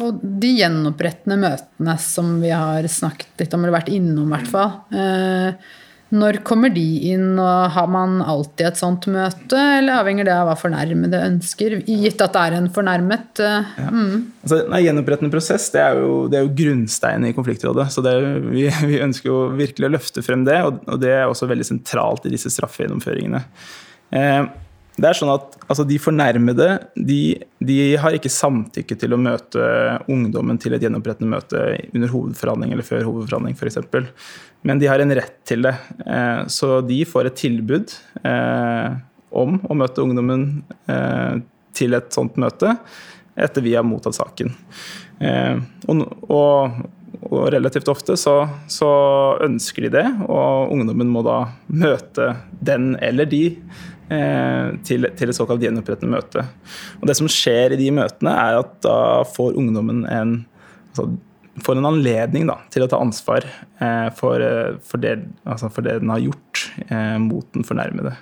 Og 0.00 0.24
de 0.42 0.54
gjenopprettende 0.60 1.38
møtene 1.40 1.98
som 2.00 2.38
vi 2.42 2.50
har 2.54 2.86
snakket 2.90 3.44
litt 3.44 3.54
om, 3.54 3.62
eller 3.64 3.78
vært 3.80 3.92
innom 3.92 4.30
i 4.30 4.36
hvert 4.36 4.50
fall. 4.50 4.74
Eh, 4.94 5.70
når 6.10 6.40
kommer 6.42 6.72
de 6.74 7.12
inn, 7.12 7.36
og 7.38 7.70
har 7.70 7.90
man 7.90 8.16
alltid 8.18 8.66
et 8.66 8.78
sånt 8.80 9.06
møte, 9.12 9.58
eller 9.78 10.00
avhenger 10.00 10.26
det 10.26 10.32
av 10.34 10.48
hva 10.48 10.56
fornærmede 10.58 11.20
ønsker, 11.22 11.76
gitt 11.86 12.24
at 12.24 12.34
det 12.34 12.42
er 12.42 12.56
en 12.58 12.66
fornærmet? 12.74 13.42
Eh, 13.44 13.68
ja. 13.78 13.90
Mm. 13.94 14.16
Altså, 14.42 14.58
nei, 14.72 14.80
gjenopprettende 14.88 15.30
prosess 15.30 15.68
det 15.74 15.84
er 15.84 16.00
jo, 16.02 16.24
det 16.32 16.40
er 16.40 16.48
jo 16.48 16.56
grunnsteinen 16.62 17.28
i 17.30 17.36
konfliktrådet. 17.36 17.86
Så 17.94 18.02
det, 18.06 18.16
vi, 18.48 18.66
vi, 18.90 18.98
ønsker 19.06 19.30
jo 19.30 19.44
virkelig 19.60 19.86
å 19.86 19.94
løfte 19.94 20.26
frem 20.26 20.42
det, 20.48 20.58
og, 20.66 20.82
og 20.90 20.98
det 21.04 21.14
er 21.14 21.28
også 21.28 21.50
veldig 21.50 21.68
sentralt 21.68 22.26
i 22.26 22.34
disse 22.34 22.50
straffegjennomføringene. 22.56 23.44
Eh, 24.18 24.42
det 25.00 25.08
er 25.08 25.16
sånn 25.16 25.32
at 25.32 25.54
altså, 25.66 25.84
De 25.88 25.96
fornærmede 26.02 26.68
de, 26.94 27.20
de, 27.62 27.78
har 28.00 28.16
ikke 28.16 28.32
samtykke 28.32 28.96
til 29.00 29.16
å 29.16 29.20
møte 29.20 29.62
ungdommen 30.12 30.60
til 30.60 30.76
et 30.76 30.84
gjenopprettende 30.84 31.30
møte 31.32 31.62
under 31.94 32.12
hovedforhandling 32.12 32.74
eller 32.74 32.86
før 32.86 33.06
hovedforhandling 33.08 33.56
f.eks. 33.56 33.78
Men 34.66 34.80
de 34.80 34.90
har 34.90 35.00
en 35.00 35.14
rett 35.16 35.38
til 35.48 35.64
det. 35.64 35.74
Eh, 36.04 36.42
så 36.52 36.80
de 36.84 37.00
får 37.08 37.30
et 37.30 37.40
tilbud 37.40 37.94
eh, 38.28 38.98
om 39.30 39.60
å 39.64 39.78
møte 39.78 40.04
ungdommen 40.04 40.48
eh, 40.90 41.40
til 41.76 41.96
et 41.96 42.12
sånt 42.12 42.36
møte 42.40 42.76
etter 43.40 43.64
vi 43.64 43.76
har 43.78 43.86
mottatt 43.86 44.18
saken. 44.18 44.50
Og, 45.88 46.00
og, 46.32 46.80
og 47.30 47.44
relativt 47.54 47.88
ofte 47.92 48.16
så, 48.20 48.34
så, 48.68 48.88
ønsker 49.46 49.86
de 49.86 49.92
det, 49.94 50.04
og 50.26 50.74
ungdommen 50.74 51.08
må 51.14 51.22
da 51.24 51.38
møte 51.68 52.34
den 52.60 52.94
eller 53.00 53.30
de 53.30 53.44
til, 54.10 55.06
til, 55.14 55.30
et 55.30 55.36
såkalt 55.36 55.62
gjenopprettende 55.62 56.16
møte. 56.16 56.42
Og 56.98 57.04
Det 57.06 57.14
som 57.14 57.28
skjer 57.30 57.76
i 57.76 57.78
de 57.78 57.90
møtene, 57.94 58.32
er 58.34 58.58
at 58.58 58.72
da 58.82 59.22
får 59.36 59.58
ungdommen 59.60 60.02
en, 60.10 60.32
altså, 60.90 61.06
får 61.64 61.78
en 61.78 61.90
anledning 61.90 62.48
da, 62.48 62.58
til 62.72 62.84
å 62.84 62.88
ta 62.90 63.00
ansvar 63.02 63.46
eh, 63.46 64.08
for, 64.16 64.42
eh, 64.44 64.78
for, 64.86 65.02
det, 65.02 65.16
altså 65.44 65.70
for, 65.72 65.86
det, 65.86 66.00
den 66.02 66.12
har 66.12 66.22
gjort 66.22 66.64
eh, 66.86 67.16
mot 67.22 67.46
den 67.56 67.66
fornærmede. 67.66 68.14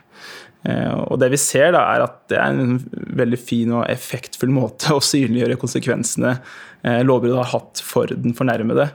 Eh, 0.67 0.95
og 1.07 1.21
det 1.23 1.31
vi 1.35 1.41
ser 1.41 1.73
da, 1.77 1.85
er 1.95 2.07
at 2.07 2.19
det 2.33 2.41
er 2.41 2.57
en 2.57 2.79
veldig 3.21 3.41
fin 3.41 3.75
og 3.77 3.87
effektfull 3.91 4.53
måte 4.55 4.95
å 4.95 5.05
synliggjøre 5.05 5.61
konsekvensene 5.61 6.37
eh, 6.37 7.03
lovbruddet 7.07 7.43
har 7.43 7.53
hatt 7.55 7.85
for 7.85 8.11
den 8.11 8.37
fornærmede. 8.39 8.91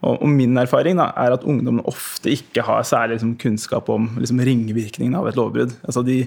Og, 0.00 0.24
min 0.32 0.56
erfaring 0.56 0.96
da, 1.00 1.10
er 1.20 1.34
at 1.34 1.44
ungdommen 1.44 1.84
ofte 1.88 2.32
ikke 2.32 2.64
har 2.64 2.86
særlig 2.88 3.18
liksom, 3.18 3.36
kunnskap 3.40 3.90
om 3.92 4.08
liksom, 4.16 4.40
ringvirkningen 4.48 5.16
av 5.18 5.28
et 5.28 5.36
lovbrudd. 5.36 5.74
Altså, 5.84 6.02
de, 6.06 6.22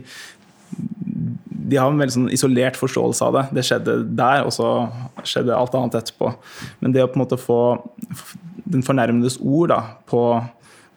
de, 0.74 1.80
har 1.80 1.90
en 1.90 2.02
veldig 2.02 2.16
sånn, 2.16 2.32
isolert 2.36 2.78
forståelse 2.78 3.30
av 3.30 3.38
det. 3.40 3.46
Det 3.58 3.66
skjedde 3.68 3.98
der, 4.20 4.46
og 4.46 4.54
så 4.54 4.70
skjedde 5.26 5.58
alt 5.58 5.78
annet 5.80 5.98
etterpå. 6.04 6.36
Men 6.84 6.94
det 6.94 7.06
å 7.06 7.10
på 7.10 7.18
en 7.18 7.26
måte 7.26 7.42
få 7.42 7.62
den 8.70 8.86
fornærmedes 8.86 9.40
ord 9.42 9.74
da, 9.74 9.82
på, 10.10 10.24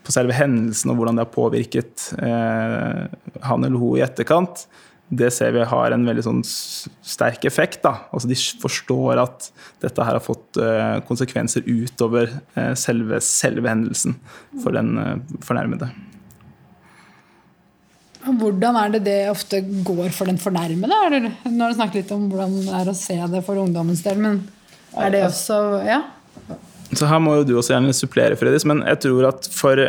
på 0.04 0.14
selve 0.14 0.36
hendelsen 0.36 0.92
og 0.92 1.00
hvordan 1.00 1.16
det 1.18 1.26
har 1.26 1.34
påvirket 1.34 2.10
eh, 2.20 3.06
han 3.48 3.64
eller 3.66 3.80
hun 3.80 3.96
i 3.96 4.04
etterkant, 4.04 4.66
det 5.08 5.28
ser 5.30 5.52
vi 5.54 5.62
har 5.70 5.94
en 5.94 6.06
veldig 6.06 6.24
sånn 6.26 6.40
sterk 6.46 7.44
effekt. 7.46 7.82
Da. 7.84 8.08
Altså 8.10 8.30
de 8.30 8.38
forstår 8.62 9.20
at 9.22 9.48
dette 9.84 10.02
her 10.02 10.18
har 10.18 10.24
fått 10.24 10.58
uh, 10.58 10.98
konsekvenser 11.06 11.66
utover 11.66 12.32
uh, 12.56 12.72
selve, 12.78 13.20
selve, 13.22 13.70
hendelsen 13.70 14.16
for 14.64 14.74
den 14.74 14.96
uh, 14.98 15.14
fornærmede. 15.46 15.92
Hvordan 18.26 18.80
er 18.80 18.96
det 18.96 19.04
det 19.06 19.20
ofte 19.30 19.60
går 19.86 20.10
for 20.10 20.26
den 20.26 20.40
fornærmede? 20.42 20.90
Nå 20.90 21.62
har 21.62 21.70
du 21.70 21.78
snakket 21.78 22.00
litt 22.02 22.14
om 22.16 22.26
hvordan 22.32 22.58
det 22.64 22.74
er 22.80 22.90
å 22.90 22.98
se 22.98 23.20
det 23.30 23.44
for 23.46 23.62
ungdommens 23.62 24.02
del, 24.02 24.18
men 24.18 24.42
er 24.98 25.14
det 25.14 25.26
også 25.28 25.62
Ja? 25.86 26.02
Så 26.94 27.08
her 27.10 27.18
må 27.18 27.32
jo 27.40 27.46
du 27.46 27.56
også 27.58 27.74
gjerne 27.74 27.94
supplere, 27.96 28.36
Fredis, 28.38 28.62
men 28.68 28.84
jeg 28.86 29.00
tror 29.02 29.26
at 29.32 29.48
for 29.50 29.80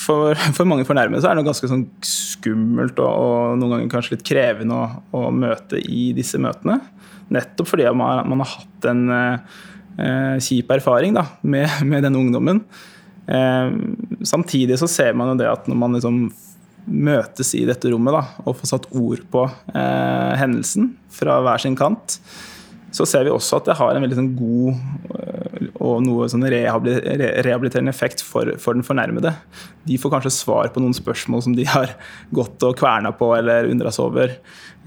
for, 0.00 0.34
for, 0.56 0.68
mange 0.68 0.86
fornærmede 0.88 1.22
så 1.22 1.30
er 1.30 1.38
det 1.38 1.46
ganske 1.46 1.70
sånn 1.70 1.86
skummelt 2.04 2.98
og, 3.02 3.08
og, 3.08 3.60
noen 3.60 3.76
ganger 3.76 3.92
kanskje 3.92 4.16
litt 4.16 4.26
krevende 4.26 4.76
å, 4.76 4.88
å, 5.16 5.22
møte 5.34 5.80
i 5.80 6.10
disse 6.16 6.40
møtene. 6.42 6.80
Nettopp 7.34 7.72
fordi 7.72 7.88
man, 7.96 8.22
man 8.30 8.44
har 8.44 8.52
hatt 8.52 8.88
en 8.90 9.06
eh, 9.12 10.36
kjip 10.42 10.70
erfaring 10.76 11.16
da, 11.16 11.26
med, 11.42 11.66
med 11.88 12.06
denne 12.06 12.20
ungdommen. 12.20 12.62
Eh, 13.26 13.70
samtidig 14.26 14.78
så 14.82 14.90
ser 14.90 15.16
man 15.18 15.32
jo 15.32 15.40
det 15.40 15.50
at 15.50 15.70
når 15.70 15.80
man 15.82 15.98
liksom 15.98 16.26
møtes 16.86 17.50
i 17.58 17.64
dette 17.66 17.90
rommet 17.90 18.14
da, 18.14 18.22
og 18.46 18.60
får 18.60 18.70
satt 18.70 18.90
ord 18.94 19.24
på 19.32 19.42
eh, 19.74 20.34
hendelsen 20.38 20.92
fra 21.12 21.40
hver 21.42 21.62
sin 21.62 21.74
kant, 21.78 22.20
så 22.94 23.06
ser 23.08 23.26
vi 23.26 23.34
også 23.34 23.58
at 23.58 23.68
det 23.68 23.78
har 23.80 23.96
en 23.96 24.04
veldig 24.06 24.18
sånn 24.18 24.34
god 24.38 25.16
øh, 25.18 25.45
og 25.74 26.02
noe 26.04 26.28
sånn 26.30 26.44
rehabiliterende 26.46 27.92
effekt 27.92 28.22
for, 28.24 28.52
for, 28.62 28.76
den 28.76 28.86
fornærmede. 28.86 29.32
De 29.86 29.98
får 30.00 30.12
kanskje 30.16 30.34
svar 30.34 30.70
på 30.74 30.82
noen 30.82 30.96
spørsmål 30.96 31.44
som 31.46 31.56
de 31.56 31.66
har 31.68 31.94
gått 32.34 32.62
og 32.66 32.76
kverna 32.78 33.12
på 33.16 33.30
eller 33.38 33.70
undra 33.70 33.92
seg 33.94 34.10
over. 34.10 34.36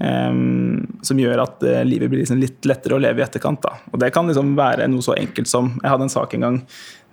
Um, 0.00 0.86
som 1.04 1.18
gjør 1.20 1.42
at 1.42 1.60
uh, 1.66 1.82
livet 1.84 2.08
blir 2.08 2.22
liksom 2.22 2.40
litt 2.40 2.64
lettere 2.64 2.96
å 2.96 3.02
leve 3.02 3.20
i 3.20 3.26
etterkant. 3.26 3.60
Da. 3.64 3.76
Og 3.92 4.00
Det 4.00 4.12
kan 4.14 4.30
liksom 4.30 4.54
være 4.56 4.88
noe 4.88 5.04
så 5.04 5.12
enkelt 5.12 5.50
som 5.50 5.74
Jeg 5.82 5.92
hadde 5.92 6.06
en 6.06 6.14
sak 6.14 6.32
en 6.34 6.46
gang 6.46 6.62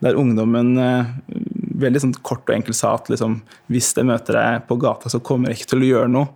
der 0.05 0.15
ungdommen 0.15 0.77
uh, 0.79 1.09
veldig 1.81 2.03
sånn 2.03 2.15
kort 2.25 2.47
og 2.47 2.55
enkelt 2.55 2.77
sa 2.79 2.95
at 2.97 3.11
liksom, 3.11 3.41
hvis 3.73 3.91
jeg 3.97 4.07
møter 4.07 4.39
deg 4.39 4.65
på 4.69 4.79
gata, 4.81 5.11
så 5.11 5.19
kommer 5.23 5.51
jeg 5.51 5.61
ikke 5.61 5.71
til 5.73 5.83
å 5.83 5.91
gjøre 5.91 6.13
noe. 6.13 6.31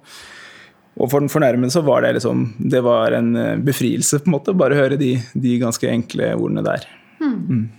Og 0.99 1.07
for 1.11 1.23
den 1.23 1.31
fornærmede 1.31 1.73
så 1.73 1.83
var 1.85 2.03
det 2.03 2.17
liksom 2.17 2.49
Det 2.57 2.81
var 2.83 3.15
en 3.15 3.35
eh, 3.35 3.57
befrielse, 3.57 4.19
på 4.19 4.29
en 4.29 4.35
måte. 4.35 4.57
Bare 4.57 4.77
høre 4.77 4.99
de, 4.99 5.15
de 5.33 5.59
ganske 5.61 5.87
enkle 5.87 6.33
ordene 6.35 6.65
der. 6.65 6.87
Mm. 7.21 7.69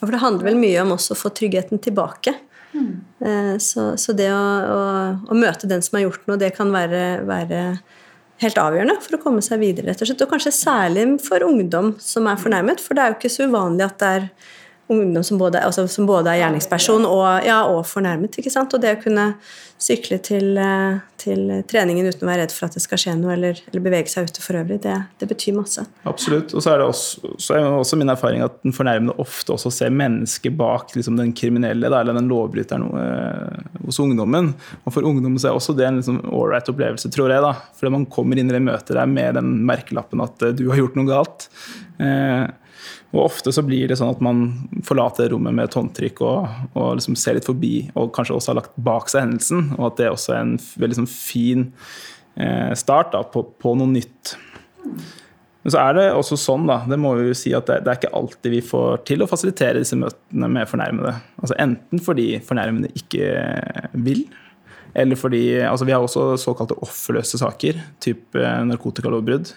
For 0.00 0.14
det 0.14 0.22
handler 0.22 0.48
vel 0.48 0.60
mye 0.60 0.84
om 0.84 0.94
også 0.96 1.16
å 1.16 1.20
få 1.20 1.32
tryggheten 1.36 1.82
tilbake. 1.82 2.34
Mm. 2.72 3.58
Så, 3.60 3.90
så, 3.98 4.14
det 4.16 4.30
å, 4.32 4.38
å, 4.40 4.84
å, 5.26 5.36
møte 5.36 5.68
den 5.68 5.82
som 5.84 5.98
har 5.98 6.06
gjort 6.06 6.28
noe, 6.28 6.38
det 6.40 6.52
kan 6.56 6.70
være, 6.72 7.02
være, 7.28 7.64
helt 8.40 8.60
avgjørende 8.62 8.96
for 9.04 9.18
å 9.18 9.20
komme 9.20 9.42
seg 9.44 9.60
videre, 9.60 9.90
rett 9.90 10.00
og 10.00 10.08
slett. 10.08 10.22
Og 10.24 10.30
kanskje 10.32 10.54
særlig 10.56 11.04
for 11.26 11.44
ungdom 11.44 11.92
som 12.00 12.28
er 12.30 12.40
fornærmet, 12.40 12.80
for 12.80 12.96
det 12.96 13.04
er 13.04 13.12
jo 13.12 13.18
ikke 13.18 13.32
så 13.34 13.48
uvanlig 13.50 13.84
at 13.84 13.98
det 14.00 14.12
er 14.16 14.30
ungdom 14.90 15.24
som 15.24 15.38
både, 15.38 15.62
altså, 15.64 15.86
som 15.88 16.06
både 16.08 16.32
er 16.32 16.42
gjerningsperson 16.42 17.06
og, 17.08 17.26
ja, 17.46 17.62
og, 17.70 17.84
fornærmet. 17.88 18.38
ikke 18.38 18.52
sant? 18.52 18.74
Og 18.74 18.82
det 18.82 18.96
å 18.96 19.02
kunne 19.02 19.26
sykle 19.80 20.18
til, 20.20 20.58
eh, 20.60 20.98
til, 21.20 21.46
treningen 21.70 22.08
uten 22.10 22.26
å 22.26 22.28
være 22.28 22.42
redd 22.42 22.52
for 22.52 22.66
at 22.66 22.76
det 22.76 22.82
skal 22.84 23.00
skje 23.00 23.14
noe, 23.16 23.32
eller, 23.32 23.60
eller 23.70 23.84
bevege 23.84 24.12
seg 24.12 24.28
ute 24.28 24.42
for 24.44 24.58
øvrig, 24.60 24.80
det, 24.84 24.96
det, 25.22 25.28
betyr 25.30 25.56
masse. 25.56 25.86
Absolutt. 26.08 26.52
Og 26.52 26.64
så 26.64 26.74
er 26.74 26.82
det 26.82 26.88
også, 26.90 27.32
så 27.40 27.56
er 27.56 27.64
det 27.64 27.72
også 27.78 28.00
min 28.00 28.12
erfaring 28.12 28.44
at 28.44 28.58
den 28.64 28.76
fornærmede 28.76 29.16
ofte 29.22 29.54
også 29.56 29.72
ser 29.72 29.94
mennesket 29.94 30.56
bak 30.60 30.92
liksom, 30.96 31.16
den 31.20 31.32
kriminelle 31.36 31.88
eller 31.88 32.16
den 32.16 32.28
lovbryteren 32.30 32.86
eh, 33.00 33.74
hos 33.86 34.00
ungdommen. 34.02 34.52
Og 34.84 34.96
for 34.96 35.06
ungdommen 35.06 35.40
så 35.40 35.50
er 35.50 35.60
også 35.60 35.76
det 35.78 35.88
en 35.88 36.02
liksom, 36.02 36.22
ålreit 36.28 36.68
opplevelse, 36.72 37.12
tror 37.14 37.32
jeg. 37.32 37.44
da, 37.46 37.54
Fordi 37.78 37.96
man 37.96 38.08
kommer 38.12 38.40
inn 38.40 38.52
i 38.52 38.56
det 38.58 38.64
møtet 38.66 38.96
der 38.98 39.08
med 39.08 39.38
den 39.38 39.60
merkelappen 39.68 40.26
at 40.26 40.44
eh, 40.44 40.56
du 40.56 40.66
har 40.72 40.82
gjort 40.82 40.98
noe 40.98 41.08
galt. 41.08 41.48
Eh, 42.02 42.48
Og 43.10 43.24
ofte 43.24 43.50
så 43.54 43.62
blir 43.66 43.90
det 43.90 43.98
sånn 43.98 44.12
at 44.12 44.20
man 44.22 44.44
forlater 44.86 45.32
rommet 45.32 45.56
med 45.56 45.66
et 45.66 45.76
håndtrykk 45.76 46.20
og, 46.22 46.60
og 46.78 46.92
liksom 46.98 47.16
ser 47.18 47.38
litt 47.38 47.48
forbi, 47.48 47.88
og 47.98 48.12
kanskje 48.14 48.36
også 48.36 48.52
har 48.52 48.60
lagt 48.60 48.76
bak 48.78 49.10
seg 49.10 49.26
hendelsen. 49.26 49.72
Og 49.78 49.88
at 49.88 49.98
det 49.98 50.12
også 50.12 50.36
er 50.36 50.44
en 50.44 50.54
veldig 50.60 51.00
sånn 51.00 51.10
fin 51.10 51.66
eh, 52.38 52.70
start 52.78 53.10
da, 53.16 53.24
på, 53.26 53.42
på, 53.58 53.74
noe 53.80 53.90
nytt. 53.90 54.36
Men 55.60 55.74
så 55.74 55.80
er 55.82 55.96
det 55.98 56.04
også 56.16 56.38
sånn, 56.40 56.68
da, 56.70 56.78
det 56.88 57.00
må 57.02 57.16
vi 57.18 57.26
jo 57.32 57.36
si 57.36 57.50
at 57.56 57.66
det, 57.68 57.80
det, 57.84 57.92
er 57.92 57.98
ikke 57.98 58.14
alltid 58.20 58.54
vi 58.54 58.62
får 58.64 59.02
til 59.10 59.24
å 59.24 59.28
fasilitere 59.28 59.82
disse 59.82 59.98
møtene 59.98 60.52
med 60.54 60.70
fornærmede. 60.70 61.16
Altså 61.42 61.58
Enten 61.60 62.04
fordi 62.04 62.28
fornærmede 62.46 62.94
ikke 62.96 63.34
vil, 64.06 64.22
eller 64.94 65.14
fordi 65.14 65.60
altså 65.62 65.86
Vi 65.86 65.92
har 65.94 66.02
også 66.02 66.34
såkalte 66.40 66.78
offerløse 66.82 67.38
saker, 67.38 67.78
type 68.02 68.54
narkotikalovbrudd. 68.70 69.52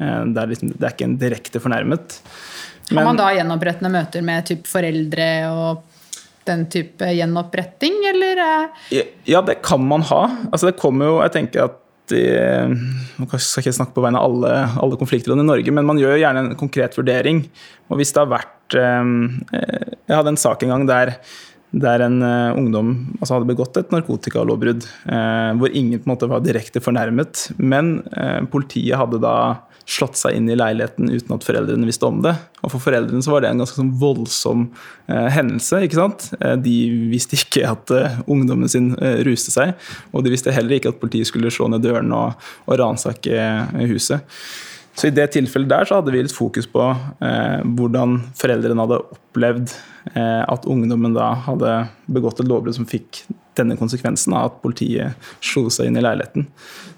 Eh, 0.00 0.22
det, 0.34 0.46
liksom, 0.52 0.72
det 0.76 0.84
er 0.84 0.94
ikke 0.94 1.08
en 1.08 1.20
direkte 1.20 1.60
fornærmet. 1.60 2.20
Har 2.90 3.04
man 3.04 3.18
da 3.18 3.28
gjenopprettende 3.36 3.92
møter 3.92 4.24
med 4.24 4.46
typ 4.48 4.68
foreldre 4.68 5.28
og 5.52 5.84
den 6.48 6.64
type 6.72 7.10
gjenoppretting, 7.12 7.98
eller? 8.12 8.40
Ja, 9.28 9.42
det 9.44 9.58
kan 9.66 9.84
man 9.84 10.06
ha. 10.08 10.22
Altså, 10.48 10.70
det 10.70 10.78
kommer 10.80 11.10
jo 11.10 11.18
Jeg 11.26 11.34
tenker 11.36 11.68
at 11.68 11.84
man 12.08 13.28
skal 13.36 13.60
ikke 13.60 13.74
snakke 13.76 13.92
på 13.92 14.00
vegne 14.00 14.16
av 14.16 14.30
alle, 14.30 14.52
alle 14.80 14.96
konfliktrådene 14.96 15.44
i 15.44 15.50
Norge, 15.50 15.74
men 15.76 15.84
man 15.84 16.00
gjør 16.00 16.16
gjerne 16.16 16.46
en 16.46 16.56
konkret 16.56 16.96
vurdering. 16.96 17.42
Og 17.92 18.00
hvis 18.00 18.14
det 18.16 18.22
har 18.22 18.30
vært 18.32 18.78
eh, 18.80 19.10
Jeg 20.08 20.16
hadde 20.16 20.32
en 20.32 20.40
sak 20.40 20.64
en 20.64 20.72
gang 20.76 20.88
der 20.88 21.18
der 21.68 22.00
en 22.00 22.22
uh, 22.24 22.56
ungdom 22.56 22.94
altså 23.18 23.34
hadde 23.34 23.50
begått 23.50 23.76
et 23.76 23.90
narkotikalovbrudd, 23.92 24.86
hvor 25.60 25.74
ingen 25.76 26.00
på 26.00 26.08
en 26.08 26.12
måte 26.14 26.28
var 26.30 26.40
direkte 26.40 26.80
fornærmet. 26.80 27.42
Men 27.60 27.98
politiet 28.48 28.96
hadde 28.96 29.20
da 29.20 29.34
slått 29.88 30.18
seg 30.20 30.36
inn 30.36 30.50
i 30.52 30.56
leiligheten 30.58 31.08
uten 31.08 31.34
at 31.36 31.46
foreldrene 31.46 31.88
visste 31.88 32.06
om 32.08 32.20
det. 32.24 32.34
Og 32.60 32.74
for 32.74 32.84
foreldrene 32.84 33.24
så 33.24 33.32
var 33.32 33.44
det 33.44 33.52
en 33.52 33.62
ganske 33.62 33.78
sånn 33.78 33.94
voldsom 34.00 34.66
hendelse. 35.08 35.80
ikke 35.86 35.96
sant? 35.96 36.26
de 36.60 36.76
visste 37.08 37.38
ikke 37.38 37.64
at 37.70 37.92
ungdommen 38.28 38.68
sin 38.68 38.90
ruste 39.24 39.54
seg, 39.54 39.72
og 40.12 40.26
de 40.26 40.34
visste 40.34 40.52
heller 40.52 40.76
ikke 40.76 40.92
at 40.92 41.00
politiet 41.00 41.30
skulle 41.30 41.52
slå 41.54 41.70
ned 41.72 41.86
døren 41.86 42.12
og, 42.12 42.48
og 42.68 42.80
ransake 42.82 43.48
huset. 43.88 44.28
Så 44.98 45.06
I 45.06 45.14
det 45.14 45.28
tilfellet 45.36 45.70
der 45.70 45.86
så 45.86 46.00
hadde 46.00 46.10
vi 46.10 46.24
litt 46.24 46.34
fokus 46.34 46.66
på 46.70 46.82
eh, 47.22 47.60
hvordan 47.78 48.16
foreldrene 48.38 48.82
hadde 48.82 48.98
opplevd 49.14 49.74
eh, 50.14 50.42
at 50.42 50.66
ungdommen 50.66 51.14
da 51.14 51.30
hadde 51.44 51.74
begått 52.10 52.42
et 52.42 52.50
lovbrudd 52.50 52.80
som 52.80 52.88
fikk 52.88 53.22
denne 53.58 53.76
konsekvensen 53.78 54.36
av 54.36 54.48
at 54.48 54.60
politiet 54.62 55.28
slo 55.44 55.66
seg 55.72 55.90
inn 55.90 55.98
i 55.98 56.04
leiligheten. 56.04 56.46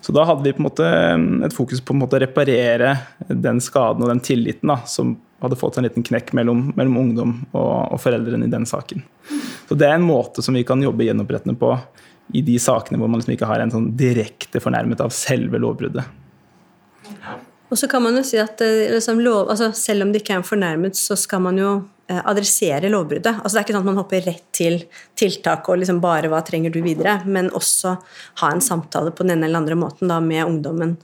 Så 0.00 0.14
da 0.16 0.24
hadde 0.28 0.46
vi 0.46 0.54
på 0.54 0.62
en 0.62 0.68
måte 0.68 0.86
eh, 0.86 1.16
et 1.46 1.56
fokus 1.56 1.82
på 1.84 1.96
å 1.96 2.20
reparere 2.22 2.94
den 3.28 3.61
skaden 3.64 4.04
og 4.04 4.12
den 4.12 4.22
tilliten 4.24 4.72
da, 4.72 4.80
som 4.88 5.16
hadde 5.40 5.56
fått 5.56 5.78
en 5.78 5.86
liten 5.88 6.04
knekk 6.04 6.34
mellom, 6.36 6.70
mellom 6.76 6.98
ungdom 7.00 7.34
og, 7.52 7.92
og, 7.94 7.98
foreldrene 8.02 8.46
i 8.46 8.52
den 8.52 8.66
saken. 8.68 9.04
Så 9.68 9.76
Det 9.78 9.88
er 9.88 9.96
en 9.96 10.06
måte 10.06 10.44
som 10.44 10.56
vi 10.56 10.64
kan 10.68 10.82
jobbe 10.82 11.06
gjenopprettende 11.06 11.56
på 11.58 11.74
i 12.36 12.42
de 12.46 12.58
sakene 12.62 13.00
hvor 13.00 13.11
man 13.11 13.22
liksom 13.22 13.34
ikke 13.34 13.48
har 13.48 13.62
en 13.62 13.72
sånn 13.72 13.88
direkte 13.98 14.61
fornærmet 14.62 15.00
av 15.02 15.14
selve 15.14 15.58
lovbruddet. 15.62 16.04
Og 17.71 17.79
så 17.79 17.87
kan 17.91 18.03
man 18.03 18.18
jo 18.18 18.25
si 18.27 18.39
at 18.43 18.61
eh, 18.66 18.91
liksom, 18.91 19.23
lov, 19.23 19.49
altså, 19.51 19.71
Selv 19.77 20.05
om 20.05 20.12
det 20.12 20.23
ikke 20.25 20.37
er 20.37 20.43
en 20.43 20.47
fornærmet, 20.47 20.99
så 20.99 21.16
skal 21.18 21.43
man 21.45 21.59
jo 21.61 21.71
eh, 22.11 22.18
adressere 22.18 22.91
lovbruddet. 22.91 23.41
Altså, 23.41 23.55
det 23.55 23.61
er 23.61 23.66
ikke 23.68 23.77
sånn 23.77 23.85
at 23.85 23.91
man 23.91 24.01
hopper 24.01 24.27
rett 24.27 24.45
til 24.57 24.81
tiltak 25.18 25.71
og 25.71 25.81
liksom 25.81 26.01
bare 26.03 26.31
hva 26.33 26.43
trenger 26.47 26.75
du 26.75 26.81
videre, 26.85 27.21
men 27.31 27.53
også 27.57 27.95
ha 28.43 28.51
en 28.51 28.64
samtale 28.64 29.14
på 29.14 29.27
den 29.27 29.37
ene 29.37 29.47
eller 29.49 29.62
andre 29.62 29.79
måten 29.79 30.11
da, 30.11 30.18
med 30.25 30.45
ungdommen 30.49 30.97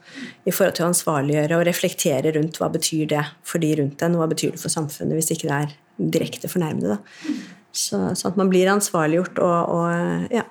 i 0.45 0.55
forhold 0.55 0.79
til 0.79 0.89
å 0.89 0.91
ansvarliggjøre 0.91 1.61
og 1.61 1.67
reflektere 1.71 2.35
rundt 2.37 2.59
hva 2.61 2.71
betyr 2.75 3.07
det 3.15 3.25
for 3.47 3.63
de 3.63 3.75
rundt 3.83 4.03
en, 4.03 4.19
og 4.19 4.25
hva 4.25 4.33
betyr 4.35 4.57
det 4.57 4.63
for 4.63 4.73
samfunnet 4.73 5.21
hvis 5.21 5.33
ikke 5.37 5.51
det 5.53 5.61
er 5.61 5.79
direkte 6.19 6.51
fornærmede. 6.51 6.97
Da. 6.97 7.37
Så, 7.77 8.01
sånn 8.17 8.33
at 8.33 8.39
man 8.41 8.51
blir 8.51 8.73
ansvarliggjort 8.73 9.39
og, 9.45 9.57
og 9.77 10.35
ja, 10.35 10.47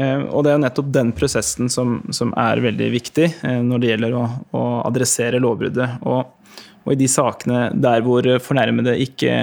og 0.00 0.44
det 0.44 0.52
er 0.54 0.62
nettopp 0.62 0.92
den 0.94 1.10
prosessen 1.16 1.68
som, 1.72 1.98
som 2.14 2.32
er 2.40 2.62
veldig 2.64 2.88
viktig 2.94 3.26
eh, 3.44 3.58
når 3.64 3.82
det 3.82 3.90
gjelder 3.90 4.16
å, 4.16 4.22
å 4.56 4.62
adressere 4.86 5.40
lovbruddet. 5.42 5.98
Og, 6.08 6.54
og, 6.82 6.94
i 6.94 6.98
de 6.98 7.08
sakene 7.10 7.66
der 7.76 8.04
hvor 8.06 8.26
fornærmede 8.44 8.96
ikke 9.04 9.36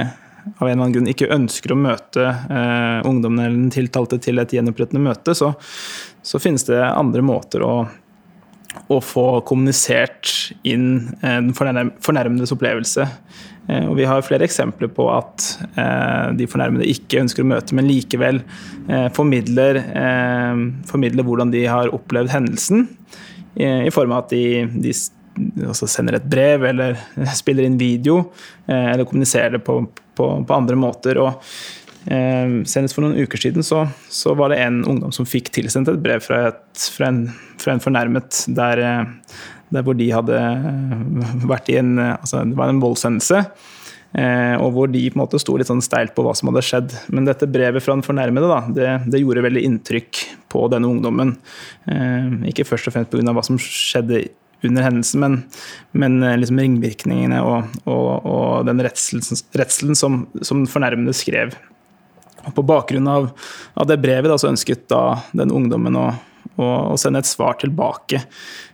av 0.58 0.66
en 0.66 0.72
eller 0.72 0.80
annen 0.80 0.95
grunn 0.95 1.12
ikke 1.12 1.30
ønsker 1.36 1.74
å 1.74 1.80
møte 1.80 2.26
eh, 2.26 3.00
ungdommen 3.06 3.43
eller 3.43 3.58
den 3.58 3.74
tiltalte 3.74 4.18
til 4.24 4.41
et 4.41 4.54
gjenopprettende 4.56 5.04
møte, 5.04 5.36
så, 5.38 5.52
så 6.26 6.41
finnes 6.41 6.66
det 6.66 6.80
andre 6.82 7.22
måter 7.26 7.64
å, 7.66 7.74
å 8.89 9.00
få 9.04 9.28
kommunisert 9.47 10.32
inn 10.68 11.12
eh, 11.22 11.38
den 11.38 11.54
fornærmedes 11.54 12.56
opplevelse. 12.56 13.06
Eh, 13.70 13.86
og 13.86 13.95
vi 13.99 14.07
har 14.09 14.26
flere 14.26 14.47
eksempler 14.47 14.89
på 14.95 15.05
at 15.13 15.45
eh, 15.78 16.36
de 16.39 16.47
fornærmede 16.49 16.89
ikke 16.89 17.22
ønsker 17.24 17.45
å 17.45 17.51
møte, 17.51 17.76
men 17.78 17.89
likevel 17.89 18.41
eh, 18.89 19.07
formidler, 19.15 19.82
formidler 20.89 21.28
hvordan 21.28 21.53
de 21.53 21.65
har 21.70 21.93
opplevd 21.95 22.34
hendelsen, 22.34 22.88
i 23.59 23.89
form 23.91 24.13
av 24.13 24.22
at 24.22 24.32
de, 24.32 24.43
de 24.80 24.91
sender 24.93 26.15
et 26.15 26.28
brev 26.32 26.63
eller 26.70 26.93
spiller 27.41 27.65
inn 27.65 27.80
video, 27.80 28.30
eller 28.70 29.07
kommuniserer 29.09 29.57
det 29.57 29.61
på, 29.65 29.82
på, 30.15 30.28
på 30.47 30.55
andre 30.55 30.78
måter. 30.80 31.17
og 31.20 31.41
Senest 32.70 32.95
for 32.95 33.03
noen 33.03 33.17
uker 33.26 33.41
siden 33.41 33.65
så, 33.65 33.82
så, 34.07 34.36
var 34.38 34.53
det 34.53 34.61
en 34.63 34.80
ungdom 34.88 35.11
som 35.15 35.28
fikk 35.28 35.49
tilsendt 35.57 35.91
et 35.91 35.99
brev 36.05 36.24
fra, 36.24 36.43
et, 36.53 36.86
fra, 36.93 37.09
en, 37.09 37.24
fra 37.59 37.74
en, 37.74 37.84
fornærmet 37.84 38.43
der, 38.55 38.84
der 39.74 39.86
hvor 39.86 39.97
de 39.97 40.07
hadde 40.13 40.38
eh, 40.38 41.36
vært 41.49 41.70
i 41.72 41.78
en 41.82 41.97
eh, 41.99 42.15
altså 42.17 42.43
Det 42.47 42.57
var 42.57 42.72
en 42.72 42.82
voldshendelse. 42.84 43.43
Eh, 44.17 44.55
og 44.57 44.74
hvor 44.74 44.89
de 44.89 45.03
på 45.05 45.20
en 45.20 45.22
måte 45.22 45.41
sto 45.41 45.53
litt 45.59 45.70
sånn 45.70 45.84
steilt 45.86 46.15
på 46.15 46.26
hva 46.26 46.34
som 46.38 46.49
hadde 46.49 46.65
skjedd. 46.65 46.97
Men 47.13 47.30
dette 47.30 47.49
brevet 47.49 47.86
fra 47.86 47.95
den 47.95 48.05
fornærmede 48.05 48.49
da, 48.49 48.59
det, 48.74 48.89
det 49.13 49.22
gjorde 49.22 49.45
veldig 49.45 49.65
inntrykk 49.70 50.24
på 50.49 50.65
denne 50.74 50.89
ungdommen. 50.89 51.36
ikke 52.49 52.65
først 52.65 52.89
og 52.89 52.95
fremst 52.95 53.11
pga. 53.13 53.34
hva 53.38 53.45
som 53.45 53.59
skjedde 53.61 54.26
under 54.65 54.84
hendelsen, 54.84 55.22
men, 55.22 55.36
men 55.95 56.39
liksom 56.41 56.57
ringvirkningene 56.59 57.38
og, 57.45 57.78
og, 57.86 58.26
og 58.28 58.65
den 58.67 58.82
redselen 58.84 59.95
som, 59.95 60.24
som 60.43 60.65
fornærmede 60.67 61.13
skrev. 61.15 61.53
Og 62.47 62.55
på 62.57 62.65
bakgrunn 62.65 63.07
av, 63.07 63.30
av 63.78 63.88
det 63.88 63.99
brevet 64.01 64.32
da, 64.32 64.39
så 64.41 64.49
ønsket 64.49 64.88
da 64.91 65.03
den 65.38 65.53
ungdommen 65.53 65.95
å 65.99 66.09
og, 66.60 66.97
sende 66.99 67.22
et 67.24 67.30
svar 67.30 67.57
tilbake, 67.62 68.22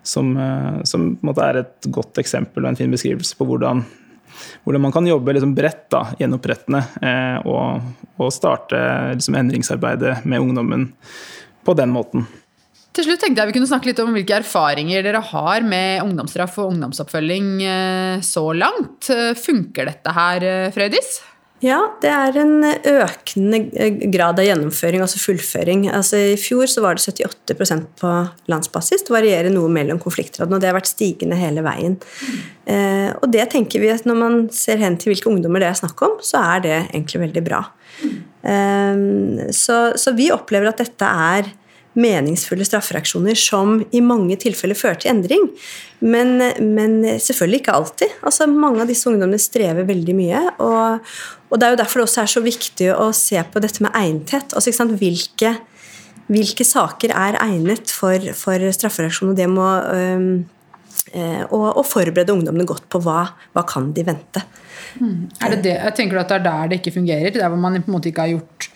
som, 0.06 0.34
eh, 0.38 0.82
som 0.88 1.14
er 1.36 1.62
et 1.62 1.90
godt 1.94 2.22
eksempel 2.22 2.66
og 2.66 2.72
en 2.72 2.80
fin 2.80 2.94
beskrivelse 2.94 3.38
på 3.38 3.48
hvordan, 3.50 3.84
hvordan 4.64 4.86
man 4.88 4.96
kan 4.96 5.08
jobbe 5.08 5.36
liksom 5.36 5.54
bredt, 5.58 5.86
da, 5.94 6.06
gjenopprettende, 6.20 6.82
eh, 7.02 7.38
og, 7.46 7.92
og, 8.18 8.32
starte 8.34 8.80
liksom 9.14 9.38
endringsarbeidet 9.42 10.24
med 10.26 10.48
ungdommen 10.48 10.90
på 11.66 11.78
den 11.78 11.94
måten. 11.94 12.28
Til 12.96 13.10
slutt 13.10 13.26
tenkte 13.26 13.44
jeg 13.44 13.52
vi 13.52 13.58
kunne 13.58 13.68
snakke 13.68 13.90
litt 13.90 14.00
om 14.00 14.14
hvilke 14.16 14.38
erfaringer 14.38 15.04
dere 15.04 15.20
har 15.34 15.66
med 15.68 16.06
ungdomsstraff 16.06 16.62
og 16.64 16.72
ungdomsoppfølging 16.72 17.50
eh, 17.68 18.18
så 18.24 18.48
langt. 18.56 19.12
Funker 19.42 19.92
dette 19.92 20.16
her, 20.16 20.50
Frøydis? 20.76 21.18
Ja, 21.66 21.80
det 22.04 22.12
er 22.12 22.36
en 22.38 22.60
økende 22.62 23.60
grad 24.14 24.38
av 24.42 24.46
gjennomføring, 24.46 25.02
altså 25.02 25.22
fullføring. 25.22 25.88
Altså, 25.90 26.20
I 26.36 26.38
fjor 26.38 26.70
så 26.70 26.84
var 26.84 26.98
det 26.98 27.06
78% 27.06 27.88
på 28.02 28.12
landsbasis. 28.52 29.06
Det 29.08 29.14
varierer 29.16 29.50
noe 29.54 29.72
mellom 29.74 29.98
konfliktrådene, 30.04 30.60
og 30.60 30.62
det 30.62 30.70
har 30.70 30.78
vært 30.78 30.92
stigende 30.92 31.40
hele 31.40 31.64
veien. 31.66 31.98
Eh, 32.70 33.10
og 33.18 33.32
det 33.34 33.48
tenker 33.56 33.82
vi 33.82 33.90
at 33.94 34.06
når 34.06 34.20
man 34.20 34.40
ser 34.54 34.84
hen 34.84 35.00
til 35.02 35.14
hvilke 35.14 35.32
ungdommer 35.32 35.64
det 35.64 35.72
er 35.72 35.82
snakk 35.82 36.06
om, 36.06 36.20
så 36.26 36.44
er 36.54 36.66
det 36.66 36.78
egentlig 36.84 37.24
veldig 37.24 37.46
bra. 37.48 37.64
Eh, 38.46 39.06
så, 39.56 39.80
så 39.98 40.14
vi 40.18 40.30
opplever 40.36 40.70
at 40.70 40.86
dette 40.86 41.14
er 41.32 41.50
meningsfulle 41.96 42.66
straffereaksjoner 42.68 43.38
som 43.40 43.78
i 43.96 44.02
mange 44.04 44.38
tilfeller 44.42 44.78
fører 44.78 45.00
til 45.02 45.14
endring. 45.14 45.46
Men, 46.04 46.38
men, 46.60 46.98
selvfølgelig 47.24 47.62
ikke 47.62 47.76
alltid. 47.76 48.18
Altså, 48.26 48.48
mange 48.52 48.84
av 48.84 48.92
disse 48.92 49.08
ungdommene 49.10 49.40
strever 49.42 49.88
veldig 49.88 50.18
mye. 50.18 50.42
Og, 50.64 51.14
og, 51.50 51.56
det 51.56 51.68
er 51.68 51.76
jo 51.76 51.80
derfor 51.82 52.02
det 52.02 52.10
også 52.10 52.26
er 52.26 52.34
så 52.36 52.44
viktig 52.46 52.90
å 52.94 53.08
se 53.16 53.40
på 53.52 53.64
dette 53.64 53.86
med 53.86 53.96
egnethet. 53.96 54.58
Altså, 54.58 54.90
hvilke, 55.00 55.56
hvilke, 56.28 56.68
saker 56.68 57.16
er 57.16 57.40
egnet 57.46 57.96
for, 57.96 58.28
for 58.38 58.68
straffereaksjon? 58.80 59.32
Og 59.32 59.40
det 59.40 59.50
må 59.52 59.72
øh, 59.96 60.44
og, 61.50 61.82
forberede 61.88 62.36
ungdommene 62.36 62.68
godt 62.68 62.88
på 62.92 63.02
hva, 63.08 63.24
hva 63.56 63.66
kan 63.68 63.92
de 63.96 64.06
vente. 64.08 64.44
Mm. 65.00 65.28
Det 65.32 65.64
det, 65.64 65.76
tenker 65.96 66.20
at 66.22 66.32
det 66.32 66.42
er 66.42 66.48
der 66.48 66.72
det 66.72 66.80
ikke 66.82 66.98
fungerer? 67.00 67.32
Der 67.32 67.50
hvor 67.50 67.60
man 67.60 67.80
på 67.82 67.92
en 67.92 67.98
måte 67.98 68.12
ikke 68.12 68.28
har 68.28 68.36
gjort 68.36 68.72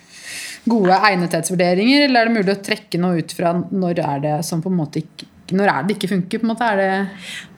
gode 0.68 0.96
egnethetsvurderinger, 1.10 2.06
eller 2.06 2.20
er 2.20 2.30
det 2.30 2.36
mulig 2.36 2.54
å 2.56 2.62
trekke 2.64 3.00
noe 3.00 3.22
ut 3.22 3.34
fra 3.36 3.54
når 3.56 4.02
er 4.04 4.24
det 4.26 4.36
som 4.46 4.62
på 4.62 4.72
en 4.72 4.80
måte 4.82 5.02
ikke 5.02 5.29
når 5.52 5.72
er 5.72 5.86
det 5.86 5.96
ikke 5.96 6.14
funker? 6.14 6.38
på 6.38 6.46
en 6.46 6.52
måte? 6.54 6.64
Er 6.64 6.76
det 6.76 6.90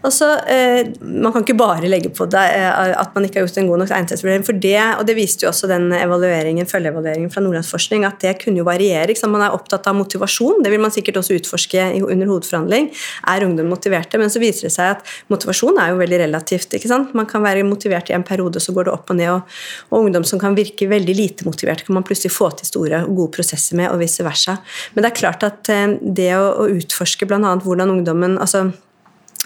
Altså, 0.02 0.34
eh, 0.50 0.90
Man 1.00 1.32
kan 1.32 1.44
ikke 1.44 1.56
bare 1.58 1.86
legge 1.86 2.10
på 2.10 2.26
det 2.26 2.42
eh, 2.42 2.94
at 2.98 3.14
man 3.14 3.24
ikke 3.24 3.38
har 3.38 3.46
gjort 3.46 3.58
en 3.60 3.68
god 3.70 3.78
nok 3.82 3.92
egnethetsvurdering. 3.94 4.44
For 4.46 4.58
det, 4.58 4.80
og 4.98 5.06
det 5.06 5.14
viste 5.14 5.44
jo 5.44 5.50
også 5.52 5.68
den 5.70 5.92
evalueringen, 5.94 6.66
følgeevalueringen 6.66 7.30
fra 7.30 7.42
Nordlandsforskning, 7.44 8.04
at 8.04 8.18
det 8.24 8.34
kunne 8.42 8.58
jo 8.58 8.66
variere. 8.66 9.14
Man 9.30 9.44
er 9.46 9.54
opptatt 9.54 9.86
av 9.86 9.94
motivasjon, 9.94 10.62
det 10.64 10.72
vil 10.72 10.82
man 10.82 10.90
sikkert 10.90 11.20
også 11.20 11.36
utforske 11.38 11.84
under 12.02 12.26
hovedforhandling. 12.26 12.90
Er 13.30 13.46
ungdom 13.46 13.70
motiverte? 13.70 14.18
Men 14.18 14.32
så 14.32 14.42
viser 14.42 14.66
det 14.66 14.72
seg 14.74 14.96
at 14.96 15.12
motivasjon 15.30 15.78
er 15.78 15.92
jo 15.92 16.00
veldig 16.02 16.18
relativt. 16.24 16.74
ikke 16.74 16.90
sant? 16.90 17.14
Man 17.14 17.28
kan 17.30 17.44
være 17.44 17.62
motivert 17.62 18.10
i 18.10 18.16
en 18.18 18.26
periode, 18.26 18.60
så 18.60 18.74
går 18.74 18.88
det 18.88 18.94
opp 18.96 19.14
og 19.14 19.20
ned. 19.20 19.30
Og, 19.30 19.54
og 19.92 20.08
ungdom 20.08 20.26
som 20.26 20.42
kan 20.42 20.58
virke 20.58 20.90
veldig 20.90 21.14
lite 21.14 21.46
motivert, 21.46 21.86
kan 21.86 21.94
man 21.94 22.06
plutselig 22.06 22.34
få 22.34 22.50
til 22.58 22.66
store 22.66 23.04
og 23.06 23.14
gode 23.16 23.36
prosesser 23.38 23.78
med, 23.78 23.90
og 23.92 24.02
vice 24.02 24.26
versa. 24.26 24.58
Men 24.94 25.06
det 25.06 25.12
er 25.12 25.20
klart 25.20 25.46
at 25.46 25.70
eh, 25.70 25.96
det 26.02 26.32
å, 26.34 26.44
å 26.64 26.68
utforske 26.74 27.28
bl.a. 27.30 27.54
hvordan 27.62 27.81
ungdommen 27.90 28.38
altså 28.38 28.68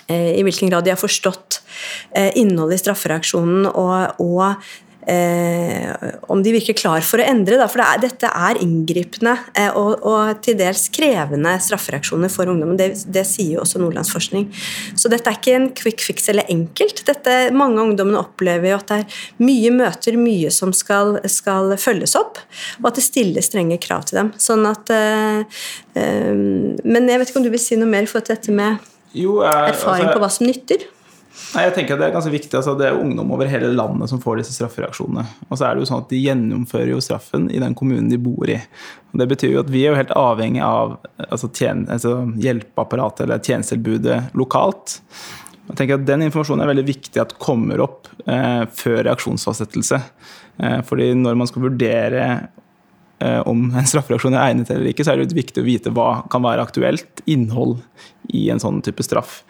eh, 0.09 0.37
i 0.37 0.43
hvilken 0.45 0.71
grad 0.71 0.85
de 0.85 0.93
har 0.93 1.01
forstått 1.01 1.61
eh, 2.17 2.33
innholdet 2.37 2.81
i 2.81 2.85
straffereaksjonen, 2.85 3.67
og, 3.73 4.21
og 4.23 4.55
eh, 5.07 5.93
om 6.29 6.43
de 6.43 6.53
virker 6.55 6.77
klar 6.77 7.05
for 7.07 7.23
å 7.23 7.27
endre. 7.27 7.59
Da. 7.61 7.69
For 7.71 7.81
det 7.81 7.87
er, 7.87 8.03
dette 8.07 8.31
er 8.31 8.61
inngripende 8.63 9.35
eh, 9.57 9.71
og, 9.71 10.03
og 10.07 10.43
til 10.45 10.59
dels 10.59 10.87
krevende 10.95 11.55
straffereaksjoner 11.63 12.33
for 12.33 12.51
ungdommen. 12.51 12.79
Det, 12.81 12.91
det 13.13 13.25
sier 13.29 13.57
jo 13.57 13.63
også 13.65 13.81
Nordlandsforskning. 13.83 14.49
Så 14.99 15.11
dette 15.13 15.31
er 15.31 15.39
ikke 15.39 15.57
en 15.59 15.69
quick 15.79 16.03
fix 16.05 16.31
eller 16.33 16.49
enkelt. 16.53 17.05
Dette, 17.09 17.37
mange 17.57 17.81
av 17.81 17.91
ungdommene 17.91 18.23
opplever 18.23 18.73
jo 18.73 18.81
at 18.81 18.91
det 18.91 19.01
er 19.05 19.21
mye 19.47 19.73
møter, 19.75 20.19
mye 20.21 20.53
som 20.55 20.75
skal, 20.77 21.17
skal 21.31 21.77
følges 21.81 22.17
opp, 22.19 22.43
og 22.83 22.91
at 22.91 22.99
det 23.01 23.07
stilles 23.07 23.51
strenge 23.51 23.79
krav 23.83 24.09
til 24.09 24.21
dem. 24.23 24.35
Sånn 24.43 24.67
at 24.69 24.91
eh, 24.95 25.63
eh, 25.99 26.35
Men 26.35 27.09
jeg 27.09 27.21
vet 27.21 27.31
ikke 27.31 27.41
om 27.41 27.47
du 27.47 27.53
vil 27.53 27.63
si 27.63 27.79
noe 27.79 27.91
mer 27.91 28.07
i 28.07 28.11
forhold 28.11 28.29
til 28.29 28.39
dette 28.39 28.55
med 28.55 28.83
Jo, 29.17 29.41
jeg, 29.45 29.73
erfaring 29.73 30.09
altså- 30.09 30.19
på 30.19 30.23
hva 30.25 30.33
som 30.33 30.49
nytter? 30.49 30.87
Nei, 31.55 31.67
jeg 31.67 31.75
tenker 31.77 31.97
at 31.97 32.01
Det 32.01 32.07
er 32.09 32.15
ganske 32.15 32.33
viktig, 32.33 32.53
altså 32.59 32.75
det 32.79 32.89
er 32.89 32.99
ungdom 32.99 33.31
over 33.35 33.49
hele 33.51 33.69
landet 33.75 34.11
som 34.11 34.21
får 34.23 34.41
disse 34.41 34.55
straffereaksjonene. 34.57 35.25
Og 35.49 35.59
så 35.59 35.67
er 35.67 35.77
det 35.77 35.85
jo 35.85 35.89
sånn 35.91 36.05
at 36.05 36.13
De 36.13 36.21
gjennomfører 36.21 36.93
jo 36.95 37.03
straffen 37.05 37.49
i 37.53 37.61
den 37.63 37.77
kommunen 37.77 38.09
de 38.13 38.19
bor 38.21 38.51
i. 38.51 38.59
Og 39.13 39.21
det 39.21 39.29
betyr 39.33 39.55
jo 39.55 39.63
at 39.63 39.73
Vi 39.73 39.85
er 39.85 39.93
jo 39.93 40.01
helt 40.01 40.15
avhengig 40.17 40.63
av 40.65 40.99
altså 41.29 41.51
altså 41.51 42.15
hjelpeapparatet 42.43 43.27
eller 43.27 43.43
tjenestetilbudet 43.45 44.37
lokalt. 44.39 45.01
Jeg 45.67 45.79
tenker 45.81 45.99
at 45.99 46.07
Den 46.09 46.27
informasjonen 46.29 46.65
er 46.65 46.73
veldig 46.73 46.87
viktig 46.89 47.23
at 47.23 47.39
kommer 47.43 47.83
opp 47.85 48.11
eh, 48.27 48.63
før 48.73 49.03
reaksjonsfastsettelse. 49.09 50.01
Eh, 50.63 50.79
fordi 50.87 51.11
når 51.19 51.41
man 51.41 51.51
skal 51.51 51.67
vurdere 51.67 52.29
eh, 53.19 53.43
om 53.49 53.69
en 53.73 53.89
straffereaksjon 53.89 54.37
er 54.37 54.53
egnet 54.53 54.73
eller 54.73 54.93
ikke, 54.93 55.05
så 55.05 55.13
er 55.13 55.21
det 55.21 55.29
jo 55.29 55.41
viktig 55.41 55.65
å 55.65 55.69
vite 55.69 55.93
hva 55.95 56.11
kan 56.33 56.45
være 56.47 56.65
aktuelt 56.65 57.25
innhold 57.27 57.81
i 58.33 58.49
en 58.55 58.63
sånn 58.63 58.81
type 58.87 59.05
straff. 59.07 59.43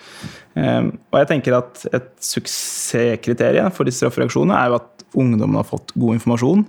Eh, 0.57 0.83
og 1.13 1.21
jeg 1.21 1.31
tenker 1.33 1.59
at 1.59 1.87
Et 1.93 2.11
suksesskriterium 2.25 3.73
for 3.75 3.89
disse 3.89 4.01
straffereaksjonene 4.03 4.57
er 4.57 4.73
jo 4.73 4.81
at 4.81 5.09
ungdommen 5.17 5.61
har 5.61 5.69
fått 5.69 5.95
god 5.97 6.19
informasjon. 6.19 6.67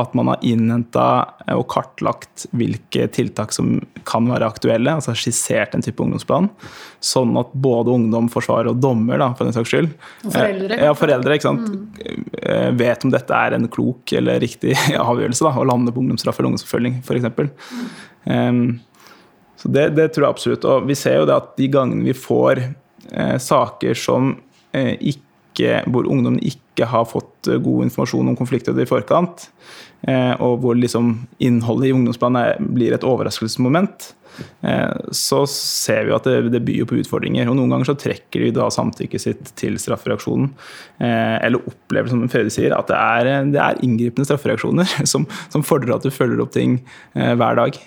At 0.00 0.14
man 0.16 0.30
har 0.30 0.44
innhenta 0.48 1.06
og 1.52 1.66
kartlagt 1.68 2.46
hvilke 2.56 3.10
tiltak 3.12 3.52
som 3.52 3.74
kan 4.08 4.24
være 4.30 4.48
aktuelle. 4.48 4.94
altså 4.94 5.12
Skissert 5.12 5.74
en 5.76 5.84
type 5.84 6.00
ungdomsplan. 6.00 6.48
Sånn 7.04 7.34
at 7.36 7.52
både 7.52 7.92
ungdom, 7.92 8.30
forsvarer 8.32 8.70
og 8.70 8.80
dommer 8.80 9.20
da, 9.20 9.28
for 9.36 9.44
den 9.44 9.56
saks 9.56 9.68
skyld 9.68 9.90
Og 10.24 10.32
foreldre, 10.32 10.78
eh, 10.78 10.86
ja, 10.88 10.94
foreldre 10.96 11.36
ikke 11.36 11.48
sant? 11.50 11.68
Mm. 11.68 12.78
vet 12.80 13.04
om 13.04 13.12
dette 13.12 13.36
er 13.36 13.58
en 13.58 13.68
klok 13.68 14.14
eller 14.16 14.40
riktig 14.40 14.72
avgjørelse 15.10 15.44
da, 15.44 15.52
å 15.60 15.68
lande 15.68 15.92
på 15.92 16.00
ungdomsstraff 16.00 16.40
eller 16.40 16.54
ungdomsoppfølging 16.54 17.02
f.eks. 17.04 17.28
Um, 18.24 18.80
så 19.62 19.68
det, 19.68 19.90
det 19.94 20.08
tror 20.14 20.26
jeg 20.26 20.34
absolutt. 20.34 20.64
Og 20.66 20.88
vi 20.88 20.96
ser 20.98 21.20
jo 21.20 21.28
det 21.28 21.36
at 21.36 21.52
de 21.60 21.68
gangene 21.70 22.08
vi 22.08 22.16
får 22.16 22.64
eh, 22.64 22.72
saker 23.42 23.98
som 23.98 24.34
eh, 24.72 24.96
ikke, 25.12 25.82
hvor 25.92 26.08
ungdommen 26.08 26.40
ikke 26.44 26.88
har 26.88 27.06
fått 27.08 27.50
eh, 27.50 27.60
god 27.62 27.88
informasjon 27.88 28.32
om 28.32 28.38
konflikter 28.38 28.78
i 28.80 28.88
forkant, 28.88 29.48
eh, 30.08 30.32
og 30.40 30.62
hvor 30.62 30.78
liksom 30.78 31.14
innholdet 31.42 31.90
i 31.90 31.94
ungdomsplanen 31.96 32.72
blir 32.74 32.96
et 32.96 33.06
overraskelsesmoment, 33.06 34.08
eh, 34.64 34.96
så 35.14 35.42
ser 35.50 36.08
vi 36.08 36.16
at 36.16 36.28
det, 36.28 36.52
det 36.54 36.62
byr 36.64 36.88
på 36.88 36.98
utfordringer. 37.02 37.50
Og 37.50 37.58
noen 37.58 37.74
ganger 37.74 37.92
så 37.92 37.98
trekker 38.00 38.46
de 38.46 38.52
da 38.56 38.70
samtykket 38.72 39.26
sitt 39.26 39.54
til 39.60 39.78
straffereaksjonen, 39.82 40.52
eh, 41.04 41.38
eller 41.44 41.64
opplever, 41.68 42.12
som 42.12 42.24
Frede 42.32 42.54
sier, 42.54 42.76
at 42.76 42.90
det 42.90 43.00
er, 43.00 43.32
det 43.52 43.62
er 43.62 43.82
inngripende 43.84 44.28
straffereaksjoner 44.28 45.00
som, 45.12 45.28
som 45.52 45.66
fordrer 45.66 45.98
at 45.98 46.06
du 46.06 46.12
følger 46.14 46.44
opp 46.44 46.54
ting 46.56 46.80
eh, 47.14 47.34
hver 47.36 47.60
dag. 47.60 47.82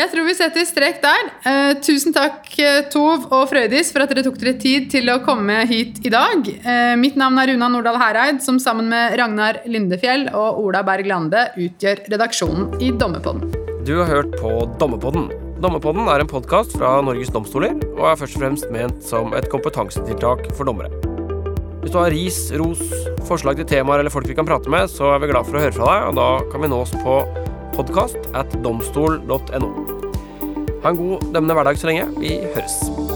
Jeg 0.00 0.08
tror 0.14 0.24
vi 0.24 0.32
setter 0.32 0.64
strek 0.64 1.02
der. 1.02 1.26
Eh, 1.44 1.74
tusen 1.84 2.14
takk, 2.16 2.46
eh, 2.56 2.86
Tov 2.88 3.26
og 3.28 3.42
Frøydis, 3.50 3.90
for 3.92 4.00
at 4.00 4.08
dere 4.08 4.24
tok 4.24 4.38
dere 4.40 4.54
tid 4.56 4.86
til 4.88 5.10
å 5.12 5.18
komme 5.26 5.58
hit 5.68 6.00
i 6.06 6.12
dag. 6.14 6.48
Eh, 6.48 6.94
mitt 6.96 7.18
navn 7.20 7.36
er 7.36 7.52
Runa 7.52 7.68
Nordahl 7.68 7.98
Hereid, 8.00 8.40
som 8.40 8.56
sammen 8.56 8.88
med 8.88 9.18
Ragnar 9.20 9.60
Lindefjell 9.66 10.30
og 10.32 10.62
Ola 10.64 10.80
Berg 10.82 11.04
Lande 11.10 11.50
utgjør 11.52 12.00
redaksjonen 12.14 12.80
i 12.80 12.92
Dommerpodden. 12.96 13.52
Du 13.84 13.98
har 13.98 14.08
hørt 14.08 14.32
på 14.40 14.64
Dommerpodden. 14.80 15.28
Dommerpodden 15.60 16.08
er 16.08 16.24
en 16.24 16.32
podkast 16.32 16.78
fra 16.78 17.02
Norges 17.04 17.28
domstoler 17.28 17.76
og 17.98 18.06
er 18.08 18.16
først 18.16 18.38
og 18.38 18.46
fremst 18.46 18.72
ment 18.72 19.04
som 19.04 19.34
et 19.36 19.50
kompetansetiltak 19.52 20.48
for 20.56 20.64
dommere. 20.64 20.88
Hvis 21.82 21.92
du 21.92 22.00
har 22.00 22.12
ris, 22.12 22.40
ros, 22.56 22.80
forslag 23.28 23.60
til 23.60 23.68
temaer 23.68 24.00
eller 24.00 24.12
folk 24.12 24.28
vi 24.28 24.36
kan 24.38 24.48
prate 24.48 24.72
med, 24.72 24.88
så 24.88 25.12
er 25.12 25.20
vi 25.20 25.28
glad 25.28 25.44
for 25.44 25.60
å 25.60 25.64
høre 25.66 25.76
fra 25.76 25.92
deg, 25.92 26.08
og 26.08 26.16
da 26.16 26.50
kan 26.52 26.64
vi 26.64 26.72
nås 26.72 26.96
på 27.04 27.20
podkast 27.80 28.16
at 28.36 28.52
domstol.no. 28.64 29.70
Ha 30.82 30.92
en 30.92 31.00
god 31.00 31.32
dømmende 31.32 31.56
hverdag 31.56 31.80
så 31.80 31.88
lenge. 31.88 32.10
Vi 32.20 32.36
høres. 32.54 33.09